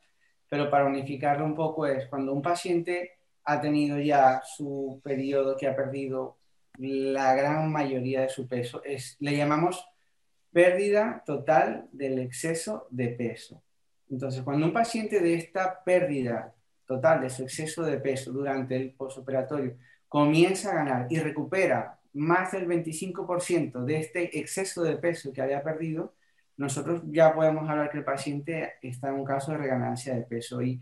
pero 0.49 0.69
para 0.69 0.87
unificarlo 0.87 1.45
un 1.45 1.55
poco 1.55 1.87
es 1.87 2.09
cuando 2.09 2.33
un 2.33 2.43
paciente 2.43 3.13
ha 3.45 3.61
tenido 3.61 4.01
ya 4.01 4.43
su 4.45 5.01
periodo 5.05 5.57
que 5.57 5.69
ha 5.69 5.77
perdido 5.77 6.39
la 6.79 7.35
gran 7.35 7.71
mayoría 7.71 8.23
de 8.23 8.29
su 8.31 8.49
peso, 8.49 8.83
es, 8.83 9.17
le 9.21 9.37
llamamos 9.37 9.87
pérdida 10.53 11.23
total 11.25 11.89
del 11.93 12.19
exceso 12.19 12.89
de 12.91 13.09
peso. 13.09 13.64
Entonces, 14.11 14.43
cuando 14.43 14.67
un 14.67 14.73
paciente 14.73 15.21
de 15.21 15.35
esta 15.35 15.83
pérdida 15.83 16.55
total 16.87 17.23
de 17.23 17.31
su 17.31 17.43
exceso 17.43 17.83
de 17.83 17.99
peso 17.99 18.33
durante 18.33 18.77
el 18.77 18.93
posoperatorio 18.93 19.77
comienza 20.09 20.71
a 20.71 20.75
ganar 20.75 21.07
y 21.11 21.19
recupera 21.19 21.99
más 22.13 22.53
del 22.53 22.69
25% 22.69 23.85
de 23.85 23.99
este 23.99 24.39
exceso 24.39 24.83
de 24.83 24.97
peso 24.97 25.33
que 25.33 25.43
había 25.43 25.63
perdido, 25.63 26.15
nosotros 26.57 27.03
ya 27.07 27.35
podemos 27.35 27.69
hablar 27.69 27.91
que 27.91 27.99
el 27.99 28.05
paciente 28.05 28.75
está 28.81 29.09
en 29.09 29.15
un 29.15 29.25
caso 29.25 29.53
de 29.53 29.59
reganancia 29.59 30.15
de 30.15 30.23
peso. 30.23 30.63
¿Y 30.63 30.81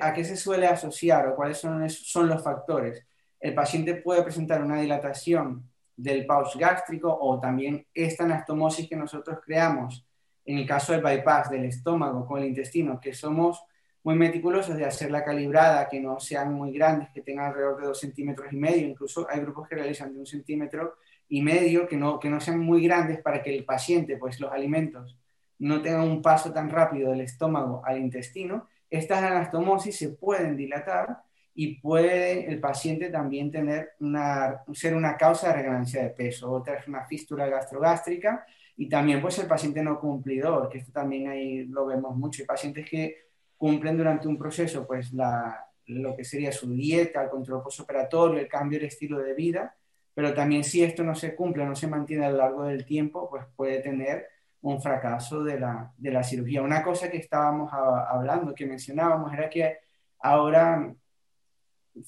a 0.00 0.12
qué 0.14 0.24
se 0.24 0.36
suele 0.36 0.68
asociar 0.68 1.26
o 1.26 1.34
cuáles 1.34 1.58
son, 1.58 1.88
son 1.90 2.28
los 2.28 2.44
factores? 2.44 3.04
El 3.40 3.54
paciente 3.54 3.96
puede 3.96 4.22
presentar 4.22 4.62
una 4.62 4.80
dilatación 4.80 5.68
del 5.96 6.26
pouch 6.26 6.56
gástrico 6.56 7.16
o 7.20 7.40
también 7.40 7.84
esta 7.92 8.22
anastomosis 8.22 8.88
que 8.88 8.94
nosotros 8.94 9.38
creamos 9.44 10.07
en 10.48 10.56
el 10.56 10.66
caso 10.66 10.92
del 10.92 11.02
bypass 11.02 11.50
del 11.50 11.66
estómago 11.66 12.26
con 12.26 12.40
el 12.40 12.48
intestino, 12.48 12.98
que 12.98 13.12
somos 13.12 13.62
muy 14.02 14.14
meticulosos 14.14 14.78
de 14.78 14.86
hacer 14.86 15.10
la 15.10 15.22
calibrada, 15.22 15.86
que 15.90 16.00
no 16.00 16.18
sean 16.18 16.54
muy 16.54 16.72
grandes, 16.72 17.10
que 17.10 17.20
tengan 17.20 17.46
alrededor 17.46 17.78
de 17.78 17.86
dos 17.88 18.00
centímetros 18.00 18.50
y 18.50 18.56
medio, 18.56 18.88
incluso 18.88 19.26
hay 19.28 19.40
grupos 19.40 19.68
que 19.68 19.74
realizan 19.74 20.14
de 20.14 20.20
un 20.20 20.24
centímetro 20.26 20.94
y 21.28 21.42
medio, 21.42 21.86
que 21.86 21.98
no, 21.98 22.18
que 22.18 22.30
no 22.30 22.40
sean 22.40 22.60
muy 22.60 22.82
grandes 22.82 23.20
para 23.20 23.42
que 23.42 23.54
el 23.54 23.66
paciente, 23.66 24.16
pues 24.16 24.40
los 24.40 24.50
alimentos, 24.50 25.18
no 25.58 25.82
tengan 25.82 26.08
un 26.08 26.22
paso 26.22 26.50
tan 26.50 26.70
rápido 26.70 27.10
del 27.10 27.20
estómago 27.20 27.82
al 27.84 27.98
intestino. 27.98 28.68
Estas 28.88 29.22
anastomosis 29.22 29.98
se 29.98 30.08
pueden 30.10 30.56
dilatar 30.56 31.18
y 31.54 31.78
puede 31.78 32.48
el 32.48 32.58
paciente 32.58 33.10
también 33.10 33.50
tener 33.50 33.90
una, 34.00 34.62
ser 34.72 34.94
una 34.94 35.18
causa 35.18 35.48
de 35.48 35.54
reganancia 35.54 36.02
de 36.04 36.10
peso. 36.10 36.50
Otra 36.50 36.76
es 36.76 36.88
una 36.88 37.04
fístula 37.04 37.46
gastrogástrica, 37.48 38.46
y 38.78 38.88
también 38.88 39.20
pues 39.20 39.36
el 39.40 39.48
paciente 39.48 39.82
no 39.82 39.98
cumplidor, 39.98 40.68
que 40.68 40.78
esto 40.78 40.92
también 40.92 41.28
ahí 41.28 41.64
lo 41.64 41.84
vemos 41.84 42.16
mucho. 42.16 42.42
Hay 42.42 42.46
pacientes 42.46 42.88
que 42.88 43.26
cumplen 43.56 43.98
durante 43.98 44.28
un 44.28 44.38
proceso 44.38 44.86
pues 44.86 45.12
la, 45.12 45.66
lo 45.86 46.16
que 46.16 46.24
sería 46.24 46.52
su 46.52 46.70
dieta, 46.70 47.24
el 47.24 47.28
control 47.28 47.60
postoperatorio, 47.60 48.38
el 48.38 48.46
cambio 48.46 48.78
de 48.78 48.86
estilo 48.86 49.18
de 49.18 49.34
vida, 49.34 49.74
pero 50.14 50.32
también 50.32 50.62
si 50.62 50.84
esto 50.84 51.02
no 51.02 51.16
se 51.16 51.34
cumple, 51.34 51.66
no 51.66 51.74
se 51.74 51.88
mantiene 51.88 52.26
a 52.26 52.30
lo 52.30 52.36
largo 52.36 52.64
del 52.64 52.84
tiempo, 52.84 53.28
pues 53.28 53.44
puede 53.56 53.80
tener 53.80 54.28
un 54.60 54.80
fracaso 54.80 55.42
de 55.42 55.58
la, 55.58 55.92
de 55.96 56.12
la 56.12 56.22
cirugía. 56.22 56.62
Una 56.62 56.84
cosa 56.84 57.10
que 57.10 57.16
estábamos 57.16 57.72
hablando, 57.72 58.54
que 58.54 58.64
mencionábamos, 58.64 59.32
era 59.32 59.50
que 59.50 59.78
ahora 60.20 60.94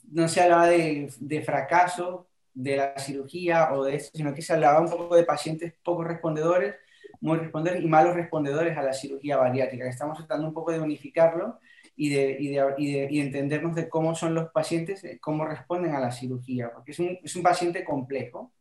no 0.09 0.29
se 0.29 0.41
hablaba 0.41 0.69
de, 0.69 1.13
de 1.19 1.43
fracaso, 1.43 2.29
de 2.55 2.77
la 2.77 2.99
cirugía 2.99 3.73
o 3.73 3.85
de 3.85 3.97
eso, 3.97 4.11
sino 4.15 4.35
que 4.35 4.43
se 4.43 4.53
hablaba 4.53 4.81
un 4.81 4.91
poco 4.91 5.17
de 5.17 5.25
pacientes 5.25 5.75
poco 5.83 6.05
respondedores, 6.05 6.75
muy 7.21 7.39
respondedores 7.39 7.85
y 7.85 7.89
malos 7.89 8.15
respondedores 8.15 8.77
a 8.77 8.83
la 8.83 8.93
cirugía 8.93 9.37
bariátrica. 9.37 9.89
Estamos 9.89 10.19
tratando 10.19 10.47
un 10.47 10.55
poco 10.55 10.73
de 10.73 10.81
unificarlo 10.81 11.59
y 11.97 12.09
de, 12.11 12.37
y 12.41 12.49
de, 12.49 12.75
y 12.79 12.93
de 12.93 13.09
y 13.11 13.21
entendernos 13.21 13.75
de 13.75 13.89
cómo 13.89 14.15
son 14.15 14.35
los 14.35 14.51
pacientes, 14.51 15.03
cómo 15.21 15.45
responden 15.45 15.95
a 15.95 16.01
la 16.01 16.13
cirugía, 16.13 16.73
porque 16.73 16.93
es 16.93 16.99
un, 16.99 17.19
es 17.23 17.37
un 17.37 17.43
paciente 17.43 17.85
complejo, 17.85 18.53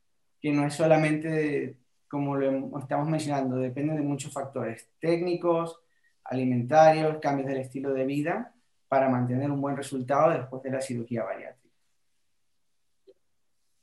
que 0.41 0.51
no 0.51 0.65
es 0.65 0.73
solamente, 0.73 1.77
como 2.07 2.35
lo 2.35 2.79
estamos 2.79 3.07
mencionando, 3.09 3.57
depende 3.57 3.93
de 3.95 4.01
muchos 4.01 4.33
factores 4.33 4.89
técnicos, 4.99 5.79
alimentarios, 6.23 7.17
cambios 7.19 7.47
del 7.47 7.59
estilo 7.59 7.93
de 7.93 8.05
vida, 8.05 8.53
para 8.87 9.09
mantener 9.09 9.51
un 9.51 9.61
buen 9.61 9.77
resultado 9.77 10.31
después 10.31 10.63
de 10.63 10.71
la 10.71 10.81
cirugía 10.81 11.23
bariátrica. 11.23 11.59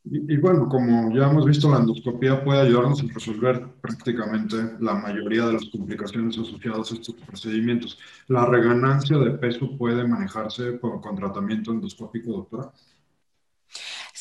Y, 0.08 0.36
bueno, 0.36 0.68
como 0.68 1.12
ya 1.12 1.28
hemos 1.28 1.44
visto, 1.44 1.68
la 1.68 1.78
endoscopía 1.78 2.44
puede 2.44 2.60
ayudarnos 2.60 3.00
a 3.00 3.12
resolver 3.12 3.66
prácticamente 3.80 4.56
la 4.78 4.94
mayoría 4.94 5.46
de 5.46 5.54
las 5.54 5.64
complicaciones 5.66 6.38
asociadas 6.38 6.92
a 6.92 6.94
estos 6.94 7.16
procedimientos. 7.16 7.98
¿La 8.28 8.46
reganancia 8.46 9.18
de 9.18 9.32
peso 9.32 9.76
puede 9.76 10.06
manejarse 10.06 10.78
con, 10.78 11.00
con 11.00 11.16
tratamiento 11.16 11.72
endoscópico, 11.72 12.32
doctora? 12.32 12.72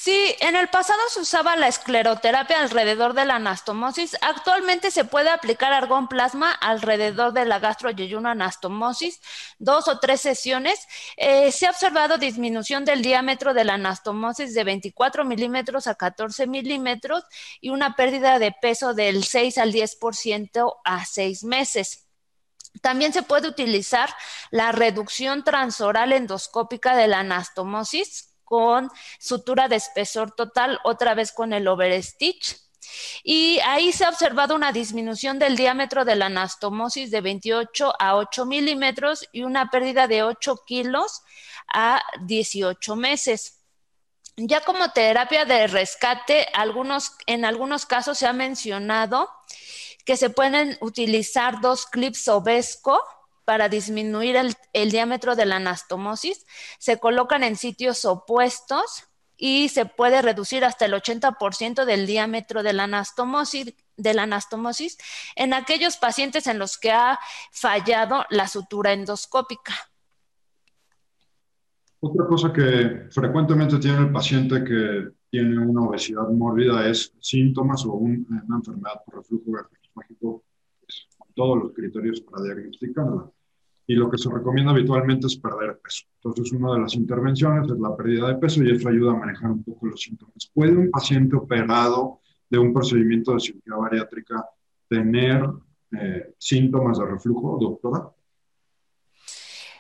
Sí, 0.05 0.35
en 0.39 0.55
el 0.55 0.67
pasado 0.67 0.99
se 1.09 1.21
usaba 1.21 1.55
la 1.55 1.67
escleroterapia 1.67 2.59
alrededor 2.59 3.15
de 3.15 3.25
la 3.25 3.37
anastomosis. 3.37 4.15
Actualmente 4.21 4.91
se 4.91 5.03
puede 5.03 5.31
aplicar 5.31 5.73
argón 5.73 6.07
plasma 6.07 6.51
alrededor 6.51 7.33
de 7.33 7.45
la 7.45 7.57
gastroyeyuno 7.57 8.29
anastomosis, 8.29 9.19
dos 9.57 9.87
o 9.87 9.97
tres 9.97 10.21
sesiones. 10.21 10.79
Eh, 11.17 11.51
se 11.51 11.65
ha 11.65 11.71
observado 11.71 12.19
disminución 12.19 12.85
del 12.85 13.01
diámetro 13.01 13.55
de 13.55 13.63
la 13.63 13.73
anastomosis 13.73 14.53
de 14.53 14.63
24 14.63 15.25
milímetros 15.25 15.87
a 15.87 15.95
14 15.95 16.45
milímetros 16.45 17.23
y 17.59 17.71
una 17.71 17.95
pérdida 17.95 18.37
de 18.37 18.51
peso 18.51 18.93
del 18.93 19.23
6 19.23 19.57
al 19.57 19.73
10% 19.73 20.81
a 20.83 21.03
seis 21.05 21.43
meses. 21.43 22.05
También 22.83 23.11
se 23.11 23.23
puede 23.23 23.47
utilizar 23.47 24.13
la 24.51 24.71
reducción 24.71 25.43
transoral 25.43 26.11
endoscópica 26.11 26.95
de 26.95 27.07
la 27.07 27.21
anastomosis 27.21 28.34
con 28.45 28.89
sutura 29.19 29.67
de 29.67 29.75
espesor 29.75 30.31
total, 30.31 30.79
otra 30.83 31.13
vez 31.15 31.31
con 31.31 31.51
el 31.51 31.67
overstitch. 31.67 32.55
Y 33.23 33.59
ahí 33.65 33.91
se 33.91 34.05
ha 34.05 34.09
observado 34.09 34.55
una 34.55 34.71
disminución 34.71 35.39
del 35.39 35.57
diámetro 35.57 36.05
de 36.05 36.15
la 36.15 36.27
anastomosis 36.27 37.11
de 37.11 37.21
28 37.21 37.93
a 37.99 38.15
8 38.15 38.45
milímetros 38.45 39.27
y 39.31 39.43
una 39.43 39.69
pérdida 39.69 40.07
de 40.07 40.23
8 40.23 40.63
kilos 40.65 41.23
a 41.73 42.01
18 42.21 42.95
meses. 42.95 43.63
Ya 44.37 44.61
como 44.61 44.91
terapia 44.91 45.45
de 45.45 45.67
rescate, 45.67 46.47
algunos, 46.53 47.13
en 47.25 47.45
algunos 47.45 47.85
casos 47.85 48.17
se 48.17 48.27
ha 48.27 48.33
mencionado 48.33 49.29
que 50.05 50.17
se 50.17 50.29
pueden 50.29 50.77
utilizar 50.81 51.61
dos 51.61 51.85
clips 51.85 52.27
obesco 52.27 53.01
para 53.45 53.69
disminuir 53.69 54.35
el, 54.35 54.91
diámetro 54.91 55.35
de 55.35 55.45
la 55.45 55.57
anastomosis, 55.57 56.45
se 56.79 56.99
colocan 56.99 57.43
en 57.43 57.55
sitios 57.55 58.03
opuestos 58.03 59.03
y 59.37 59.69
se 59.69 59.85
puede 59.85 60.21
reducir 60.21 60.65
hasta 60.65 60.85
el 60.85 60.93
80% 60.93 61.85
del 61.85 62.07
diámetro 62.07 62.63
de 62.63 62.73
la 62.73 62.83
anastomosis, 62.83 64.97
en 65.35 65.53
aquellos 65.53 65.97
pacientes 65.97 66.47
en 66.47 66.57
los 66.57 66.77
que 66.77 66.91
ha 66.91 67.19
fallado 67.51 68.25
la 68.29 68.47
sutura 68.47 68.93
endoscópica. 68.93 69.73
Otra 71.99 72.25
cosa 72.27 72.53
que 72.53 73.07
frecuentemente 73.09 73.77
tiene 73.79 73.99
el 73.99 74.11
paciente 74.11 74.63
que 74.63 75.09
tiene 75.29 75.59
una 75.59 75.81
obesidad 75.81 76.29
mórbida 76.29 76.87
es 76.87 77.13
síntomas 77.19 77.85
o 77.85 77.93
una 77.93 78.55
enfermedad 78.55 79.01
por 79.05 79.17
reflujo 79.17 79.51
gastroesofágico 79.51 80.43
todos 81.35 81.61
los 81.61 81.73
criterios 81.73 82.21
para 82.21 82.43
diagnosticarla 82.43 83.29
y 83.87 83.95
lo 83.95 84.09
que 84.09 84.17
se 84.17 84.31
recomienda 84.31 84.71
habitualmente 84.71 85.27
es 85.27 85.37
perder 85.37 85.79
peso. 85.79 86.05
Entonces, 86.15 86.51
una 86.53 86.73
de 86.73 86.79
las 86.79 86.95
intervenciones 86.95 87.69
es 87.69 87.79
la 87.79 87.95
pérdida 87.95 88.29
de 88.29 88.35
peso 88.35 88.63
y 88.63 88.71
eso 88.71 88.89
ayuda 88.89 89.11
a 89.11 89.17
manejar 89.17 89.51
un 89.51 89.63
poco 89.63 89.87
los 89.87 90.01
síntomas. 90.01 90.49
¿Puede 90.53 90.75
un 90.75 90.89
paciente 90.89 91.35
operado 91.35 92.19
de 92.49 92.57
un 92.57 92.73
procedimiento 92.73 93.33
de 93.33 93.41
cirugía 93.41 93.75
bariátrica 93.75 94.43
tener 94.89 95.47
eh, 95.91 96.33
síntomas 96.39 96.97
de 96.97 97.05
reflujo, 97.05 97.59
doctora? 97.61 98.09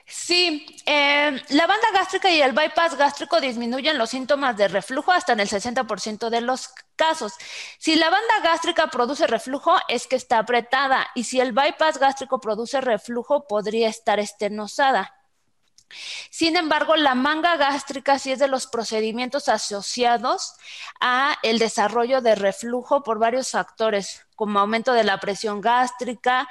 Sí, 0.07 0.65
eh, 0.85 1.41
la 1.49 1.67
banda 1.67 1.87
gástrica 1.91 2.29
y 2.29 2.39
el 2.39 2.51
bypass 2.51 2.95
gástrico 2.95 3.41
disminuyen 3.41 3.97
los 3.97 4.11
síntomas 4.11 4.55
de 4.55 4.67
reflujo 4.67 5.11
hasta 5.11 5.33
en 5.33 5.39
el 5.39 5.49
60% 5.49 6.29
de 6.29 6.41
los 6.41 6.69
casos. 6.95 7.33
Si 7.79 7.95
la 7.95 8.11
banda 8.11 8.39
gástrica 8.43 8.87
produce 8.87 9.25
reflujo, 9.25 9.75
es 9.87 10.05
que 10.05 10.15
está 10.15 10.37
apretada, 10.39 11.07
y 11.15 11.23
si 11.23 11.39
el 11.39 11.53
bypass 11.53 11.97
gástrico 11.97 12.39
produce 12.39 12.81
reflujo, 12.81 13.47
podría 13.47 13.89
estar 13.89 14.19
estenosada. 14.19 15.11
Sin 16.29 16.55
embargo, 16.55 16.95
la 16.95 17.15
manga 17.15 17.57
gástrica 17.57 18.19
sí 18.19 18.31
es 18.31 18.39
de 18.39 18.47
los 18.47 18.67
procedimientos 18.67 19.49
asociados 19.49 20.53
a 20.99 21.37
el 21.43 21.59
desarrollo 21.59 22.21
de 22.21 22.35
reflujo 22.35 23.03
por 23.03 23.19
varios 23.19 23.51
factores, 23.51 24.24
como 24.35 24.59
aumento 24.59 24.93
de 24.93 25.03
la 25.03 25.19
presión 25.19 25.61
gástrica, 25.61 26.47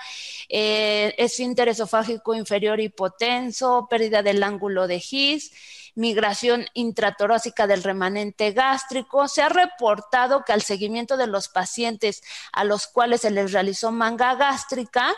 eh, 0.49 1.15
esfínter 1.19 1.69
esofágico 1.69 2.35
inferior 2.35 2.81
hipotenso, 2.81 3.87
pérdida 3.89 4.23
del 4.23 4.43
ángulo 4.43 4.87
de 4.87 5.03
His, 5.11 5.53
migración 5.95 6.67
intratorácica 6.75 7.67
del 7.67 7.83
remanente 7.83 8.53
gástrico. 8.53 9.29
Se 9.29 9.43
ha 9.43 9.49
reportado 9.49 10.45
que 10.45 10.53
al 10.53 10.63
seguimiento 10.63 11.17
de 11.17 11.27
los 11.27 11.49
pacientes 11.49 12.23
a 12.53 12.65
los 12.65 12.87
cuales 12.87 13.21
se 13.21 13.31
les 13.31 13.53
realizó 13.53 13.93
manga 13.93 14.35
gástrica, 14.35 15.15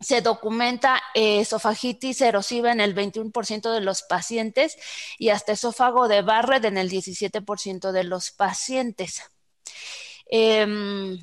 se 0.00 0.20
documenta 0.20 1.02
eh, 1.14 1.40
esofagitis 1.40 2.20
erosiva 2.20 2.70
en 2.70 2.80
el 2.80 2.94
21% 2.94 3.72
de 3.72 3.80
los 3.80 4.02
pacientes 4.02 4.76
y 5.18 5.30
hasta 5.30 5.52
esófago 5.52 6.06
de 6.06 6.22
Barrett 6.22 6.64
en 6.66 6.78
el 6.78 6.88
17% 6.88 7.90
de 7.90 8.04
los 8.04 8.30
pacientes. 8.30 9.22
Em, 10.30 11.18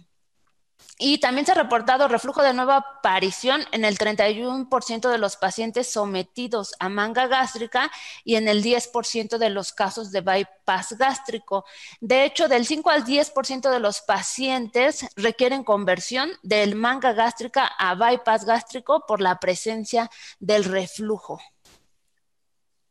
y 0.98 1.18
también 1.18 1.46
se 1.46 1.52
ha 1.52 1.56
reportado 1.56 2.08
reflujo 2.08 2.42
de 2.42 2.54
nueva 2.54 2.78
aparición 2.78 3.62
en 3.72 3.84
el 3.84 3.98
31% 3.98 5.10
de 5.10 5.18
los 5.18 5.36
pacientes 5.36 5.92
sometidos 5.92 6.74
a 6.80 6.88
manga 6.90 7.28
gástrica 7.28 7.92
y 8.24 8.36
en 8.36 8.48
el 8.48 8.64
10% 8.64 9.38
de 9.38 9.50
los 9.50 9.74
casos 9.74 10.12
de 10.12 10.22
bypass 10.22 10.98
gástrico. 10.98 11.66
De 12.00 12.24
hecho, 12.24 12.48
del 12.48 12.66
5 12.66 12.90
al 12.90 13.04
10% 13.04 13.70
de 13.70 13.80
los 13.80 14.02
pacientes 14.02 15.06
requieren 15.16 15.64
conversión 15.64 16.32
del 16.44 16.76
manga 16.76 17.14
gástrica 17.14 17.66
a 17.66 17.96
bypass 17.96 18.46
gástrico 18.46 19.06
por 19.06 19.22
la 19.22 19.40
presencia 19.40 20.10
del 20.40 20.64
reflujo. 20.64 21.40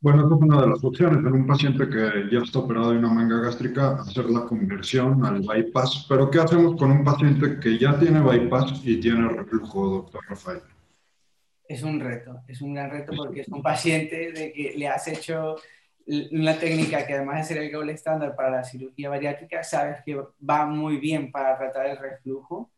Bueno, 0.05 0.25
esta 0.25 0.35
es 0.35 0.43
una 0.43 0.61
de 0.61 0.67
las 0.67 0.85
opciones 0.85 1.19
en 1.21 1.33
un 1.33 1.47
paciente 1.47 1.89
que 1.89 2.29
ya 2.31 2.41
está 2.41 2.59
operado 2.59 2.91
de 2.91 2.99
una 2.99 3.09
manga 3.09 3.41
gástrica, 3.41 4.03
hacer 4.03 4.27
la 4.27 4.45
conversión 4.45 5.25
al 5.25 5.41
bypass. 5.41 6.05
Pero 6.07 6.31
¿qué 6.31 6.41
hacemos 6.41 6.77
con 6.77 6.91
un 6.91 7.03
paciente 7.03 7.59
que 7.59 7.79
ya 7.79 7.99
tiene 7.99 8.21
bypass 8.21 8.83
y 8.85 9.01
tiene 9.01 9.27
reflujo, 9.31 9.89
doctor 9.89 10.21
Rafael? 10.29 10.61
Es 11.67 11.83
un 11.83 12.01
reto, 12.01 12.43
es 12.47 12.61
un 12.61 12.75
gran 12.75 12.91
reto 12.91 13.15
porque 13.17 13.41
es 13.41 13.49
un 13.49 13.63
paciente 13.63 14.31
de 14.31 14.53
que 14.53 14.75
le 14.77 14.89
has 14.89 15.09
hecho 15.09 15.57
una 16.33 16.59
técnica 16.59 17.07
que 17.07 17.15
además 17.15 17.39
de 17.39 17.55
ser 17.55 17.65
el 17.65 17.73
gold 17.73 17.89
estándar 17.89 18.37
para 18.37 18.51
la 18.51 18.65
cirugía 18.65 19.09
bariátrica, 19.09 19.65
sabes 19.65 20.03
que 20.05 20.21
va 20.47 20.67
muy 20.67 20.99
bien 20.99 21.33
para 21.33 21.57
tratar 21.57 21.87
el 21.87 21.97
reflujo 21.97 22.71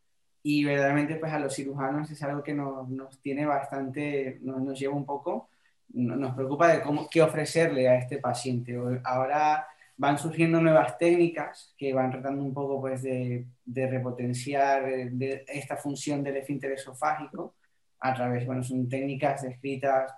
y 0.44 0.62
verdaderamente 0.62 1.16
pues 1.16 1.32
a 1.32 1.40
los 1.40 1.56
cirujanos 1.56 2.08
es 2.08 2.22
algo 2.22 2.44
que 2.44 2.54
nos, 2.54 2.88
nos 2.88 3.18
tiene 3.18 3.44
bastante, 3.46 4.38
nos, 4.42 4.62
nos 4.62 4.78
lleva 4.78 4.94
un 4.94 5.04
poco 5.04 5.48
nos 5.88 6.34
preocupa 6.34 6.68
de 6.68 6.82
cómo, 6.82 7.08
qué 7.10 7.22
ofrecerle 7.22 7.88
a 7.88 7.96
este 7.96 8.18
paciente. 8.18 8.78
Ahora 9.04 9.66
van 9.96 10.18
surgiendo 10.18 10.60
nuevas 10.60 10.98
técnicas 10.98 11.74
que 11.76 11.94
van 11.94 12.10
tratando 12.10 12.42
un 12.42 12.52
poco 12.52 12.80
pues, 12.80 13.02
de, 13.02 13.46
de 13.64 13.86
repotenciar 13.86 14.88
eh, 14.88 15.08
de 15.10 15.44
esta 15.48 15.76
función 15.76 16.22
del 16.22 16.36
esfínter 16.36 16.72
esofágico 16.72 17.54
a 18.00 18.12
través, 18.14 18.44
bueno, 18.44 18.62
son 18.62 18.88
técnicas 18.88 19.42
descritas 19.42 20.12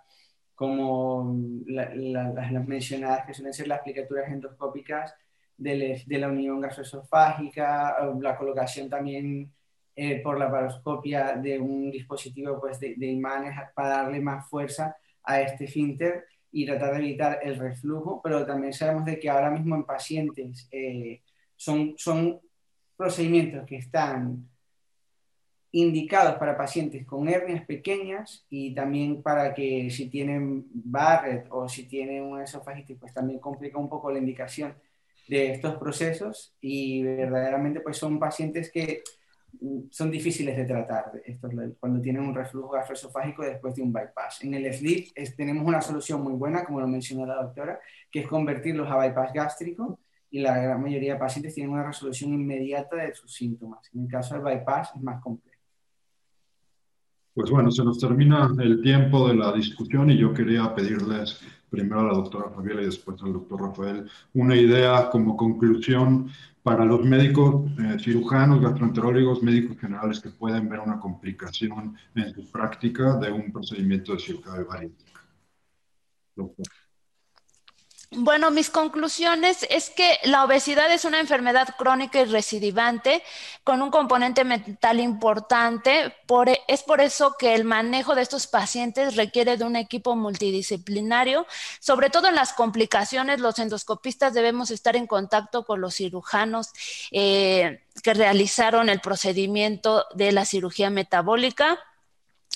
como 0.55 1.37
las 1.66 2.66
mencionadas, 2.66 3.25
que 3.25 3.35
suelen 3.35 3.55
ser 3.55 3.69
las 3.69 3.79
aplicaturas 3.79 4.29
endoscópicas 4.29 5.14
de, 5.57 6.03
de 6.05 6.19
la 6.19 6.29
unión 6.29 6.61
gastroesofágica, 6.61 7.97
la 8.21 8.37
colocación 8.37 8.91
también 8.91 9.53
eh, 9.95 10.21
por 10.21 10.37
la 10.37 10.51
paroscopia 10.51 11.37
de 11.37 11.61
un 11.61 11.93
dispositivo 11.93 12.59
pues, 12.61 12.81
de, 12.81 12.97
de 12.97 13.07
imanes 13.07 13.55
para 13.73 13.89
darle 13.89 14.21
más 14.21 14.49
fuerza 14.49 14.97
a 15.29 15.43
este 15.43 15.66
finter 15.66 16.24
y 16.51 16.64
tratar 16.64 16.95
de 16.95 17.01
evitar 17.01 17.39
el 17.43 17.57
reflujo, 17.57 18.20
pero 18.24 18.47
también 18.47 18.72
sabemos 18.72 19.05
de 19.05 19.20
que 19.20 19.29
ahora 19.29 19.51
mismo 19.51 19.76
en 19.76 19.85
pacientes 19.85 20.66
eh, 20.72 21.20
son, 21.55 21.95
son 21.99 22.41
procedimientos 22.97 23.66
que 23.66 23.76
están 23.76 24.49
indicados 25.70 26.37
para 26.37 26.57
pacientes 26.57 27.05
con 27.05 27.29
hernias 27.29 27.66
pequeñas 27.66 28.47
y 28.49 28.74
también 28.74 29.22
para 29.22 29.53
que 29.53 29.91
si 29.91 30.09
tienen 30.09 30.66
Barrett 30.72 31.47
o 31.51 31.68
si 31.68 31.85
tienen 31.85 32.22
una 32.22 32.45
esofagitis, 32.45 32.97
pues 32.99 33.12
también 33.12 33.39
complica 33.39 33.79
un 33.79 33.91
poco 33.91 34.11
la 34.11 34.18
indicación 34.18 34.74
de 35.29 35.53
estos 35.53 35.76
procesos 35.76 36.55
y 36.62 37.03
verdaderamente 37.03 37.81
pues 37.81 37.99
son 37.99 38.18
pacientes 38.18 38.72
que 38.72 39.03
son 39.91 40.11
difíciles 40.11 40.57
de 40.57 40.65
tratar 40.65 41.13
estos, 41.25 41.53
cuando 41.81 42.01
tienen 42.01 42.23
un 42.23 42.35
reflujo 42.35 42.71
gastroesofágico 42.71 43.43
después 43.43 43.75
de 43.75 43.83
un 43.83 43.93
bypass. 43.93 44.45
En 44.45 44.55
el 44.55 44.73
SLIP 44.73 45.09
tenemos 45.37 45.67
una 45.67 45.81
solución 45.81 46.23
muy 46.23 46.35
buena, 46.35 46.65
como 46.65 46.81
lo 46.81 46.87
mencionó 46.87 47.27
la 47.27 47.43
doctora, 47.43 47.81
que 48.11 48.21
es 48.21 48.29
convertirlos 48.29 48.91
a 48.91 48.99
bypass 48.99 49.33
gástrico 49.33 49.99
y 50.31 50.41
la 50.41 50.59
gran 50.59 50.83
mayoría 50.83 51.15
de 51.15 51.19
pacientes 51.19 51.55
tienen 51.55 51.73
una 51.73 51.87
resolución 51.87 52.33
inmediata 52.33 52.97
de 52.97 53.15
sus 53.15 53.33
síntomas. 53.33 53.89
En 53.95 54.03
el 54.03 54.09
caso 54.09 54.35
del 54.35 54.45
bypass 54.45 54.93
es 54.95 55.03
más 55.03 55.23
complejo. 55.23 55.59
Pues 57.35 57.51
bueno, 57.51 57.71
se 57.71 57.85
nos 57.85 57.99
termina 57.99 58.51
el 58.59 58.83
tiempo 58.83 59.29
de 59.29 59.37
la 59.37 59.53
discusión 59.53 60.11
y 60.11 60.19
yo 60.19 60.35
quería 60.35 60.75
pedirles 60.75 61.41
primero 61.71 62.01
a 62.01 62.05
la 62.05 62.14
doctora 62.14 62.51
Fabiola 62.51 62.83
y 62.83 62.87
después 62.87 63.23
al 63.23 63.33
doctor 63.33 63.61
Rafael, 63.61 64.09
una 64.35 64.57
idea 64.57 65.11
como 65.11 65.37
conclusión 65.37 66.31
para 66.62 66.85
los 66.85 67.05
médicos, 67.05 67.71
eh, 67.79 67.97
cirujanos, 67.99 68.61
gastroenterólogos, 68.61 69.43
médicos 69.43 69.79
generales 69.79 70.21
que 70.21 70.31
pueden 70.31 70.69
ver 70.69 70.81
una 70.81 71.01
complicación 71.01 71.97
en 72.14 72.35
su 72.35 72.51
práctica 72.51 73.16
de 73.16 73.33
un 73.33 73.53
procedimiento 73.53 74.12
de 74.12 74.21
cirugía 74.21 74.64
bariátrica. 74.64 75.21
Bueno, 78.11 78.51
mis 78.51 78.71
conclusiones 78.71 79.67
es 79.69 79.91
que 79.91 80.19
la 80.25 80.43
obesidad 80.43 80.91
es 80.91 81.05
una 81.05 81.21
enfermedad 81.21 81.69
crónica 81.77 82.19
y 82.23 82.25
recidivante 82.25 83.23
con 83.65 83.83
un 83.83 83.91
componente 83.91 84.45
mental 84.45 84.99
importante. 84.99 86.07
E, 86.07 86.61
es 86.69 86.83
por 86.85 87.03
eso 87.03 87.37
que 87.39 87.55
el 87.55 87.65
manejo 87.65 88.15
de 88.15 88.23
estos 88.23 88.47
pacientes 88.47 89.15
requiere 89.15 89.59
de 89.59 89.65
un 89.65 89.77
equipo 89.77 90.17
multidisciplinario. 90.17 91.47
Sobre 91.81 92.09
todo 92.09 92.29
en 92.29 92.35
las 92.35 92.55
complicaciones, 92.55 93.41
los 93.41 93.59
endoscopistas 93.59 94.33
debemos 94.33 94.71
estar 94.71 94.97
en 94.97 95.07
contacto 95.07 95.67
con 95.67 95.83
los 95.83 95.97
cirujanos 95.97 96.71
eh, 97.11 97.83
que 98.03 98.15
realizaron 98.15 98.89
el 98.89 99.01
procedimiento 99.01 100.07
de 100.15 100.33
la 100.33 100.47
cirugía 100.47 100.89
metabólica 100.89 101.79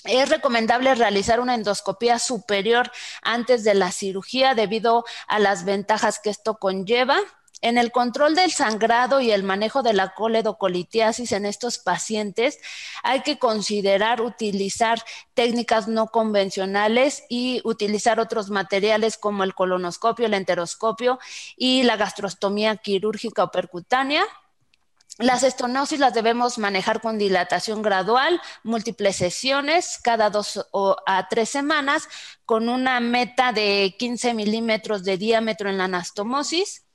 es 0.03 0.29
recomendable 0.29 0.93
realizar 0.95 1.39
una 1.39 1.55
endoscopía 1.55 2.19
superior 2.19 2.91
antes 3.21 3.63
de 3.63 3.73
la 3.73 3.91
cirugía 3.91 4.53
debido 4.53 5.05
a 5.27 5.39
las 5.39 5.65
ventajas 5.65 6.19
que 6.19 6.29
esto 6.29 6.55
conlleva. 6.55 7.17
En 7.61 7.77
el 7.77 7.93
control 7.93 8.35
del 8.35 8.51
sangrado 8.51 9.21
y 9.21 9.31
el 9.31 9.43
manejo 9.43 9.83
de 9.83 9.93
la 9.93 10.13
coledocolitiasis 10.13 11.31
en 11.31 11.45
estos 11.45 11.77
pacientes, 11.77 12.59
hay 13.03 13.21
que 13.21 13.39
considerar 13.39 14.19
utilizar 14.19 15.01
técnicas 15.33 15.87
no 15.87 16.07
convencionales 16.07 17.23
y 17.29 17.61
utilizar 17.63 18.19
otros 18.19 18.49
materiales 18.49 19.17
como 19.17 19.45
el 19.45 19.55
colonoscopio, 19.55 20.25
el 20.25 20.33
enteroscopio 20.33 21.19
y 21.55 21.83
la 21.83 21.95
gastrostomía 21.95 22.75
quirúrgica 22.75 23.45
o 23.45 23.51
percutánea. 23.51 24.25
Las 25.19 25.43
estenosis 25.43 25.99
las 25.99 26.15
debemos 26.15 26.57
manejar 26.57 26.99
con 26.99 27.19
dilatación 27.19 27.83
gradual, 27.83 28.41
múltiples 28.63 29.15
sesiones, 29.15 29.99
cada 30.03 30.31
dos 30.31 30.67
a 31.05 31.27
tres 31.29 31.49
semanas, 31.49 32.07
con 32.45 32.67
una 32.67 32.99
meta 32.99 33.53
de 33.53 33.95
15 33.99 34.33
milímetros 34.33 35.03
de 35.03 35.17
diámetro 35.17 35.69
en 35.69 35.77
la 35.77 35.85
anastomosis. 35.85 36.87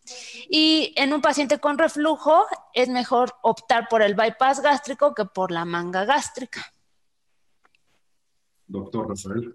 Y 0.49 0.95
en 0.97 1.13
un 1.13 1.21
paciente 1.21 1.61
con 1.61 1.79
reflujo 1.79 2.45
es 2.75 2.89
mejor 2.89 3.35
optar 3.43 3.89
por 3.89 4.03
el 4.03 4.15
bypass 4.15 4.63
gástrico 4.63 5.15
que 5.15 5.27
por 5.27 5.53
la 5.53 5.65
manga 5.65 6.05
gástrica. 6.05 6.65
Doctor 8.67 9.11
Rafael. 9.11 9.55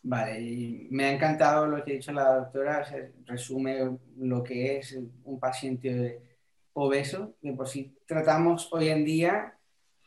Vale, 0.00 0.86
me 0.90 1.06
ha 1.06 1.12
encantado 1.12 1.66
lo 1.66 1.84
que 1.84 1.92
ha 1.92 1.94
dicho 1.94 2.12
la 2.12 2.36
doctora, 2.36 2.86
resume 3.26 3.98
lo 4.16 4.44
que 4.44 4.78
es 4.78 4.96
un 5.24 5.40
paciente 5.40 6.27
obesos, 6.78 7.30
de 7.42 7.52
por 7.52 7.68
sí 7.68 7.96
tratamos 8.06 8.68
hoy 8.72 8.88
en 8.88 9.04
día 9.04 9.54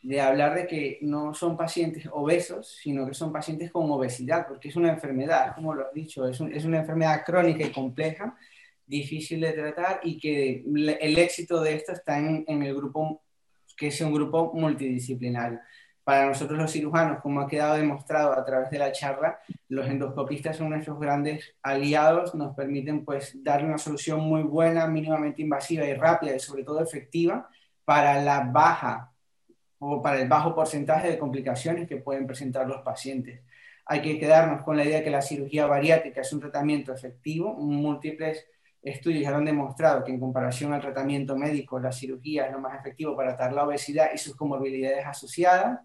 de 0.02 0.20
hablar 0.20 0.54
de 0.54 0.66
que 0.66 0.98
no 1.02 1.32
son 1.32 1.56
pacientes 1.56 2.08
obesos, 2.10 2.78
sino 2.82 3.06
que 3.06 3.14
son 3.14 3.32
pacientes 3.32 3.70
con 3.70 3.90
obesidad, 3.90 4.48
porque 4.48 4.68
es 4.68 4.76
una 4.76 4.90
enfermedad, 4.90 5.54
como 5.54 5.74
lo 5.74 5.86
has 5.86 5.92
dicho, 5.92 6.26
es, 6.26 6.40
es 6.40 6.64
una 6.64 6.80
enfermedad 6.80 7.22
crónica 7.24 7.64
y 7.64 7.70
compleja, 7.70 8.36
difícil 8.84 9.40
de 9.40 9.52
tratar 9.52 10.00
y 10.02 10.18
que 10.18 10.64
el 10.66 11.18
éxito 11.18 11.62
de 11.62 11.74
esto 11.74 11.92
está 11.92 12.18
en, 12.18 12.44
en 12.48 12.62
el 12.62 12.74
grupo, 12.74 13.22
que 13.76 13.88
es 13.88 14.00
un 14.00 14.12
grupo 14.12 14.52
multidisciplinario 14.54 15.60
para 16.04 16.26
nosotros 16.26 16.58
los 16.58 16.72
cirujanos, 16.72 17.20
como 17.20 17.40
ha 17.40 17.48
quedado 17.48 17.76
demostrado 17.76 18.32
a 18.32 18.44
través 18.44 18.70
de 18.70 18.78
la 18.78 18.90
charla, 18.90 19.38
los 19.68 19.86
endoscopistas 19.86 20.56
son 20.56 20.70
nuestros 20.70 20.98
grandes 20.98 21.54
aliados, 21.62 22.34
nos 22.34 22.56
permiten 22.56 23.04
pues 23.04 23.32
darle 23.42 23.68
una 23.68 23.78
solución 23.78 24.20
muy 24.20 24.42
buena, 24.42 24.86
mínimamente 24.86 25.42
invasiva 25.42 25.86
y 25.86 25.94
rápida 25.94 26.34
y 26.34 26.40
sobre 26.40 26.64
todo 26.64 26.82
efectiva 26.82 27.48
para 27.84 28.20
la 28.20 28.40
baja 28.40 29.12
o 29.78 30.02
para 30.02 30.20
el 30.20 30.28
bajo 30.28 30.54
porcentaje 30.54 31.08
de 31.08 31.18
complicaciones 31.18 31.88
que 31.88 31.96
pueden 31.96 32.26
presentar 32.26 32.66
los 32.66 32.82
pacientes. 32.82 33.40
Hay 33.86 34.02
que 34.02 34.18
quedarnos 34.18 34.62
con 34.62 34.76
la 34.76 34.84
idea 34.84 34.98
de 34.98 35.04
que 35.04 35.10
la 35.10 35.22
cirugía 35.22 35.66
bariátrica 35.66 36.20
es 36.20 36.32
un 36.32 36.40
tratamiento 36.40 36.92
efectivo, 36.92 37.54
múltiples 37.54 38.46
estudios 38.82 39.22
ya 39.22 39.36
han 39.36 39.44
demostrado 39.44 40.02
que 40.02 40.10
en 40.10 40.18
comparación 40.18 40.72
al 40.72 40.80
tratamiento 40.80 41.36
médico, 41.36 41.78
la 41.78 41.92
cirugía 41.92 42.46
es 42.46 42.52
lo 42.52 42.58
más 42.58 42.78
efectivo 42.78 43.16
para 43.16 43.36
tratar 43.36 43.52
la 43.52 43.64
obesidad 43.64 44.10
y 44.12 44.18
sus 44.18 44.34
comorbilidades 44.34 45.06
asociadas 45.06 45.80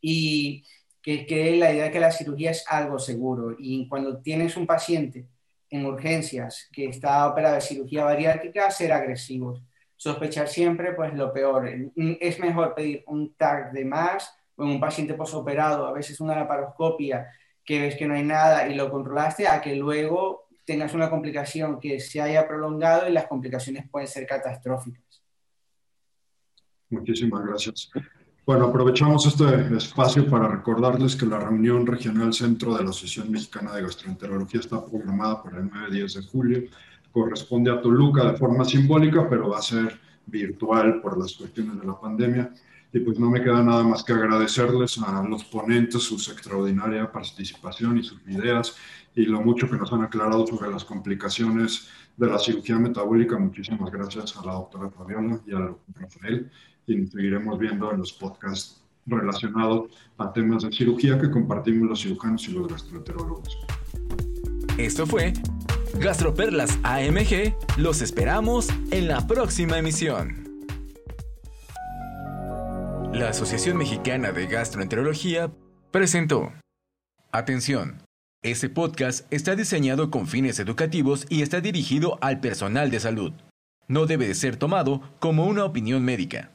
y 0.00 0.64
que, 1.02 1.26
que 1.26 1.56
la 1.56 1.72
idea 1.72 1.84
de 1.84 1.90
que 1.90 2.00
la 2.00 2.10
cirugía 2.10 2.50
es 2.50 2.64
algo 2.68 2.98
seguro. 2.98 3.56
Y 3.58 3.88
cuando 3.88 4.18
tienes 4.18 4.56
un 4.56 4.66
paciente 4.66 5.26
en 5.70 5.86
urgencias 5.86 6.68
que 6.72 6.86
está 6.86 7.26
operado 7.28 7.56
de 7.56 7.60
cirugía 7.60 8.04
bariátrica, 8.04 8.70
ser 8.70 8.92
agresivos. 8.92 9.62
Sospechar 9.96 10.48
siempre, 10.48 10.92
pues 10.92 11.12
lo 11.14 11.32
peor. 11.32 11.68
Es 12.20 12.38
mejor 12.38 12.74
pedir 12.74 13.02
un 13.06 13.34
TAC 13.34 13.72
de 13.72 13.84
más 13.84 14.32
o 14.56 14.64
en 14.64 14.70
un 14.70 14.80
paciente 14.80 15.14
posoperado, 15.14 15.86
a 15.86 15.92
veces 15.92 16.20
una 16.20 16.36
laparoscopia 16.36 17.28
que 17.64 17.80
ves 17.80 17.96
que 17.96 18.06
no 18.06 18.14
hay 18.14 18.24
nada 18.24 18.68
y 18.68 18.74
lo 18.74 18.90
controlaste, 18.90 19.46
a 19.46 19.60
que 19.60 19.76
luego 19.76 20.48
tengas 20.64 20.94
una 20.94 21.10
complicación 21.10 21.80
que 21.80 22.00
se 22.00 22.20
haya 22.20 22.46
prolongado 22.46 23.08
y 23.08 23.12
las 23.12 23.26
complicaciones 23.26 23.88
pueden 23.90 24.08
ser 24.08 24.26
catastróficas. 24.26 25.22
Muchísimas 26.90 27.44
gracias. 27.44 27.90
Bueno, 28.48 28.64
aprovechamos 28.64 29.26
este 29.26 29.76
espacio 29.76 30.26
para 30.26 30.48
recordarles 30.48 31.14
que 31.14 31.26
la 31.26 31.38
reunión 31.38 31.86
regional 31.86 32.32
centro 32.32 32.74
de 32.74 32.82
la 32.82 32.88
Asociación 32.88 33.30
Mexicana 33.30 33.74
de 33.74 33.82
Gastroenterología 33.82 34.60
está 34.60 34.82
programada 34.82 35.42
para 35.42 35.58
el 35.58 35.70
9-10 35.70 36.14
de 36.14 36.26
julio. 36.26 36.62
Corresponde 37.12 37.70
a 37.70 37.78
Toluca 37.82 38.24
de 38.24 38.38
forma 38.38 38.64
simbólica, 38.64 39.28
pero 39.28 39.50
va 39.50 39.58
a 39.58 39.60
ser 39.60 40.00
virtual 40.24 41.02
por 41.02 41.18
las 41.18 41.34
cuestiones 41.34 41.78
de 41.78 41.86
la 41.86 42.00
pandemia. 42.00 42.50
Y 42.90 43.00
pues 43.00 43.18
no 43.18 43.28
me 43.28 43.42
queda 43.42 43.62
nada 43.62 43.82
más 43.82 44.02
que 44.02 44.14
agradecerles 44.14 44.96
a 44.96 45.22
los 45.24 45.44
ponentes 45.44 46.04
su 46.04 46.14
extraordinaria 46.14 47.12
participación 47.12 47.98
y 47.98 48.02
sus 48.02 48.18
ideas 48.28 48.74
y 49.14 49.26
lo 49.26 49.42
mucho 49.42 49.68
que 49.68 49.76
nos 49.76 49.92
han 49.92 50.04
aclarado 50.04 50.46
sobre 50.46 50.70
las 50.70 50.86
complicaciones 50.86 51.90
de 52.16 52.26
la 52.26 52.38
cirugía 52.38 52.78
metabólica. 52.78 53.36
Muchísimas 53.36 53.90
gracias 53.90 54.38
a 54.38 54.46
la 54.46 54.54
doctora 54.54 54.88
Fabiola 54.88 55.38
y 55.46 55.52
al 55.52 55.76
Rafael 55.94 56.50
y 56.88 57.06
seguiremos 57.06 57.58
viendo 57.58 57.92
en 57.92 57.98
los 57.98 58.12
podcasts 58.12 58.82
relacionados 59.06 59.90
a 60.18 60.32
temas 60.32 60.62
de 60.62 60.72
cirugía 60.72 61.18
que 61.18 61.30
compartimos 61.30 61.88
los 61.88 62.02
cirujanos 62.02 62.48
y 62.48 62.52
los 62.52 62.68
gastroenterólogos. 62.68 63.58
Esto 64.76 65.06
fue 65.06 65.32
Gastroperlas 65.98 66.78
AMG. 66.84 67.54
Los 67.78 68.02
esperamos 68.02 68.68
en 68.90 69.08
la 69.08 69.26
próxima 69.26 69.78
emisión. 69.78 70.48
La 73.12 73.30
Asociación 73.30 73.76
Mexicana 73.76 74.30
de 74.32 74.46
Gastroenterología 74.46 75.50
presentó. 75.90 76.52
Atención. 77.32 78.02
Este 78.44 78.68
podcast 78.68 79.26
está 79.32 79.56
diseñado 79.56 80.10
con 80.12 80.28
fines 80.28 80.60
educativos 80.60 81.26
y 81.28 81.42
está 81.42 81.60
dirigido 81.60 82.18
al 82.20 82.38
personal 82.38 82.90
de 82.92 83.00
salud. 83.00 83.32
No 83.88 84.06
debe 84.06 84.28
de 84.28 84.34
ser 84.34 84.56
tomado 84.56 85.00
como 85.18 85.46
una 85.46 85.64
opinión 85.64 86.04
médica. 86.04 86.52